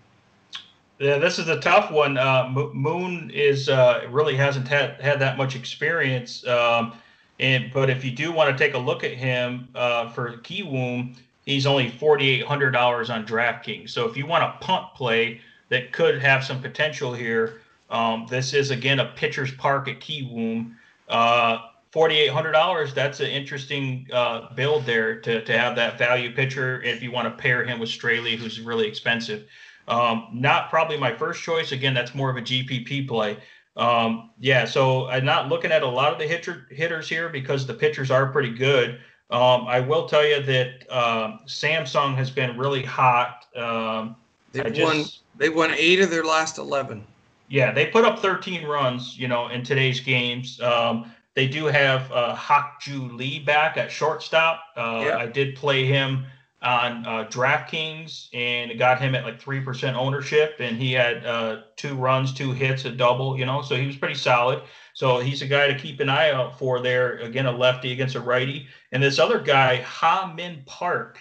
Yeah, 1.02 1.18
this 1.18 1.40
is 1.40 1.48
a 1.48 1.60
tough 1.60 1.90
one. 1.90 2.16
Uh, 2.16 2.48
Moon 2.74 3.32
is 3.34 3.70
uh, 3.70 4.06
really 4.12 4.36
hasn't 4.36 4.68
had, 4.68 5.02
had 5.02 5.20
that 5.20 5.36
much 5.36 5.56
experience, 5.56 6.46
um, 6.46 6.94
and 7.40 7.74
but 7.74 7.90
if 7.90 8.06
you 8.06 8.12
do 8.12 8.32
want 8.32 8.56
to 8.56 8.64
take 8.64 8.76
a 8.76 8.78
look 8.78 9.04
at 9.04 9.14
him 9.14 9.68
uh, 9.74 10.10
for 10.10 10.38
Kiwoom, 10.38 11.16
he's 11.44 11.66
only 11.66 11.90
forty 11.90 12.30
eight 12.30 12.46
hundred 12.46 12.70
dollars 12.70 13.10
on 13.10 13.26
DraftKings. 13.26 13.90
So 13.90 14.08
if 14.08 14.16
you 14.16 14.28
want 14.28 14.44
a 14.44 14.64
punt 14.64 14.94
play 14.94 15.42
that 15.70 15.92
could 15.92 16.22
have 16.22 16.44
some 16.44 16.62
potential 16.62 17.16
here, 17.16 17.62
um, 17.90 18.28
this 18.30 18.54
is 18.54 18.70
again 18.70 19.00
a 19.00 19.06
pitcher's 19.16 19.52
park 19.54 19.88
at 19.88 20.00
Kiwoom. 20.00 20.76
Uh, 21.10 21.68
$4,800, 21.94 22.94
that's 22.94 23.20
an 23.20 23.26
interesting 23.26 24.08
uh, 24.14 24.54
build 24.56 24.86
there 24.86 25.20
to, 25.20 25.44
to 25.44 25.58
have 25.58 25.76
that 25.76 25.98
value 25.98 26.34
pitcher 26.34 26.82
if 26.84 27.04
you 27.04 27.12
want 27.12 27.28
to 27.28 27.42
pair 27.42 27.66
him 27.66 27.80
with 27.80 27.90
Straily, 27.90 28.38
who's 28.38 28.62
really 28.62 28.88
expensive. 28.88 29.46
Um, 29.92 30.30
not 30.32 30.70
probably 30.70 30.98
my 30.98 31.14
first 31.14 31.44
choice. 31.44 31.74
Again, 31.74 31.94
that's 31.94 32.16
more 32.16 32.30
of 32.30 32.38
a 32.38 32.42
GPP 32.42 33.08
play. 33.08 33.38
Um, 33.76 34.32
yeah, 34.40 34.64
so 34.64 35.08
I'm 35.08 35.26
not 35.26 35.50
looking 35.50 35.72
at 35.72 35.84
a 35.84 35.88
lot 35.88 36.14
of 36.14 36.18
the 36.18 36.26
hitter, 36.26 36.66
hitters 36.72 37.10
here 37.10 37.28
because 37.28 37.68
the 37.68 37.74
pitchers 37.74 38.10
are 38.10 38.32
pretty 38.32 38.52
good. 38.52 39.02
Um, 39.30 39.66
I 39.68 39.82
will 39.82 40.08
tell 40.08 40.26
you 40.26 40.42
that 40.42 40.86
uh, 40.90 41.38
Samsung 41.46 42.16
has 42.16 42.32
been 42.32 42.58
really 42.58 42.84
hot. 42.84 43.46
Um, 43.56 44.16
they've 44.54 44.74
just, 44.74 44.82
won. 44.82 45.06
They 45.38 45.50
won 45.50 45.74
eight 45.78 46.00
of 46.00 46.10
their 46.10 46.24
last 46.24 46.58
eleven. 46.58 47.06
Yeah, 47.50 47.74
they 47.74 47.88
put 47.88 48.06
up 48.06 48.20
13 48.20 48.66
runs, 48.66 49.20
you 49.20 49.28
know, 49.28 49.50
in 49.50 49.62
today's 49.62 50.00
games. 50.00 50.62
Um, 50.62 51.12
they 51.34 51.48
do 51.48 51.66
have 51.66 52.10
uh, 52.10 52.34
Hak 52.34 52.80
Ju 52.80 53.10
Lee 53.12 53.40
back 53.40 53.76
at 53.76 53.92
shortstop. 53.92 54.64
Uh, 54.78 55.04
yeah. 55.06 55.18
I 55.18 55.26
did 55.26 55.56
play 55.58 55.86
him 55.86 56.26
on 56.62 57.06
uh, 57.08 57.28
DraftKings 57.30 58.28
and 58.34 58.78
got 58.78 59.02
him 59.02 59.16
at 59.16 59.24
like 59.24 59.42
3% 59.42 59.96
ownership. 59.96 60.56
And 60.60 60.78
he 60.78 60.94
had 60.94 61.26
uh, 61.26 61.62
two 61.76 61.96
runs, 61.96 62.34
two 62.34 62.52
hits, 62.52 62.86
a 62.86 62.92
double, 62.92 63.38
you 63.38 63.46
know, 63.46 63.62
so 63.62 63.76
he 63.76 63.88
was 63.88 63.96
pretty 63.96 64.16
solid. 64.16 64.62
So 64.94 65.20
he's 65.20 65.42
a 65.42 65.48
guy 65.48 65.68
to 65.68 65.78
keep 65.78 66.00
an 66.00 66.10
eye 66.10 66.32
out 66.32 66.60
for 66.60 66.80
there. 66.80 67.18
Again, 67.18 67.48
a 67.48 67.52
lefty 67.52 67.92
against 67.92 68.16
a 68.16 68.22
righty. 68.22 68.68
And 68.92 69.02
this 69.02 69.18
other 69.18 69.40
guy, 69.40 69.78
Ha 69.78 70.32
Min 70.36 70.62
Park, 70.66 71.20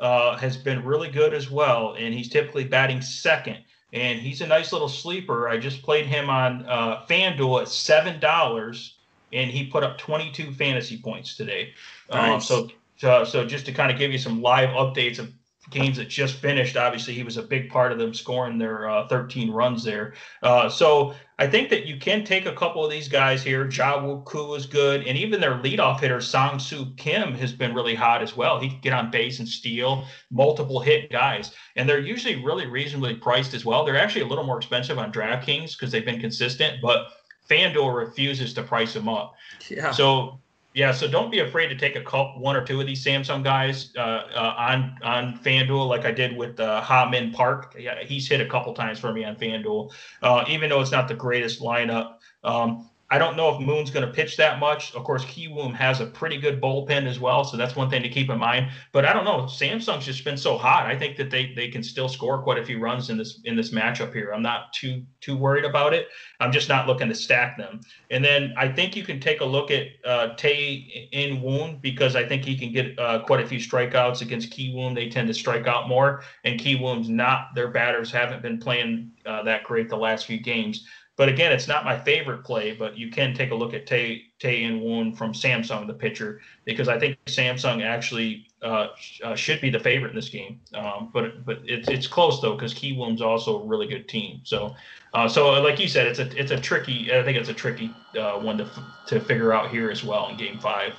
uh, 0.00 0.36
has 0.36 0.56
been 0.56 0.84
really 0.84 1.10
good 1.10 1.34
as 1.34 1.50
well. 1.50 1.94
And 1.98 2.14
he's 2.14 2.28
typically 2.28 2.64
batting 2.64 3.02
second. 3.02 3.58
And 3.92 4.18
he's 4.18 4.40
a 4.40 4.46
nice 4.46 4.72
little 4.72 4.88
sleeper. 4.88 5.48
I 5.48 5.58
just 5.58 5.82
played 5.82 6.06
him 6.06 6.30
on 6.30 6.64
uh, 6.66 7.04
FanDuel 7.08 7.62
at 7.62 7.68
$7 7.68 8.90
and 9.32 9.50
he 9.50 9.66
put 9.66 9.82
up 9.82 9.98
22 9.98 10.52
fantasy 10.52 10.98
points 10.98 11.36
today. 11.36 11.74
Nice. 12.10 12.32
Um, 12.32 12.40
so, 12.40 12.70
so, 12.98 13.24
so 13.24 13.46
just 13.46 13.66
to 13.66 13.72
kind 13.72 13.90
of 13.90 13.98
give 13.98 14.12
you 14.12 14.18
some 14.18 14.42
live 14.42 14.70
updates 14.70 15.18
of 15.18 15.32
games 15.70 15.98
that 15.98 16.08
just 16.08 16.36
finished. 16.36 16.76
Obviously, 16.76 17.14
he 17.14 17.22
was 17.22 17.36
a 17.36 17.42
big 17.42 17.70
part 17.70 17.92
of 17.92 17.98
them 17.98 18.14
scoring 18.14 18.58
their 18.58 18.88
uh, 18.88 19.06
13 19.08 19.50
runs 19.50 19.84
there. 19.84 20.14
Uh, 20.42 20.68
so 20.68 21.14
I 21.38 21.46
think 21.46 21.68
that 21.70 21.84
you 21.84 21.98
can 21.98 22.24
take 22.24 22.46
a 22.46 22.54
couple 22.54 22.84
of 22.84 22.90
these 22.90 23.08
guys 23.08 23.42
here. 23.42 23.68
Ja 23.68 24.02
Woo 24.02 24.22
Koo 24.22 24.54
is 24.54 24.66
good, 24.66 25.06
and 25.06 25.16
even 25.16 25.40
their 25.40 25.58
leadoff 25.58 26.00
hitter 26.00 26.20
Sang 26.20 26.58
Soo 26.58 26.86
Kim 26.96 27.34
has 27.34 27.52
been 27.52 27.74
really 27.74 27.94
hot 27.94 28.22
as 28.22 28.36
well. 28.36 28.58
He 28.58 28.70
can 28.70 28.80
get 28.80 28.92
on 28.92 29.10
base 29.10 29.38
and 29.38 29.48
steal, 29.48 30.06
multiple 30.30 30.80
hit 30.80 31.10
guys, 31.10 31.54
and 31.76 31.88
they're 31.88 32.00
usually 32.00 32.42
really 32.42 32.66
reasonably 32.66 33.14
priced 33.14 33.54
as 33.54 33.64
well. 33.64 33.84
They're 33.84 33.98
actually 33.98 34.22
a 34.22 34.26
little 34.26 34.44
more 34.44 34.56
expensive 34.56 34.98
on 34.98 35.12
DraftKings 35.12 35.72
because 35.72 35.92
they've 35.92 36.04
been 36.04 36.20
consistent, 36.20 36.80
but 36.80 37.08
FanDuel 37.48 37.94
refuses 37.94 38.54
to 38.54 38.62
price 38.62 38.94
them 38.94 39.08
up. 39.08 39.34
Yeah. 39.68 39.90
So 39.90 40.40
yeah, 40.74 40.92
so 40.92 41.08
don't 41.08 41.30
be 41.30 41.40
afraid 41.40 41.68
to 41.68 41.74
take 41.74 41.96
a 41.96 42.02
couple, 42.02 42.40
one 42.40 42.54
or 42.54 42.64
two 42.64 42.80
of 42.80 42.86
these 42.86 43.04
Samsung 43.04 43.42
guys 43.42 43.92
uh, 43.96 44.00
uh, 44.00 44.54
on 44.58 44.96
on 45.02 45.38
FanDuel, 45.38 45.88
like 45.88 46.04
I 46.04 46.12
did 46.12 46.36
with 46.36 46.60
uh, 46.60 46.80
Ha 46.82 47.08
Min 47.08 47.32
Park. 47.32 47.74
Yeah, 47.78 48.02
he's 48.04 48.28
hit 48.28 48.40
a 48.40 48.46
couple 48.46 48.74
times 48.74 48.98
for 48.98 49.12
me 49.12 49.24
on 49.24 49.34
FanDuel, 49.36 49.92
uh, 50.22 50.44
even 50.48 50.68
though 50.68 50.80
it's 50.80 50.92
not 50.92 51.08
the 51.08 51.14
greatest 51.14 51.60
lineup. 51.60 52.16
Um, 52.44 52.87
I 53.10 53.18
don't 53.18 53.36
know 53.36 53.54
if 53.54 53.60
Moon's 53.60 53.90
going 53.90 54.06
to 54.06 54.12
pitch 54.12 54.36
that 54.36 54.58
much. 54.58 54.94
Of 54.94 55.02
course, 55.02 55.24
Kiwoom 55.24 55.74
has 55.74 56.00
a 56.00 56.06
pretty 56.06 56.36
good 56.36 56.60
bullpen 56.60 57.06
as 57.06 57.18
well, 57.18 57.42
so 57.42 57.56
that's 57.56 57.74
one 57.74 57.88
thing 57.88 58.02
to 58.02 58.08
keep 58.08 58.28
in 58.28 58.38
mind. 58.38 58.70
But 58.92 59.06
I 59.06 59.14
don't 59.14 59.24
know. 59.24 59.44
Samsung's 59.44 60.04
just 60.04 60.24
been 60.24 60.36
so 60.36 60.58
hot. 60.58 60.84
I 60.86 60.98
think 60.98 61.16
that 61.16 61.30
they 61.30 61.54
they 61.54 61.68
can 61.68 61.82
still 61.82 62.08
score 62.08 62.42
quite 62.42 62.58
a 62.58 62.64
few 62.64 62.78
runs 62.78 63.08
in 63.08 63.16
this 63.16 63.40
in 63.44 63.56
this 63.56 63.70
matchup 63.70 64.12
here. 64.12 64.32
I'm 64.34 64.42
not 64.42 64.74
too 64.74 65.02
too 65.22 65.36
worried 65.38 65.64
about 65.64 65.94
it. 65.94 66.08
I'm 66.40 66.52
just 66.52 66.68
not 66.68 66.86
looking 66.86 67.08
to 67.08 67.14
stack 67.14 67.56
them. 67.56 67.80
And 68.10 68.22
then 68.22 68.52
I 68.58 68.68
think 68.68 68.94
you 68.94 69.04
can 69.04 69.20
take 69.20 69.40
a 69.40 69.44
look 69.44 69.70
at 69.70 69.86
uh, 70.04 70.34
Tae 70.34 71.08
In 71.12 71.40
Won 71.40 71.78
because 71.80 72.14
I 72.14 72.28
think 72.28 72.44
he 72.44 72.58
can 72.58 72.72
get 72.72 72.98
uh, 72.98 73.20
quite 73.20 73.40
a 73.40 73.46
few 73.46 73.58
strikeouts 73.58 74.20
against 74.20 74.50
Kiwoom. 74.50 74.94
They 74.94 75.08
tend 75.08 75.28
to 75.28 75.34
strike 75.34 75.66
out 75.66 75.88
more, 75.88 76.22
and 76.44 76.60
Kiwoom's 76.60 77.08
not. 77.08 77.54
Their 77.54 77.68
batters 77.68 78.12
haven't 78.12 78.42
been 78.42 78.58
playing 78.58 79.12
uh, 79.24 79.44
that 79.44 79.64
great 79.64 79.88
the 79.88 79.96
last 79.96 80.26
few 80.26 80.38
games. 80.38 80.86
But 81.18 81.28
again, 81.28 81.50
it's 81.50 81.66
not 81.66 81.84
my 81.84 81.98
favorite 81.98 82.44
play, 82.44 82.76
but 82.76 82.96
you 82.96 83.10
can 83.10 83.34
take 83.34 83.50
a 83.50 83.54
look 83.54 83.74
at 83.74 83.88
Tae 83.88 84.26
Tae 84.38 84.62
In 84.62 84.80
Won 84.80 85.12
from 85.12 85.32
Samsung, 85.32 85.88
the 85.88 85.92
pitcher, 85.92 86.40
because 86.64 86.86
I 86.86 86.96
think 86.96 87.18
Samsung 87.26 87.84
actually 87.84 88.46
uh, 88.62 88.86
uh, 89.24 89.34
should 89.34 89.60
be 89.60 89.68
the 89.68 89.80
favorite 89.80 90.10
in 90.10 90.14
this 90.14 90.28
game. 90.28 90.60
Um, 90.74 91.10
but 91.12 91.44
but 91.44 91.58
it's 91.64 91.88
it's 91.88 92.06
close 92.06 92.40
though 92.40 92.54
because 92.54 92.72
Kiwoom's 92.72 93.20
also 93.20 93.60
a 93.60 93.66
really 93.66 93.88
good 93.88 94.08
team. 94.08 94.42
So 94.44 94.76
uh, 95.12 95.26
so 95.26 95.60
like 95.60 95.80
you 95.80 95.88
said, 95.88 96.06
it's 96.06 96.20
a 96.20 96.40
it's 96.40 96.52
a 96.52 96.60
tricky. 96.60 97.12
I 97.12 97.24
think 97.24 97.36
it's 97.36 97.48
a 97.48 97.54
tricky 97.54 97.92
uh, 98.16 98.38
one 98.38 98.56
to 98.58 98.70
to 99.08 99.18
figure 99.18 99.52
out 99.52 99.70
here 99.70 99.90
as 99.90 100.04
well 100.04 100.28
in 100.28 100.36
Game 100.36 100.60
Five. 100.60 100.92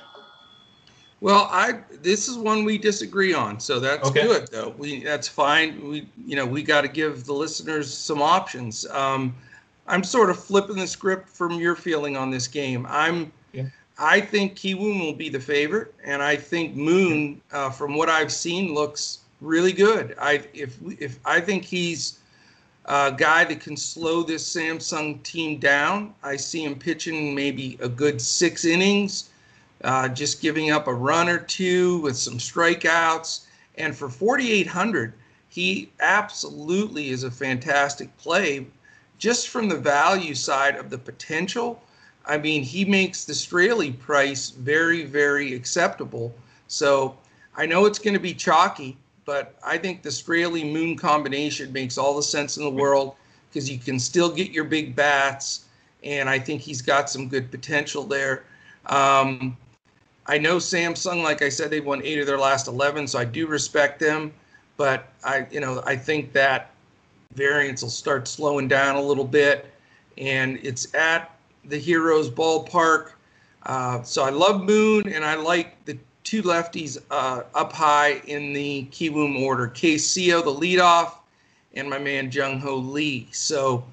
Well, 1.22 1.48
I 1.50 1.80
this 2.02 2.28
is 2.28 2.36
one 2.36 2.64
we 2.64 2.76
disagree 2.76 3.32
on, 3.32 3.58
so 3.58 3.80
that's 3.80 4.10
okay. 4.10 4.26
good 4.26 4.48
though. 4.48 4.74
We 4.76 5.02
that's 5.02 5.28
fine. 5.28 5.88
We 5.88 6.08
you 6.26 6.36
know 6.36 6.44
we 6.44 6.62
got 6.62 6.82
to 6.82 6.88
give 6.88 7.24
the 7.24 7.32
listeners 7.32 7.90
some 7.90 8.20
options. 8.20 8.86
Um, 8.90 9.34
I'm 9.90 10.04
sort 10.04 10.30
of 10.30 10.42
flipping 10.42 10.76
the 10.76 10.86
script 10.86 11.28
from 11.28 11.58
your 11.58 11.74
feeling 11.74 12.16
on 12.16 12.30
this 12.30 12.46
game. 12.46 12.86
I'm 12.88 13.32
yeah. 13.52 13.64
I 13.98 14.20
think 14.20 14.54
Kiwoom 14.54 15.00
will 15.00 15.14
be 15.14 15.28
the 15.28 15.40
favorite, 15.40 15.92
and 16.04 16.22
I 16.22 16.36
think 16.36 16.76
Moon, 16.76 17.40
uh, 17.52 17.70
from 17.70 17.96
what 17.96 18.08
I've 18.08 18.32
seen, 18.32 18.72
looks 18.72 19.18
really 19.40 19.72
good. 19.72 20.14
I 20.20 20.42
if 20.54 20.78
if 21.00 21.18
I 21.24 21.40
think 21.40 21.64
he's 21.64 22.20
a 22.84 23.12
guy 23.16 23.44
that 23.44 23.60
can 23.60 23.76
slow 23.76 24.22
this 24.22 24.54
Samsung 24.54 25.22
team 25.24 25.58
down. 25.58 26.14
I 26.22 26.36
see 26.36 26.64
him 26.64 26.76
pitching 26.76 27.34
maybe 27.34 27.76
a 27.80 27.88
good 27.88 28.20
six 28.20 28.64
innings, 28.64 29.30
uh, 29.82 30.08
just 30.08 30.40
giving 30.40 30.70
up 30.70 30.86
a 30.86 30.94
run 30.94 31.28
or 31.28 31.38
two 31.38 31.98
with 31.98 32.16
some 32.16 32.38
strikeouts. 32.38 33.42
And 33.76 33.96
for 33.96 34.08
4,800, 34.08 35.14
he 35.48 35.90
absolutely 36.00 37.10
is 37.10 37.24
a 37.24 37.30
fantastic 37.30 38.16
play 38.18 38.66
just 39.20 39.50
from 39.50 39.68
the 39.68 39.76
value 39.76 40.34
side 40.34 40.76
of 40.76 40.88
the 40.90 40.98
potential, 40.98 41.80
I 42.24 42.38
mean, 42.38 42.62
he 42.62 42.84
makes 42.84 43.24
the 43.24 43.34
Straily 43.34 43.96
price 43.96 44.50
very, 44.50 45.04
very 45.04 45.54
acceptable. 45.54 46.34
So 46.68 47.16
I 47.54 47.66
know 47.66 47.84
it's 47.84 47.98
going 47.98 48.14
to 48.14 48.20
be 48.20 48.32
chalky, 48.32 48.96
but 49.26 49.54
I 49.64 49.76
think 49.76 50.02
the 50.02 50.08
Straily 50.08 50.70
Moon 50.70 50.96
combination 50.96 51.70
makes 51.70 51.98
all 51.98 52.16
the 52.16 52.22
sense 52.22 52.56
in 52.56 52.64
the 52.64 52.70
world 52.70 53.14
because 53.48 53.70
you 53.70 53.78
can 53.78 53.98
still 53.98 54.30
get 54.30 54.52
your 54.52 54.64
big 54.64 54.96
bats, 54.96 55.66
and 56.02 56.28
I 56.28 56.38
think 56.38 56.62
he's 56.62 56.80
got 56.80 57.10
some 57.10 57.28
good 57.28 57.50
potential 57.50 58.04
there. 58.04 58.44
Um, 58.86 59.56
I 60.26 60.38
know 60.38 60.56
Samsung, 60.56 61.22
like 61.22 61.42
I 61.42 61.50
said, 61.50 61.70
they've 61.70 61.84
won 61.84 62.00
eight 62.04 62.20
of 62.20 62.26
their 62.26 62.38
last 62.38 62.68
11, 62.68 63.08
so 63.08 63.18
I 63.18 63.24
do 63.24 63.46
respect 63.46 64.00
them. 64.00 64.32
But 64.76 65.12
I, 65.22 65.46
you 65.50 65.60
know, 65.60 65.82
I 65.84 65.96
think 65.96 66.32
that 66.32 66.70
variance 67.34 67.82
will 67.82 67.90
start 67.90 68.26
slowing 68.28 68.68
down 68.68 68.96
a 68.96 69.02
little 69.02 69.24
bit. 69.24 69.66
And 70.18 70.58
it's 70.62 70.92
at 70.94 71.36
the 71.64 71.78
Heroes 71.78 72.30
Ballpark. 72.30 73.12
Uh, 73.64 74.02
so 74.02 74.22
I 74.22 74.30
love 74.30 74.62
Moon, 74.62 75.08
and 75.08 75.24
I 75.24 75.34
like 75.34 75.84
the 75.84 75.98
two 76.24 76.42
lefties 76.42 76.98
uh, 77.10 77.42
up 77.54 77.72
high 77.72 78.22
in 78.26 78.52
the 78.52 78.86
Kiwoom 78.90 79.42
order. 79.42 79.68
KCO, 79.68 80.44
the 80.44 80.54
leadoff, 80.54 81.14
and 81.74 81.88
my 81.88 81.98
man 81.98 82.30
Jung 82.30 82.58
Hoo 82.58 82.76
Lee. 82.76 83.28
So 83.32 83.84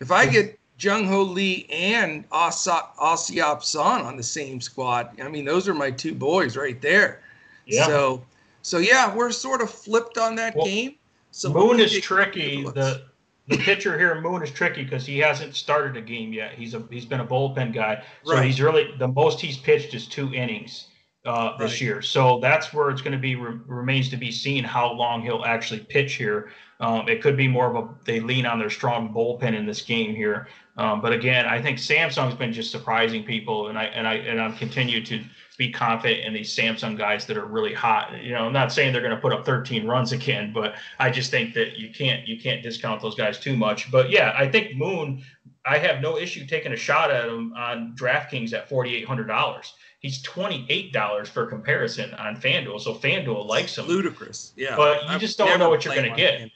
if 0.00 0.10
I 0.10 0.26
get 0.26 0.58
Jung 0.78 1.06
Hoo 1.06 1.22
Lee 1.22 1.66
and 1.70 2.28
Osiop 2.30 3.62
Son 3.62 4.02
on 4.02 4.16
the 4.16 4.22
same 4.22 4.60
squad, 4.60 5.20
I 5.20 5.28
mean, 5.28 5.44
those 5.44 5.68
are 5.68 5.74
my 5.74 5.90
two 5.90 6.14
boys 6.14 6.56
right 6.56 6.80
there. 6.82 7.20
Yeah. 7.66 7.86
So, 7.86 8.24
so 8.62 8.78
yeah, 8.78 9.14
we're 9.14 9.30
sort 9.30 9.62
of 9.62 9.70
flipped 9.70 10.18
on 10.18 10.34
that 10.36 10.56
well, 10.56 10.66
game. 10.66 10.96
So 11.32 11.52
Moon 11.52 11.80
is 11.80 11.98
tricky. 12.00 12.62
The 12.62 13.02
the 13.48 13.58
pitcher 13.58 13.98
here, 13.98 14.20
Moon, 14.20 14.42
is 14.42 14.50
tricky 14.52 14.84
because 14.84 15.04
he 15.04 15.18
hasn't 15.18 15.56
started 15.56 15.96
a 15.96 16.00
game 16.00 16.32
yet. 16.32 16.54
He's 16.54 16.74
a 16.74 16.82
he's 16.90 17.04
been 17.04 17.20
a 17.20 17.26
bullpen 17.26 17.74
guy, 17.74 18.02
so 18.24 18.34
right. 18.34 18.44
he's 18.46 18.60
really 18.60 18.94
the 18.98 19.08
most 19.08 19.40
he's 19.40 19.56
pitched 19.56 19.94
is 19.94 20.06
two 20.06 20.32
innings. 20.32 20.86
uh, 21.24 21.56
this 21.56 21.70
Right. 21.72 21.80
year. 21.80 22.02
So 22.02 22.40
that's 22.40 22.72
where 22.74 22.90
it's 22.90 23.00
going 23.00 23.12
to 23.12 23.18
be 23.18 23.36
re- 23.36 23.56
remains 23.66 24.08
to 24.08 24.16
be 24.16 24.32
seen 24.32 24.64
how 24.64 24.92
long 24.92 25.22
he'll 25.22 25.44
actually 25.44 25.78
pitch 25.78 26.14
here. 26.14 26.50
Um, 26.80 27.08
it 27.08 27.22
could 27.22 27.36
be 27.36 27.46
more 27.46 27.70
of 27.70 27.76
a 27.76 27.88
they 28.04 28.18
lean 28.18 28.44
on 28.44 28.58
their 28.58 28.70
strong 28.70 29.14
bullpen 29.14 29.54
in 29.54 29.64
this 29.64 29.82
game 29.82 30.16
here. 30.16 30.48
Um, 30.76 31.00
but 31.02 31.12
again, 31.12 31.44
I 31.46 31.60
think 31.60 31.78
Samsung's 31.78 32.34
been 32.34 32.52
just 32.52 32.70
surprising 32.70 33.24
people, 33.24 33.68
and 33.68 33.78
I 33.78 33.84
and 33.84 34.08
I 34.08 34.14
and 34.14 34.40
I'm 34.40 34.56
continue 34.56 35.04
to 35.04 35.22
be 35.58 35.70
confident 35.70 36.24
in 36.24 36.32
these 36.32 36.54
Samsung 36.56 36.96
guys 36.96 37.26
that 37.26 37.36
are 37.36 37.44
really 37.44 37.74
hot. 37.74 38.22
You 38.22 38.32
know, 38.32 38.46
I'm 38.46 38.54
not 38.54 38.72
saying 38.72 38.92
they're 38.92 39.02
going 39.02 39.14
to 39.14 39.20
put 39.20 39.34
up 39.34 39.44
13 39.44 39.86
runs 39.86 40.12
again, 40.12 40.50
but 40.52 40.76
I 40.98 41.10
just 41.10 41.30
think 41.30 41.52
that 41.54 41.76
you 41.78 41.90
can't 41.90 42.26
you 42.26 42.40
can't 42.40 42.62
discount 42.62 43.02
those 43.02 43.14
guys 43.14 43.38
too 43.38 43.54
much. 43.56 43.90
But 43.90 44.08
yeah, 44.10 44.34
I 44.36 44.48
think 44.48 44.76
Moon. 44.76 45.22
I 45.64 45.78
have 45.78 46.00
no 46.00 46.16
issue 46.18 46.44
taking 46.44 46.72
a 46.72 46.76
shot 46.76 47.12
at 47.12 47.28
him 47.28 47.52
on 47.54 47.94
DraftKings 47.96 48.52
at 48.52 48.68
$4,800. 48.68 49.70
He's 50.00 50.20
$28 50.24 51.28
for 51.28 51.46
comparison 51.46 52.12
on 52.14 52.34
FanDuel. 52.36 52.80
So 52.80 52.94
FanDuel 52.94 53.46
likes 53.46 53.78
him. 53.78 53.86
Ludicrous. 53.86 54.52
Yeah. 54.56 54.74
But 54.76 55.02
you 55.04 55.08
I've 55.10 55.20
just 55.20 55.38
don't 55.38 55.60
know 55.60 55.70
what 55.70 55.84
you're 55.84 55.94
gonna 55.94 56.16
get. 56.16 56.50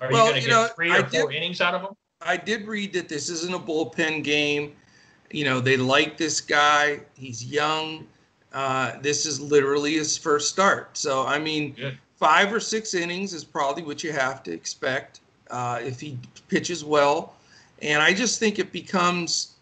Are 0.00 0.08
Well, 0.12 0.26
you 0.26 0.30
going 0.30 0.42
to 0.42 0.48
get 0.48 0.50
know, 0.50 0.68
three 0.76 0.92
I 0.92 0.98
or 0.98 1.06
four 1.08 1.30
did- 1.32 1.36
innings 1.38 1.60
out 1.60 1.74
of 1.74 1.82
him? 1.82 1.90
I 2.24 2.36
did 2.36 2.66
read 2.66 2.92
that 2.94 3.08
this 3.08 3.28
isn't 3.28 3.54
a 3.54 3.58
bullpen 3.58 4.22
game. 4.24 4.72
You 5.30 5.44
know, 5.44 5.60
they 5.60 5.76
like 5.76 6.16
this 6.16 6.40
guy. 6.40 7.00
He's 7.14 7.44
young. 7.44 8.06
Uh, 8.52 8.98
this 9.00 9.24
is 9.24 9.40
literally 9.40 9.94
his 9.94 10.16
first 10.18 10.48
start. 10.50 10.96
So, 10.96 11.24
I 11.26 11.38
mean, 11.38 11.72
Good. 11.72 11.98
five 12.16 12.52
or 12.52 12.60
six 12.60 12.94
innings 12.94 13.32
is 13.32 13.44
probably 13.44 13.82
what 13.82 14.04
you 14.04 14.12
have 14.12 14.42
to 14.42 14.52
expect 14.52 15.20
uh, 15.50 15.80
if 15.82 16.00
he 16.00 16.18
pitches 16.48 16.84
well. 16.84 17.34
And 17.80 18.02
I 18.02 18.12
just 18.12 18.38
think 18.38 18.58
it 18.58 18.70
becomes, 18.72 19.54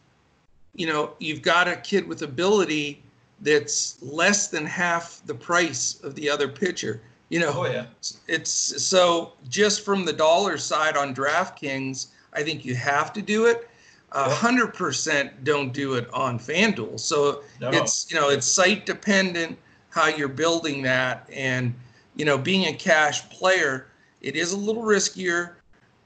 you 0.75 0.87
know, 0.87 1.13
you've 1.21 1.43
got 1.43 1.69
a 1.69 1.77
kid 1.77 2.07
with 2.07 2.23
ability 2.23 3.03
that's 3.43 3.97
less 4.03 4.49
than 4.49 4.67
half 4.67 5.23
the 5.25 5.35
price 5.35 6.01
of 6.03 6.15
the 6.17 6.29
other 6.29 6.49
pitcher. 6.49 7.01
You 7.31 7.39
know, 7.39 7.53
Oh 7.55 7.67
yeah. 7.67 7.87
it's 8.27 8.51
so 8.51 9.35
just 9.49 9.85
from 9.85 10.05
the 10.05 10.13
dollar 10.13 10.59
side 10.59 10.97
on 10.97 11.15
DraftKings, 11.15 12.09
I 12.33 12.43
think 12.43 12.65
you 12.65 12.75
have 12.75 13.13
to 13.15 13.23
do 13.23 13.47
it. 13.47 13.69
A 14.13 14.29
hundred 14.29 14.75
percent 14.75 15.45
don't 15.45 15.73
do 15.73 15.95
it 15.95 16.13
on 16.13 16.39
FanDuel. 16.39 16.99
So 16.99 17.43
No. 17.61 17.71
it's 17.71 18.11
you 18.11 18.19
know 18.19 18.29
it's 18.29 18.47
site 18.47 18.85
dependent 18.85 19.57
how 19.91 20.09
you're 20.09 20.29
building 20.29 20.83
that, 20.83 21.29
and 21.33 21.75
you 22.17 22.25
know 22.25 22.37
being 22.37 22.67
a 22.67 22.73
cash 22.73 23.29
player, 23.31 23.87
it 24.21 24.35
is 24.37 24.53
a 24.53 24.57
little 24.57 24.83
riskier. 24.83 25.53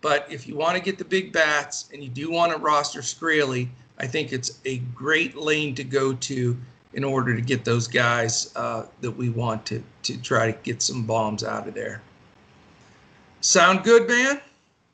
But 0.02 0.26
if 0.30 0.46
you 0.46 0.54
want 0.54 0.76
to 0.76 0.82
get 0.82 0.98
the 0.98 1.04
big 1.04 1.32
bats 1.32 1.88
and 1.94 2.02
you 2.02 2.10
do 2.10 2.30
want 2.30 2.52
to 2.52 2.58
roster 2.58 3.00
Straily, 3.00 3.68
I 3.98 4.06
think 4.06 4.34
it's 4.34 4.60
a 4.66 4.78
great 4.94 5.34
lane 5.34 5.74
to 5.76 5.84
go 5.84 6.12
to 6.12 6.56
in 6.92 7.04
order 7.04 7.34
to 7.34 7.40
get 7.40 7.64
those 7.64 7.88
guys 7.88 8.52
uh, 8.54 8.84
that 9.00 9.10
we 9.10 9.30
want 9.30 9.64
to 9.66 9.82
to 10.02 10.20
try 10.20 10.50
to 10.52 10.58
get 10.62 10.82
some 10.82 11.04
bombs 11.04 11.42
out 11.42 11.66
of 11.66 11.72
there. 11.74 12.02
Sound 13.40 13.82
good, 13.82 14.06
man? 14.08 14.40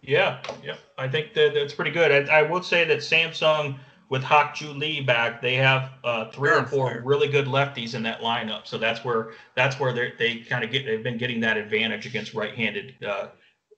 Yeah, 0.03 0.41
yeah. 0.65 0.77
I 0.99 1.09
think 1.09 1.35
that 1.35 1.55
that's 1.55 1.75
pretty 1.75 1.91
good. 1.91 2.29
I, 2.29 2.41
I 2.41 2.43
would 2.43 2.65
say 2.65 2.85
that 2.85 2.99
Samsung 2.99 3.79
with 4.09 4.23
Hak 4.23 4.55
Ju 4.57 4.73
Lee 4.73 5.01
back, 5.01 5.41
they 5.41 5.55
have 5.55 5.91
uh, 6.05 6.31
three 6.31 6.51
or 6.51 6.65
four 6.65 7.01
really 7.05 7.29
good 7.29 7.47
lefties 7.47 7.95
in 7.95 8.03
that 8.03 8.21
lineup. 8.21 8.67
So 8.67 8.77
that's 8.79 9.05
where 9.05 9.33
that's 9.55 9.79
where 9.79 9.93
they 9.93 10.13
they 10.19 10.39
kind 10.39 10.65
of 10.65 10.71
get 10.71 10.85
they've 10.87 11.03
been 11.03 11.19
getting 11.19 11.41
that 11.41 11.57
advantage 11.57 12.07
against 12.07 12.35
right-handed 12.35 12.95
uh, 13.07 13.29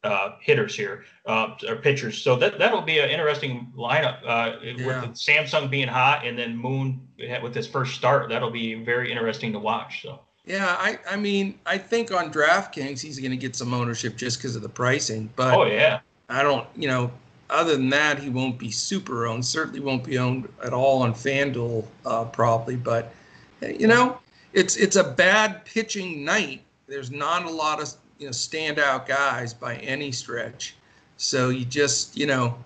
uh, 0.04 0.36
hitters 0.40 0.74
here 0.74 1.04
uh, 1.26 1.54
or 1.68 1.76
pitchers. 1.76 2.20
So 2.22 2.36
that 2.36 2.58
that'll 2.58 2.82
be 2.82 2.98
an 2.98 3.10
interesting 3.10 3.72
lineup 3.76 4.20
uh, 4.26 4.56
Yeah. 4.62 4.86
with 4.86 5.16
Samsung 5.16 5.70
being 5.70 5.88
hot 5.88 6.26
and 6.26 6.38
then 6.38 6.56
Moon 6.56 7.06
with 7.42 7.54
his 7.54 7.66
first 7.66 7.94
start. 7.94 8.28
That'll 8.28 8.50
be 8.50 8.74
very 8.82 9.10
interesting 9.10 9.52
to 9.52 9.58
watch. 9.58 10.02
So. 10.02 10.20
Yeah, 10.44 10.76
I, 10.80 10.98
I 11.08 11.16
mean, 11.16 11.60
I 11.66 11.78
think 11.78 12.10
on 12.10 12.32
DraftKings 12.32 13.00
he's 13.00 13.20
going 13.20 13.30
to 13.30 13.36
get 13.36 13.54
some 13.54 13.72
ownership 13.72 14.16
just 14.16 14.38
because 14.38 14.56
of 14.56 14.62
the 14.62 14.68
pricing, 14.68 15.30
but 15.36 15.54
Oh 15.54 15.66
yeah. 15.66 16.00
I 16.32 16.42
don't, 16.42 16.66
you 16.74 16.88
know, 16.88 17.10
other 17.50 17.76
than 17.76 17.90
that, 17.90 18.18
he 18.18 18.30
won't 18.30 18.58
be 18.58 18.70
super 18.70 19.26
owned. 19.26 19.44
Certainly 19.44 19.80
won't 19.80 20.04
be 20.04 20.18
owned 20.18 20.48
at 20.64 20.72
all 20.72 21.02
on 21.02 21.12
FanDuel, 21.12 21.84
uh, 22.06 22.24
probably. 22.24 22.76
But 22.76 23.12
you 23.60 23.86
know, 23.86 24.18
it's 24.54 24.76
it's 24.76 24.96
a 24.96 25.04
bad 25.04 25.64
pitching 25.64 26.24
night. 26.24 26.62
There's 26.86 27.10
not 27.10 27.44
a 27.44 27.50
lot 27.50 27.80
of 27.82 27.92
you 28.18 28.26
know 28.26 28.32
standout 28.32 29.06
guys 29.06 29.52
by 29.52 29.76
any 29.76 30.12
stretch. 30.12 30.74
So 31.18 31.50
you 31.50 31.66
just 31.66 32.16
you 32.16 32.26
know, 32.26 32.56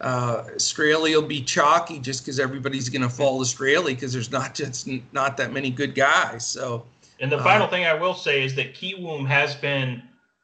uh, 0.00 0.44
Straily 0.56 1.14
will 1.14 1.28
be 1.28 1.42
chalky 1.42 1.98
just 1.98 2.24
because 2.24 2.40
everybody's 2.40 2.88
going 2.88 3.02
to 3.02 3.10
fall 3.10 3.44
to 3.44 3.44
Straily 3.44 3.88
because 3.88 4.12
there's 4.14 4.32
not 4.32 4.54
just 4.54 4.88
not 5.12 5.36
that 5.36 5.52
many 5.52 5.70
good 5.70 5.94
guys. 5.94 6.46
So 6.46 6.86
And 7.20 7.30
the 7.30 7.36
Uh, 7.36 7.44
final 7.44 7.68
thing 7.68 7.84
I 7.84 7.94
will 7.94 8.14
say 8.14 8.42
is 8.42 8.54
that 8.54 8.74
Kiwoom 8.74 9.26
has 9.26 9.54
been 9.54 10.02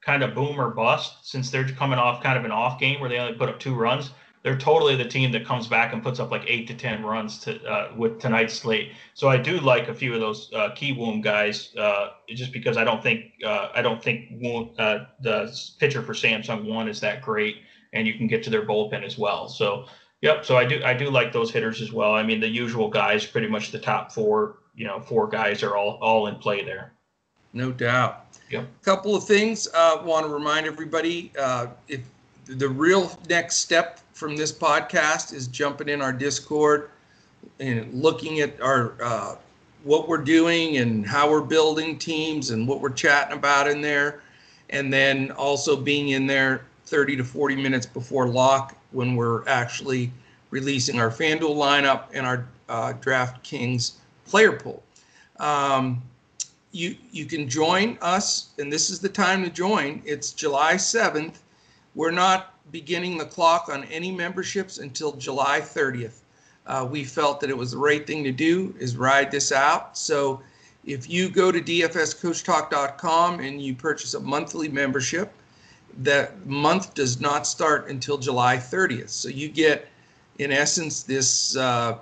kind 0.08 0.22
of 0.22 0.34
boom 0.34 0.58
or 0.58 0.70
bust 0.70 1.18
since 1.20 1.50
they're 1.50 1.68
coming 1.68 1.98
off 1.98 2.22
kind 2.22 2.38
of 2.38 2.46
an 2.46 2.50
off 2.50 2.80
game 2.80 2.98
where 2.98 3.10
they 3.10 3.18
only 3.18 3.34
put 3.34 3.50
up 3.50 3.60
two 3.60 3.74
runs. 3.74 4.10
They're 4.42 4.56
totally 4.56 4.96
the 4.96 5.04
team 5.04 5.30
that 5.32 5.44
comes 5.44 5.66
back 5.66 5.92
and 5.92 6.02
puts 6.02 6.18
up 6.18 6.30
like 6.30 6.44
eight 6.46 6.66
to 6.68 6.74
ten 6.74 7.04
runs 7.04 7.38
to 7.40 7.62
uh, 7.70 7.92
with 7.94 8.18
tonight's 8.18 8.54
slate. 8.54 8.92
So 9.12 9.28
I 9.28 9.36
do 9.36 9.60
like 9.60 9.88
a 9.88 9.94
few 9.94 10.14
of 10.14 10.20
those 10.20 10.50
uh, 10.54 10.70
Kiwoom 10.70 11.22
guys, 11.22 11.76
uh, 11.76 12.12
just 12.30 12.54
because 12.54 12.78
I 12.78 12.84
don't 12.84 13.02
think 13.02 13.32
uh, 13.44 13.68
I 13.74 13.82
don't 13.82 14.02
think 14.02 14.30
Woom- 14.40 14.70
uh, 14.78 15.00
the 15.20 15.54
pitcher 15.78 16.00
for 16.00 16.14
Samsung 16.14 16.64
one 16.64 16.88
is 16.88 17.00
that 17.00 17.20
great, 17.20 17.56
and 17.92 18.06
you 18.06 18.14
can 18.14 18.28
get 18.28 18.42
to 18.44 18.50
their 18.50 18.64
bullpen 18.64 19.04
as 19.04 19.18
well. 19.18 19.46
So 19.46 19.84
yep, 20.22 20.46
so 20.46 20.56
I 20.56 20.64
do 20.64 20.80
I 20.84 20.94
do 20.94 21.10
like 21.10 21.34
those 21.34 21.50
hitters 21.50 21.82
as 21.82 21.92
well. 21.92 22.14
I 22.14 22.22
mean 22.22 22.40
the 22.40 22.48
usual 22.48 22.88
guys, 22.88 23.26
pretty 23.26 23.48
much 23.48 23.72
the 23.72 23.78
top 23.78 24.10
four, 24.10 24.60
you 24.74 24.86
know, 24.86 25.00
four 25.00 25.28
guys 25.28 25.62
are 25.62 25.76
all 25.76 25.98
all 26.00 26.28
in 26.28 26.36
play 26.36 26.64
there. 26.64 26.94
No 27.52 27.72
doubt. 27.72 28.26
Yep. 28.50 28.66
Couple 28.82 29.14
of 29.14 29.24
things. 29.24 29.68
Uh, 29.74 30.02
Want 30.04 30.26
to 30.26 30.32
remind 30.32 30.66
everybody 30.66 31.32
uh, 31.38 31.68
if 31.88 32.00
the 32.46 32.68
real 32.68 33.10
next 33.28 33.56
step 33.56 34.00
from 34.12 34.36
this 34.36 34.52
podcast 34.52 35.32
is 35.32 35.46
jumping 35.48 35.88
in 35.88 36.00
our 36.00 36.12
Discord 36.12 36.90
and 37.60 37.92
looking 37.92 38.40
at 38.40 38.60
our 38.60 38.94
uh, 39.02 39.36
what 39.84 40.08
we're 40.08 40.18
doing 40.18 40.78
and 40.78 41.06
how 41.06 41.30
we're 41.30 41.40
building 41.40 41.98
teams 41.98 42.50
and 42.50 42.66
what 42.66 42.80
we're 42.80 42.90
chatting 42.90 43.36
about 43.36 43.68
in 43.68 43.80
there, 43.80 44.22
and 44.70 44.92
then 44.92 45.30
also 45.32 45.76
being 45.76 46.10
in 46.10 46.26
there 46.26 46.64
30 46.86 47.16
to 47.16 47.24
40 47.24 47.56
minutes 47.56 47.86
before 47.86 48.28
lock 48.28 48.76
when 48.92 49.14
we're 49.14 49.46
actually 49.46 50.10
releasing 50.50 50.98
our 50.98 51.10
FanDuel 51.10 51.54
lineup 51.54 52.04
and 52.14 52.26
our 52.26 52.46
uh, 52.68 52.92
DraftKings 53.00 53.92
player 54.26 54.52
pool. 54.52 54.82
Um, 55.38 56.02
you 56.72 56.96
you 57.10 57.24
can 57.24 57.48
join 57.48 57.98
us, 58.00 58.50
and 58.58 58.72
this 58.72 58.90
is 58.90 59.00
the 59.00 59.08
time 59.08 59.42
to 59.44 59.50
join. 59.50 60.02
It's 60.04 60.32
July 60.32 60.74
7th. 60.74 61.36
We're 61.94 62.10
not 62.10 62.54
beginning 62.70 63.18
the 63.18 63.24
clock 63.24 63.68
on 63.70 63.84
any 63.84 64.12
memberships 64.12 64.78
until 64.78 65.12
July 65.12 65.60
30th. 65.60 66.20
Uh, 66.66 66.86
we 66.88 67.02
felt 67.02 67.40
that 67.40 67.48
it 67.48 67.56
was 67.56 67.70
the 67.70 67.78
right 67.78 68.06
thing 68.06 68.22
to 68.24 68.32
do 68.32 68.74
is 68.78 68.96
ride 68.96 69.30
this 69.30 69.52
out. 69.52 69.96
So 69.96 70.42
if 70.84 71.08
you 71.08 71.30
go 71.30 71.50
to 71.50 71.60
dfscoachtalk.com 71.60 73.40
and 73.40 73.62
you 73.62 73.74
purchase 73.74 74.12
a 74.14 74.20
monthly 74.20 74.68
membership, 74.68 75.32
that 75.98 76.46
month 76.46 76.94
does 76.94 77.20
not 77.20 77.46
start 77.46 77.88
until 77.88 78.18
July 78.18 78.58
30th. 78.58 79.08
So 79.08 79.30
you 79.30 79.48
get, 79.48 79.88
in 80.38 80.52
essence, 80.52 81.02
this 81.02 81.56
uh, 81.56 81.98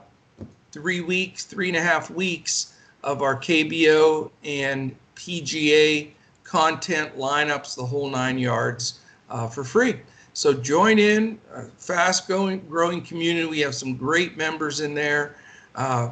three 0.73 1.01
weeks, 1.01 1.45
three 1.45 1.69
and 1.69 1.77
a 1.77 1.83
half 1.83 2.11
weeks 2.11 2.75
of 3.03 3.23
our 3.23 3.37
KBO 3.37 4.31
and 4.45 4.95
PGA 5.15 6.11
content 6.45 7.17
lineups, 7.17 7.77
the 7.77 7.85
whole 7.85 8.09
nine 8.09 8.39
yards 8.39 9.01
uh, 9.31 9.49
for 9.49 9.65
free. 9.65 10.01
So 10.33 10.53
join 10.53 10.99
in, 10.99 11.39
a 11.55 11.63
fast 11.63 12.29
going, 12.29 12.61
growing 12.69 13.01
community. 13.01 13.47
We 13.47 13.61
have 13.61 13.75
some 13.75 13.97
great 13.97 14.37
members 14.37 14.81
in 14.81 14.95
there. 14.95 15.37
Uh, 15.75 16.11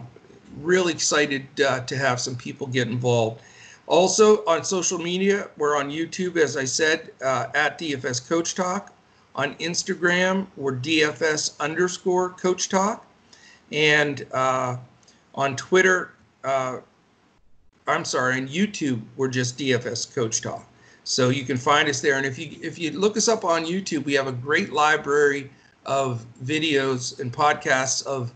really 0.61 0.93
excited 0.93 1.47
uh, 1.61 1.80
to 1.80 1.97
have 1.97 2.20
some 2.20 2.35
people 2.35 2.66
get 2.66 2.89
involved. 2.89 3.43
Also 3.87 4.45
on 4.47 4.64
social 4.64 4.99
media, 4.99 5.49
we're 5.59 5.76
on 5.76 5.91
YouTube, 5.91 6.37
as 6.37 6.57
I 6.57 6.64
said, 6.64 7.11
uh, 7.22 7.49
at 7.55 7.78
DFS 7.78 8.26
Coach 8.26 8.55
Talk. 8.55 8.93
On 9.35 9.55
Instagram, 9.57 10.47
we're 10.57 10.76
DFS 10.76 11.59
underscore 11.61 12.30
Coach 12.30 12.68
Talk. 12.68 13.05
And 13.72 14.26
uh, 14.32 14.78
on 15.35 15.57
Twitter, 15.57 16.12
uh, 16.45 16.81
I'm 17.87 18.05
sorry, 18.05 18.37
on 18.37 18.49
YouTube, 18.49 19.03
we're 19.17 19.29
just 19.29 19.59
DFS 19.59 20.15
Coach 20.15 20.41
Talk. 20.41 20.67
So 21.05 21.29
you 21.29 21.45
can 21.45 21.59
find 21.59 21.89
us 21.89 22.01
there. 22.01 22.17
And 22.17 22.25
if 22.25 22.39
you 22.39 22.59
if 22.63 22.79
you 22.79 22.93
look 22.93 23.17
us 23.17 23.29
up 23.29 23.45
on 23.45 23.65
YouTube, 23.65 24.05
we 24.05 24.15
have 24.15 24.27
a 24.27 24.33
great 24.33 24.73
library 24.73 25.51
of 25.85 26.25
videos 26.43 27.21
and 27.21 27.31
podcasts 27.31 28.07
of 28.07 28.33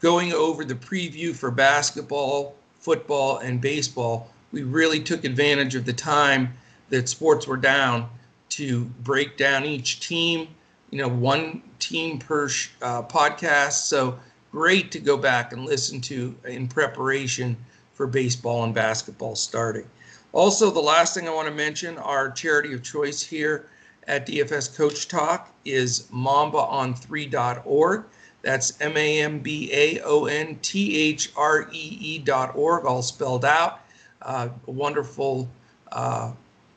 going 0.00 0.32
over 0.32 0.64
the 0.64 0.74
preview 0.74 1.34
for 1.34 1.50
basketball, 1.50 2.56
football, 2.78 3.38
and 3.38 3.60
baseball. 3.60 4.30
We 4.52 4.64
really 4.64 5.00
took 5.00 5.24
advantage 5.24 5.74
of 5.74 5.86
the 5.86 5.94
time 5.94 6.52
that 6.90 7.08
sports 7.08 7.46
were 7.46 7.56
down 7.56 8.08
to 8.50 8.84
break 9.02 9.38
down 9.38 9.64
each 9.64 10.06
team. 10.06 10.48
You 10.90 10.98
know, 10.98 11.08
one 11.08 11.62
team 11.78 12.18
per 12.18 12.48
sh- 12.48 12.70
uh, 12.82 13.02
podcast. 13.04 13.84
So 13.84 14.18
great 14.52 14.90
to 14.92 14.98
go 14.98 15.16
back 15.16 15.52
and 15.52 15.64
listen 15.64 16.00
to 16.00 16.34
in 16.44 16.68
preparation 16.68 17.56
for 17.94 18.06
baseball 18.06 18.64
and 18.64 18.74
basketball 18.74 19.36
starting. 19.36 19.86
Also, 20.32 20.70
the 20.70 20.80
last 20.80 21.14
thing 21.14 21.28
I 21.28 21.34
want 21.34 21.48
to 21.48 21.54
mention, 21.54 21.98
our 21.98 22.30
charity 22.30 22.72
of 22.72 22.82
choice 22.82 23.22
here 23.22 23.66
at 24.06 24.26
DFS 24.26 24.76
Coach 24.76 25.08
Talk 25.08 25.52
is 25.64 26.08
mambaon3.org. 26.12 28.04
That's 28.42 28.80
M 28.80 28.96
A 28.96 29.22
M 29.22 29.40
B 29.40 29.70
A 29.72 30.00
O 30.00 30.24
N 30.26 30.58
T 30.62 30.96
H 30.96 31.30
R 31.36 31.68
E 31.72 31.98
E 32.00 32.18
dot 32.18 32.56
org, 32.56 32.86
all 32.86 33.02
spelled 33.02 33.44
out. 33.44 33.80
Uh, 34.22 34.48
a 34.66 34.70
wonderful 34.70 35.48
uh, 35.92 36.32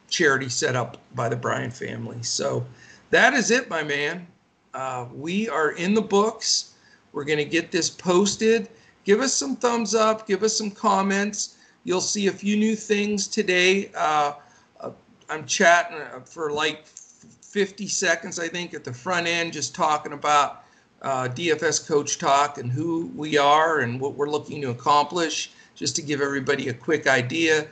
charity 0.09 0.49
set 0.49 0.75
up 0.75 0.97
by 1.15 1.29
the 1.29 1.35
Bryant 1.35 1.73
family. 1.73 2.21
So 2.21 2.65
that 3.11 3.33
is 3.33 3.49
it, 3.51 3.69
my 3.69 3.83
man. 3.83 4.27
Uh, 4.73 5.05
we 5.13 5.47
are 5.47 5.71
in 5.71 5.93
the 5.93 6.01
books. 6.01 6.72
We're 7.13 7.23
going 7.23 7.37
to 7.37 7.45
get 7.45 7.71
this 7.71 7.89
posted. 7.89 8.69
Give 9.05 9.21
us 9.21 9.33
some 9.33 9.55
thumbs 9.55 9.95
up, 9.95 10.27
give 10.27 10.43
us 10.43 10.57
some 10.57 10.71
comments. 10.71 11.57
You'll 11.83 12.01
see 12.01 12.27
a 12.27 12.31
few 12.31 12.57
new 12.57 12.75
things 12.75 13.27
today. 13.27 13.91
Uh, 13.95 14.33
uh, 14.79 14.91
I'm 15.29 15.45
chatting 15.45 15.99
for 16.25 16.51
like 16.51 16.87
50 16.87 17.87
seconds, 17.87 18.39
I 18.39 18.47
think, 18.47 18.73
at 18.73 18.83
the 18.83 18.93
front 18.93 19.27
end, 19.27 19.53
just 19.53 19.75
talking 19.75 20.13
about 20.13 20.63
uh, 21.03 21.27
DFS 21.27 21.87
Coach 21.87 22.17
Talk 22.17 22.57
and 22.57 22.71
who 22.71 23.11
we 23.15 23.37
are 23.37 23.81
and 23.81 23.99
what 23.99 24.15
we're 24.15 24.29
looking 24.29 24.61
to 24.61 24.69
accomplish, 24.69 25.51
just 25.75 25.95
to 25.97 26.01
give 26.01 26.21
everybody 26.21 26.69
a 26.69 26.73
quick 26.73 27.07
idea. 27.07 27.67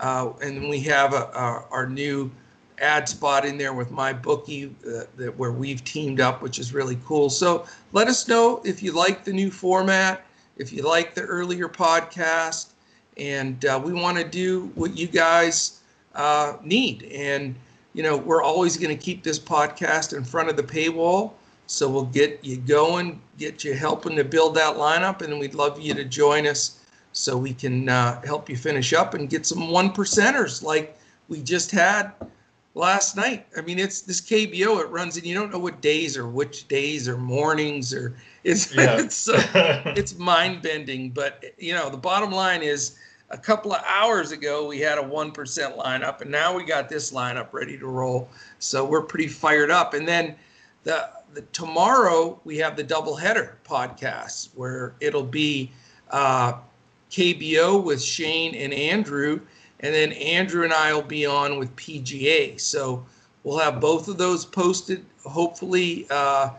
Uh, 0.00 0.32
and 0.42 0.56
then 0.56 0.68
we 0.68 0.80
have 0.80 1.14
a, 1.14 1.30
a, 1.34 1.64
our 1.70 1.86
new 1.86 2.30
ad 2.78 3.08
spot 3.08 3.44
in 3.44 3.58
there 3.58 3.72
with 3.72 3.90
MyBookie 3.90 4.72
uh, 4.86 5.04
that 5.16 5.36
where 5.38 5.52
we've 5.52 5.82
teamed 5.84 6.20
up, 6.20 6.42
which 6.42 6.58
is 6.58 6.72
really 6.72 6.98
cool. 7.04 7.30
So 7.30 7.66
let 7.92 8.08
us 8.08 8.28
know 8.28 8.60
if 8.64 8.82
you 8.82 8.92
like 8.92 9.24
the 9.24 9.32
new 9.32 9.50
format, 9.50 10.24
if 10.56 10.72
you 10.72 10.82
like 10.82 11.14
the 11.14 11.22
earlier 11.22 11.68
podcast, 11.68 12.68
and 13.16 13.64
uh, 13.64 13.80
we 13.82 13.92
want 13.92 14.18
to 14.18 14.24
do 14.24 14.70
what 14.74 14.96
you 14.96 15.06
guys 15.06 15.80
uh, 16.14 16.56
need. 16.62 17.04
And 17.04 17.54
you 17.94 18.02
know, 18.02 18.16
we're 18.16 18.42
always 18.42 18.76
going 18.76 18.96
to 18.96 19.02
keep 19.02 19.22
this 19.22 19.38
podcast 19.38 20.16
in 20.16 20.24
front 20.24 20.48
of 20.48 20.56
the 20.56 20.62
paywall. 20.62 21.32
So 21.66 21.88
we'll 21.88 22.06
get 22.06 22.44
you 22.44 22.56
going, 22.56 23.20
get 23.38 23.64
you 23.64 23.74
helping 23.74 24.16
to 24.16 24.24
build 24.24 24.54
that 24.56 24.76
lineup, 24.76 25.22
and 25.22 25.38
we'd 25.38 25.54
love 25.54 25.80
you 25.80 25.94
to 25.94 26.04
join 26.04 26.46
us 26.46 26.80
so 27.12 27.36
we 27.36 27.52
can 27.52 27.88
uh, 27.88 28.20
help 28.22 28.48
you 28.48 28.56
finish 28.56 28.92
up 28.92 29.14
and 29.14 29.28
get 29.28 29.46
some 29.46 29.68
one 29.68 29.90
percenters 29.90 30.62
like 30.62 30.98
we 31.28 31.42
just 31.42 31.70
had 31.70 32.12
last 32.74 33.16
night. 33.16 33.46
I 33.56 33.60
mean, 33.60 33.78
it's 33.78 34.02
this 34.02 34.20
KBO. 34.20 34.80
It 34.80 34.88
runs, 34.88 35.16
and 35.16 35.26
you 35.26 35.34
don't 35.34 35.52
know 35.52 35.58
what 35.58 35.80
days 35.80 36.16
or 36.16 36.26
which 36.28 36.68
days 36.68 37.08
or 37.08 37.16
mornings 37.16 37.92
or 37.92 38.14
it's 38.44 38.74
yeah. 38.74 38.98
it's 38.98 39.28
uh, 39.28 39.82
it's 39.96 40.16
mind 40.18 40.62
bending. 40.62 41.10
But 41.10 41.44
you 41.58 41.74
know, 41.74 41.90
the 41.90 41.96
bottom 41.96 42.30
line 42.30 42.62
is 42.62 42.96
a 43.30 43.38
couple 43.38 43.72
of 43.72 43.82
hours 43.86 44.32
ago 44.32 44.66
we 44.66 44.78
had 44.78 44.98
a 44.98 45.02
one 45.02 45.32
percent 45.32 45.76
lineup, 45.76 46.20
and 46.20 46.30
now 46.30 46.54
we 46.54 46.64
got 46.64 46.88
this 46.88 47.12
lineup 47.12 47.52
ready 47.52 47.78
to 47.78 47.86
roll. 47.86 48.28
So 48.58 48.84
we're 48.84 49.02
pretty 49.02 49.28
fired 49.28 49.70
up. 49.70 49.94
And 49.94 50.06
then 50.06 50.36
the, 50.84 51.10
the 51.34 51.42
tomorrow 51.52 52.40
we 52.44 52.58
have 52.58 52.76
the 52.76 52.82
double 52.82 53.16
header 53.16 53.58
podcast 53.64 54.50
where 54.54 54.94
it'll 55.00 55.22
be 55.22 55.70
uh, 56.10 56.54
KBO 57.10 57.82
with 57.82 58.02
Shane 58.02 58.54
and 58.54 58.72
Andrew 58.72 59.40
and 59.82 59.94
then 59.94 60.12
Andrew 60.12 60.64
and 60.64 60.72
I 60.72 60.92
will 60.92 61.02
be 61.02 61.26
on 61.26 61.58
with 61.58 61.74
PGA. 61.76 62.58
So 62.60 63.04
we'll 63.44 63.58
have 63.58 63.80
both 63.80 64.08
of 64.08 64.16
those 64.16 64.44
posted. 64.44 65.04
Hopefully, 65.24 66.06
uh, 66.10 66.50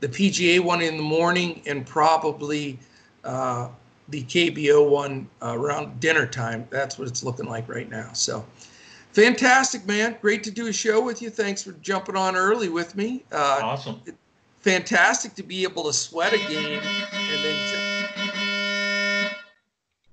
the 0.00 0.08
PGA 0.08 0.60
one 0.60 0.82
in 0.82 0.96
the 0.96 1.02
morning 1.02 1.62
and 1.66 1.86
probably 1.86 2.78
uh, 3.24 3.68
the 4.08 4.22
KBO 4.24 4.88
one 4.88 5.28
uh, 5.40 5.56
around 5.56 6.00
dinner 6.00 6.26
time. 6.26 6.66
That's 6.70 6.98
what 6.98 7.06
it's 7.06 7.22
looking 7.22 7.46
like 7.46 7.68
right 7.68 7.88
now. 7.88 8.12
So 8.12 8.44
fantastic, 9.12 9.86
man. 9.86 10.16
Great 10.20 10.42
to 10.44 10.50
do 10.50 10.66
a 10.66 10.72
show 10.72 11.00
with 11.00 11.22
you. 11.22 11.30
Thanks 11.30 11.62
for 11.62 11.72
jumping 11.82 12.16
on 12.16 12.34
early 12.34 12.68
with 12.68 12.96
me. 12.96 13.24
Uh, 13.30 13.60
awesome. 13.62 14.02
Fantastic 14.60 15.34
to 15.34 15.42
be 15.42 15.62
able 15.64 15.84
to 15.84 15.92
sweat 15.92 16.32
a 16.32 16.38
game 16.38 16.80
and 16.80 17.44
then 17.44 17.81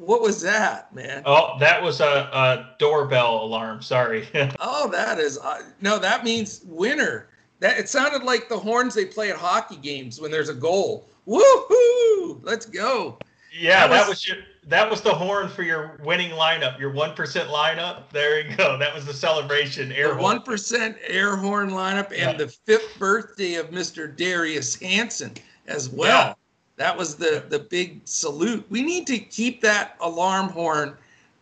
what 0.09 0.21
was 0.21 0.41
that, 0.41 0.91
man? 0.91 1.21
Oh, 1.23 1.55
that 1.59 1.83
was 1.83 2.01
a, 2.01 2.03
a 2.03 2.75
doorbell 2.79 3.43
alarm. 3.43 3.83
Sorry. 3.83 4.27
oh, 4.59 4.89
that 4.89 5.19
is 5.19 5.37
uh, 5.37 5.61
no. 5.81 5.99
That 5.99 6.23
means 6.23 6.61
winner. 6.65 7.27
That 7.59 7.77
it 7.77 7.89
sounded 7.89 8.23
like 8.23 8.49
the 8.49 8.57
horns 8.57 8.95
they 8.95 9.05
play 9.05 9.29
at 9.29 9.37
hockey 9.37 9.75
games 9.75 10.19
when 10.19 10.31
there's 10.31 10.49
a 10.49 10.53
goal. 10.55 11.07
Woohoo! 11.27 12.39
Let's 12.41 12.65
go. 12.65 13.19
Yeah, 13.55 13.85
that 13.85 13.89
was, 13.89 13.99
that 13.99 14.09
was 14.09 14.27
your 14.27 14.37
that 14.65 14.89
was 14.89 15.01
the 15.01 15.13
horn 15.13 15.47
for 15.47 15.61
your 15.61 15.99
winning 16.03 16.31
lineup, 16.31 16.79
your 16.79 16.91
one 16.91 17.13
percent 17.13 17.49
lineup. 17.49 18.09
There 18.11 18.41
you 18.41 18.55
go. 18.55 18.79
That 18.79 18.95
was 18.95 19.05
the 19.05 19.13
celebration. 19.13 19.91
Air 19.91 20.17
one 20.17 20.41
percent 20.41 20.97
air 21.05 21.35
horn 21.35 21.69
lineup, 21.69 22.07
and 22.07 22.17
yeah. 22.17 22.33
the 22.33 22.47
fifth 22.47 22.97
birthday 22.97 23.55
of 23.55 23.69
Mr. 23.69 24.15
Darius 24.15 24.73
Hanson 24.73 25.35
as 25.67 25.87
well. 25.87 26.29
Yeah. 26.29 26.33
That 26.79 26.97
was 26.97 27.17
the 27.17 27.43
the 27.49 27.59
big 27.59 27.99
salute. 28.05 28.65
We 28.69 28.81
need 28.81 29.05
to 29.07 29.19
keep 29.19 29.61
that 29.63 29.97
alarm 29.99 30.47
horn. 30.47 30.95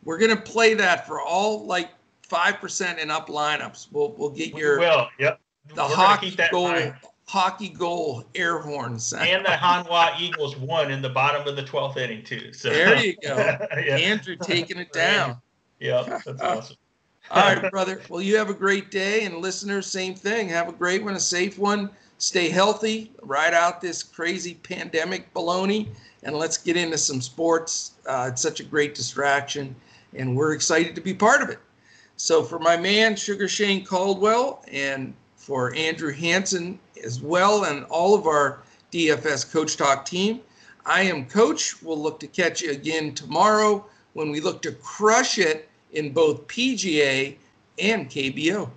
We're 0.03 0.17
gonna 0.17 0.35
play 0.35 0.73
that 0.73 1.05
for 1.05 1.21
all 1.21 1.63
like 1.63 1.91
five 2.23 2.55
percent 2.55 2.97
and 2.99 3.11
up 3.11 3.27
lineups. 3.27 3.89
We'll 3.91 4.13
we'll 4.17 4.31
get 4.31 4.55
your 4.55 4.79
well, 4.79 5.09
yep. 5.19 5.39
The 5.75 5.83
We're 5.83 5.95
hockey 5.95 6.35
goal 6.51 6.91
hockey 7.27 7.69
goal 7.69 8.25
air 8.33 8.57
horn 8.57 8.97
sound. 8.97 9.29
And 9.29 9.45
the 9.45 9.49
Hanwha 9.49 10.19
Eagles 10.19 10.57
won 10.57 10.89
in 10.89 11.03
the 11.03 11.09
bottom 11.09 11.47
of 11.47 11.55
the 11.55 11.63
twelfth 11.63 11.97
inning 11.97 12.23
too. 12.23 12.51
So 12.51 12.71
there 12.71 12.97
you 12.97 13.15
go. 13.21 13.35
yeah. 13.37 13.95
Andrew 13.95 14.37
taking 14.41 14.79
it 14.79 14.91
down. 14.91 15.39
Yeah, 15.79 16.19
that's 16.25 16.41
awesome. 16.41 16.77
All 17.29 17.43
right, 17.43 17.69
brother. 17.69 18.01
Well, 18.09 18.21
you 18.21 18.37
have 18.37 18.49
a 18.49 18.55
great 18.55 18.89
day, 18.89 19.25
and 19.25 19.37
listeners, 19.37 19.85
same 19.85 20.15
thing. 20.15 20.49
Have 20.49 20.67
a 20.67 20.71
great 20.71 21.03
one, 21.03 21.13
a 21.13 21.19
safe 21.19 21.59
one 21.59 21.91
stay 22.17 22.49
healthy, 22.49 23.11
ride 23.21 23.53
out 23.53 23.81
this 23.81 24.03
crazy 24.03 24.55
pandemic 24.55 25.33
baloney, 25.33 25.87
and 26.23 26.35
let's 26.35 26.57
get 26.57 26.75
into 26.77 26.97
some 26.97 27.21
sports. 27.21 27.91
Uh, 28.05 28.29
it's 28.31 28.41
such 28.41 28.59
a 28.59 28.63
great 28.63 28.95
distraction, 28.95 29.75
and 30.15 30.35
we're 30.35 30.53
excited 30.53 30.95
to 30.95 31.01
be 31.01 31.13
part 31.13 31.41
of 31.41 31.49
it. 31.49 31.59
So, 32.15 32.43
for 32.43 32.57
my 32.59 32.75
man, 32.75 33.15
Sugar 33.15 33.47
Shane 33.47 33.85
Caldwell, 33.85 34.63
and 34.71 35.13
for 35.35 35.73
Andrew 35.75 36.11
Hanson 36.11 36.79
as 37.03 37.21
well, 37.21 37.65
and 37.65 37.85
all 37.85 38.15
of 38.15 38.25
our 38.25 38.63
DFS 38.91 39.51
Coach 39.51 39.77
Talk 39.77 40.05
team, 40.05 40.41
I 40.85 41.01
am 41.03 41.25
Coach. 41.25 41.81
We'll 41.83 42.01
look 42.01 42.19
to 42.21 42.27
catch 42.27 42.61
you 42.61 42.71
again 42.71 43.13
tomorrow 43.13 43.85
when 44.13 44.31
we 44.31 44.41
look 44.41 44.61
to 44.63 44.71
crush 44.71 45.37
it 45.37 45.69
in 45.91 46.11
both 46.11 46.47
PGA 46.47 47.35
and 47.77 48.09
KBO. 48.09 48.69